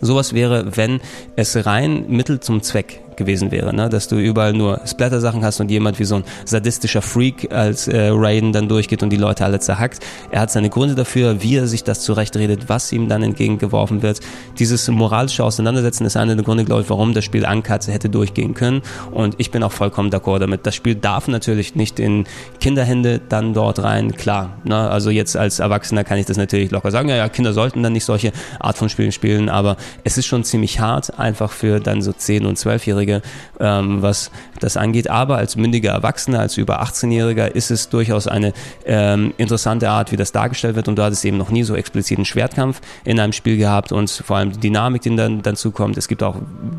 sowas 0.00 0.34
wäre, 0.34 0.76
wenn 0.76 1.00
es 1.36 1.66
rein 1.66 2.06
Mittel 2.08 2.40
zum 2.40 2.62
Zweck 2.62 3.00
gewesen 3.16 3.50
wäre, 3.50 3.74
ne? 3.74 3.88
dass 3.88 4.08
du 4.08 4.16
überall 4.16 4.52
nur 4.52 4.80
Splatter-Sachen 4.86 5.44
hast 5.44 5.60
und 5.60 5.70
jemand 5.70 5.98
wie 5.98 6.04
so 6.04 6.16
ein 6.16 6.24
sadistischer 6.44 7.02
Freak 7.02 7.52
als 7.52 7.88
äh, 7.88 8.08
Raiden 8.12 8.52
dann 8.52 8.68
durchgeht 8.68 9.02
und 9.02 9.10
die 9.10 9.16
Leute 9.16 9.44
alle 9.44 9.60
zerhackt. 9.60 10.00
Er 10.30 10.40
hat 10.40 10.50
seine 10.50 10.70
Gründe 10.70 10.94
dafür, 10.94 11.42
wie 11.42 11.56
er 11.56 11.66
sich 11.66 11.84
das 11.84 12.00
zurechtredet, 12.00 12.68
was 12.68 12.92
ihm 12.92 13.08
dann 13.08 13.22
entgegengeworfen 13.22 14.02
wird. 14.02 14.20
Dieses 14.58 14.88
moralische 14.88 15.44
Auseinandersetzen 15.44 16.04
ist 16.06 16.16
einer 16.16 16.34
der 16.34 16.44
Gründe, 16.44 16.64
glaube 16.64 16.82
ich, 16.82 16.90
warum 16.90 17.14
das 17.14 17.24
Spiel 17.24 17.46
Uncut 17.46 17.86
hätte 17.88 18.08
durchgehen 18.08 18.54
können 18.54 18.82
und 19.10 19.34
ich 19.38 19.50
bin 19.50 19.62
auch 19.62 19.72
vollkommen 19.72 20.10
d'accord 20.10 20.38
damit. 20.38 20.66
Das 20.66 20.74
Spiel 20.74 20.94
darf 20.94 21.28
natürlich 21.28 21.74
nicht 21.74 21.98
in 21.98 22.24
Kinderhände 22.60 23.20
dann 23.28 23.54
dort 23.54 23.82
rein, 23.82 24.16
klar. 24.16 24.58
Ne? 24.64 24.76
Also 24.76 25.10
jetzt 25.10 25.36
als 25.36 25.58
Erwachsener 25.58 26.04
kann 26.04 26.18
ich 26.18 26.26
das 26.26 26.36
natürlich 26.36 26.70
locker 26.70 26.90
sagen, 26.90 27.08
ja, 27.08 27.16
ja, 27.16 27.28
Kinder 27.28 27.52
sollten 27.52 27.82
dann 27.82 27.92
nicht 27.92 28.04
solche 28.04 28.32
Art 28.60 28.76
von 28.76 28.88
Spielen 28.88 29.12
spielen, 29.12 29.48
aber 29.48 29.76
es 30.04 30.18
ist 30.18 30.26
schon 30.26 30.44
ziemlich 30.44 30.80
hart, 30.80 31.18
einfach 31.18 31.50
für 31.50 31.80
dann 31.80 32.02
so 32.02 32.10
10- 32.10 32.46
und 32.46 32.58
12-Jährige 32.58 33.03
Minderjährige, 33.04 33.22
ähm, 33.60 34.02
was 34.02 34.30
das 34.60 34.76
angeht. 34.76 35.10
Aber 35.10 35.36
als 35.36 35.56
mündiger 35.56 35.92
Erwachsener, 35.92 36.40
als 36.40 36.56
über 36.56 36.82
18-Jähriger 36.82 37.46
ist 37.46 37.70
es 37.70 37.88
durchaus 37.88 38.26
eine 38.26 38.52
ähm, 38.86 39.34
interessante 39.36 39.88
Art, 39.90 40.12
wie 40.12 40.16
das 40.16 40.32
dargestellt 40.32 40.76
wird. 40.76 40.88
Und 40.88 40.96
du 40.96 41.02
hattest 41.02 41.24
eben 41.24 41.36
noch 41.36 41.50
nie 41.50 41.62
so 41.62 41.74
expliziten 41.74 42.24
Schwertkampf 42.24 42.80
in 43.04 43.20
einem 43.20 43.32
Spiel 43.32 43.56
gehabt 43.56 43.92
und 43.92 44.10
vor 44.10 44.36
allem 44.36 44.52
die 44.52 44.60
Dynamik, 44.60 45.02
die 45.02 45.14
dann 45.14 45.42
dazu 45.42 45.70
kommt. 45.70 45.96
Es 45.96 46.08
gibt 46.08 46.22
auch 46.22 46.36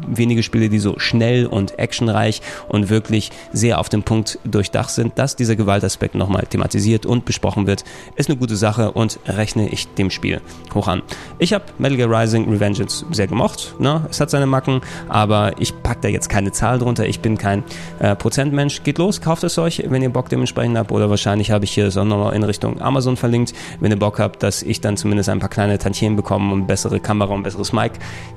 wenige 0.08 0.44
Spiele, 0.44 0.70
die 0.70 0.80
so 0.80 1.00
schnell 1.00 1.46
und 1.46 1.78
actionreich 1.80 2.42
und 2.68 2.90
wirklich 2.90 3.32
sehr 3.54 3.80
auf 3.80 3.90
den 3.90 4.04
Punkt 4.04 4.40
durchdacht 4.44 4.90
sind, 4.90 5.18
dass 5.18 5.36
dieser 5.36 5.56
Gewaltaspekt 5.56 6.16
nochmal 6.16 6.46
thematisiert 6.50 7.06
und 7.06 7.26
besprochen 7.26 7.68
wird, 7.68 7.84
ist 8.16 8.30
eine 8.30 8.38
gute 8.38 8.56
Sache 8.56 8.92
und 8.92 9.20
rechne 9.28 9.70
ich 9.70 9.88
dem 9.96 10.10
Spiel 10.10 10.42
hoch 10.74 10.88
an. 10.88 11.02
Ich 11.40 11.54
habe 11.54 11.66
Metal 11.78 11.98
Gear 11.98 12.10
Rising 12.10 12.50
Revengeance 12.50 13.06
sehr 13.12 13.28
gemocht. 13.28 13.76
Ne? 13.80 14.06
Es 14.10 14.20
hat 14.20 14.30
seine 14.30 14.46
Macken, 14.46 14.82
aber 15.10 15.54
ich 15.60 15.74
packe 15.84 16.02
da 16.02 16.08
jetzt 16.16 16.30
keine 16.30 16.52
Zahl 16.52 16.80
drunter. 16.80 17.06
Ich 17.06 17.20
bin 17.20 17.38
kein 17.38 17.64
äh, 18.00 18.16
Prozentmensch. 18.16 18.84
Geht 18.84 18.98
los, 18.98 19.22
kauft 19.22 19.44
es 19.44 19.58
euch, 19.60 19.84
wenn 19.88 20.02
ihr 20.02 20.10
Bock 20.10 20.30
dementsprechend 20.30 20.78
habt. 20.78 20.92
Oder 20.92 21.10
wahrscheinlich 21.10 21.52
habe 21.52 21.66
ich 21.66 21.72
hier 21.72 21.86
es 21.86 21.98
auch 21.98 22.06
nochmal 22.06 22.36
in 22.36 22.44
Richtung 22.44 22.82
Amazon 22.82 23.18
verlinkt, 23.18 23.54
wenn 23.80 23.92
ihr 23.92 24.00
Bock 24.00 24.20
habt, 24.20 24.42
dass 24.42 24.64
ich 24.64 24.82
dann 24.82 24.98
zumindest 24.98 25.30
ein 25.30 25.40
paar 25.40 25.50
kleine 25.50 25.78
Tantien 25.78 26.16
bekomme 26.16 26.52
und 26.54 26.66
bessere 26.66 27.00
Kamera 27.00 27.34
und 27.34 27.44
besseres 27.44 27.72
Mic 27.72 27.92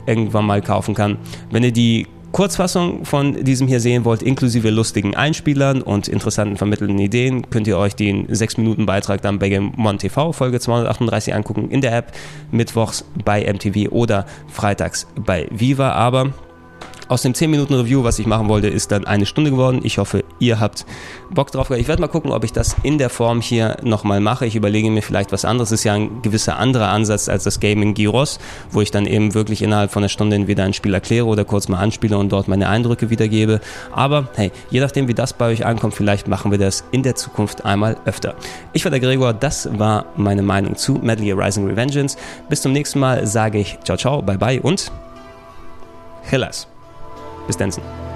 irgendwann 0.07 0.45
mal 0.45 0.61
kaufen 0.61 0.95
kann. 0.95 1.17
Wenn 1.51 1.63
ihr 1.63 1.73
die 1.73 2.07
Kurzfassung 2.33 3.05
von 3.05 3.43
diesem 3.43 3.69
hier 3.69 3.81
sehen 3.81 4.05
wollt, 4.05 4.23
inklusive 4.23 4.71
lustigen 4.71 5.17
Einspielern 5.17 5.81
und 5.81 6.09
interessanten 6.09 6.57
vermittelnden 6.57 6.99
Ideen, 6.99 7.49
könnt 7.51 7.67
ihr 7.67 7.79
euch 7.79 7.97
den 7.97 8.29
6-Minuten-Beitrag 8.29 9.23
dann 9.23 9.39
bei 9.39 9.49
Gamemon 9.49 9.99
TV 9.99 10.33
Folge 10.33 10.61
238 10.61 11.35
angucken 11.35 11.71
in 11.71 11.81
der 11.81 11.97
App, 11.97 12.13
mittwochs 12.51 13.05
bei 13.25 13.51
MTV 13.51 13.91
oder 13.91 14.27
freitags 14.49 15.07
bei 15.17 15.49
Viva. 15.51 15.93
Aber 15.93 16.33
aus 17.09 17.23
dem 17.23 17.35
10 17.35 17.51
Minuten 17.51 17.75
Review, 17.75 18.05
was 18.05 18.19
ich 18.19 18.27
machen 18.27 18.49
wollte, 18.49 18.69
ist 18.69 18.93
dann 18.93 19.07
eine 19.07 19.27
Stunde 19.27 19.51
geworden. 19.51 19.81
Ich 19.83 19.99
hoffe, 19.99 20.25
ihr 20.39 20.61
habt 20.61 20.85
Bock 21.31 21.51
drauf. 21.51 21.71
Ich 21.71 21.89
werde 21.89 22.03
mal 22.03 22.09
gucken, 22.09 22.33
ob 22.33 22.45
ich 22.45 22.53
das 22.53 22.77
in 22.83 22.99
der 22.99 23.11
Form 23.11 23.41
hier 23.41 23.79
nochmal 23.83 24.21
mache. 24.21 24.47
Ich 24.47 24.57
überlege 24.57 24.91
mir 24.91 25.03
vielleicht 25.03 25.33
was 25.33 25.45
anderes. 25.45 25.71
Das 25.71 25.81
ist 25.81 25.85
ja 25.85 25.95
ein 25.95 26.23
gewisser 26.23 26.59
anderer 26.59 26.89
Ansatz 26.89 27.29
als 27.29 27.45
das 27.45 27.61
Gaming 27.61 27.95
Gyros, 27.95 28.39
wo 28.71 28.81
ich 28.81 28.91
dann 28.91 29.07
eben 29.07 29.35
wirklich 29.35 29.63
innerhalb 29.63 29.91
von 29.91 30.03
einer 30.03 30.09
Stunde 30.09 30.37
entweder 30.37 30.65
ein 30.65 30.73
Spiel 30.73 30.95
erkläre 30.95 31.27
oder 31.27 31.45
kurz 31.45 31.69
mal 31.69 31.79
anspiele 31.79 32.17
und 32.17 32.31
dort 32.31 32.49
meine 32.49 32.69
Eindrücke 32.69 33.11
wiedergebe. 33.11 33.61
Aber 33.93 34.29
hey, 34.37 34.53
je 34.71 34.81
nachdem, 34.81 35.09
wie 35.09 35.15
das 35.15 35.33
bei 35.33 35.47
euch 35.47 35.65
ankommt, 35.65 35.95
vielleicht 35.95 36.29
machen 36.29 36.51
wir 36.51 36.59
das 36.59 36.85
in 36.91 37.03
der 37.03 37.15
Zukunft 37.15 37.65
einmal 37.65 37.97
öfter. 38.05 38.35
Ich 38.73 38.85
war 38.85 38.91
der 38.91 39.01
Gregor, 39.01 39.33
das 39.33 39.69
war 39.79 40.07
meine 40.17 40.43
Meinung 40.43 40.77
zu 40.77 40.95
Medley 40.95 41.33
Rising 41.33 41.67
Revengeance. 41.67 42.17
Bis 42.49 42.63
zum 42.63 42.73
nächsten 42.73 42.99
Mal 42.99 43.27
sage 43.27 43.59
ich 43.59 43.79
ciao 43.85 43.97
ciao, 43.97 44.23
bye 44.23 44.39
bye 44.39 44.61
und 44.61 44.91
Hellas. 46.23 46.69
Bis 47.49 47.57
Bestensen. 47.57 48.08